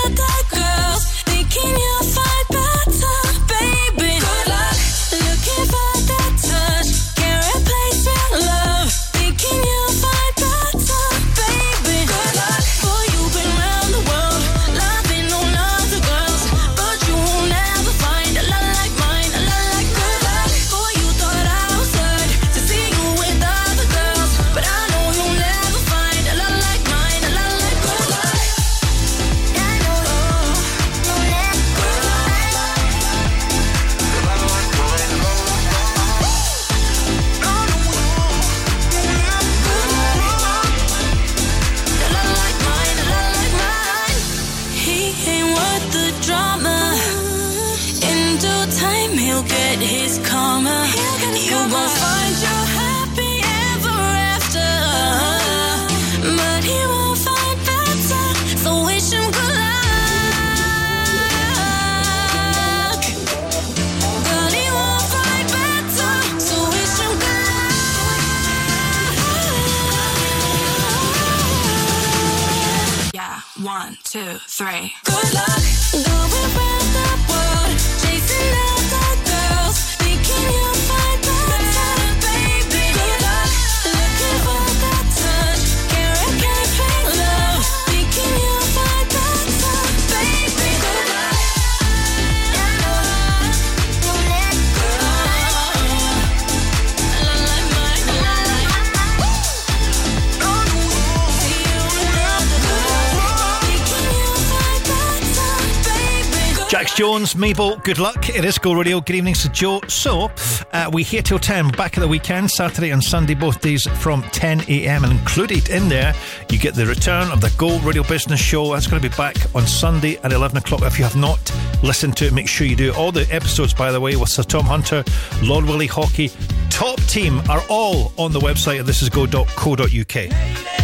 Mabel, 107.38 107.76
good 107.76 107.98
luck. 107.98 108.28
It 108.28 108.44
is 108.44 108.58
Go 108.58 108.72
Radio. 108.72 109.00
Good 109.00 109.14
evening 109.14 109.36
Sir 109.36 109.48
Joe. 109.50 109.80
So, 109.86 110.30
uh, 110.72 110.90
we 110.92 111.04
here 111.04 111.22
till 111.22 111.38
10, 111.38 111.68
back 111.68 111.96
at 111.96 112.00
the 112.00 112.08
weekend, 112.08 112.50
Saturday 112.50 112.90
and 112.90 113.02
Sunday, 113.02 113.34
both 113.34 113.60
days 113.60 113.86
from 114.00 114.22
10 114.32 114.62
a.m. 114.68 115.04
And 115.04 115.12
included 115.12 115.68
in 115.68 115.88
there, 115.88 116.14
you 116.50 116.58
get 116.58 116.74
the 116.74 116.84
return 116.84 117.30
of 117.30 117.40
the 117.40 117.52
Go 117.56 117.78
Radio 117.80 118.02
Business 118.02 118.40
Show. 118.40 118.72
That's 118.72 118.88
going 118.88 119.00
to 119.00 119.08
be 119.08 119.14
back 119.16 119.36
on 119.54 119.66
Sunday 119.66 120.16
at 120.18 120.32
11 120.32 120.58
o'clock. 120.58 120.82
If 120.82 120.98
you 120.98 121.04
have 121.04 121.16
not 121.16 121.38
listened 121.82 122.16
to 122.16 122.26
it, 122.26 122.32
make 122.32 122.48
sure 122.48 122.66
you 122.66 122.76
do. 122.76 122.92
All 122.94 123.12
the 123.12 123.26
episodes, 123.32 123.72
by 123.72 123.92
the 123.92 124.00
way, 124.00 124.16
with 124.16 124.30
Sir 124.30 124.42
Tom 124.42 124.64
Hunter, 124.64 125.04
Lord 125.42 125.64
Willie 125.64 125.88
Haughey, 125.88 126.32
Top 126.70 127.00
Team 127.02 127.40
are 127.48 127.62
all 127.68 128.12
on 128.16 128.32
the 128.32 128.40
website 128.40 128.80
at 128.80 128.86
thisisgo.co.uk. 128.86 130.77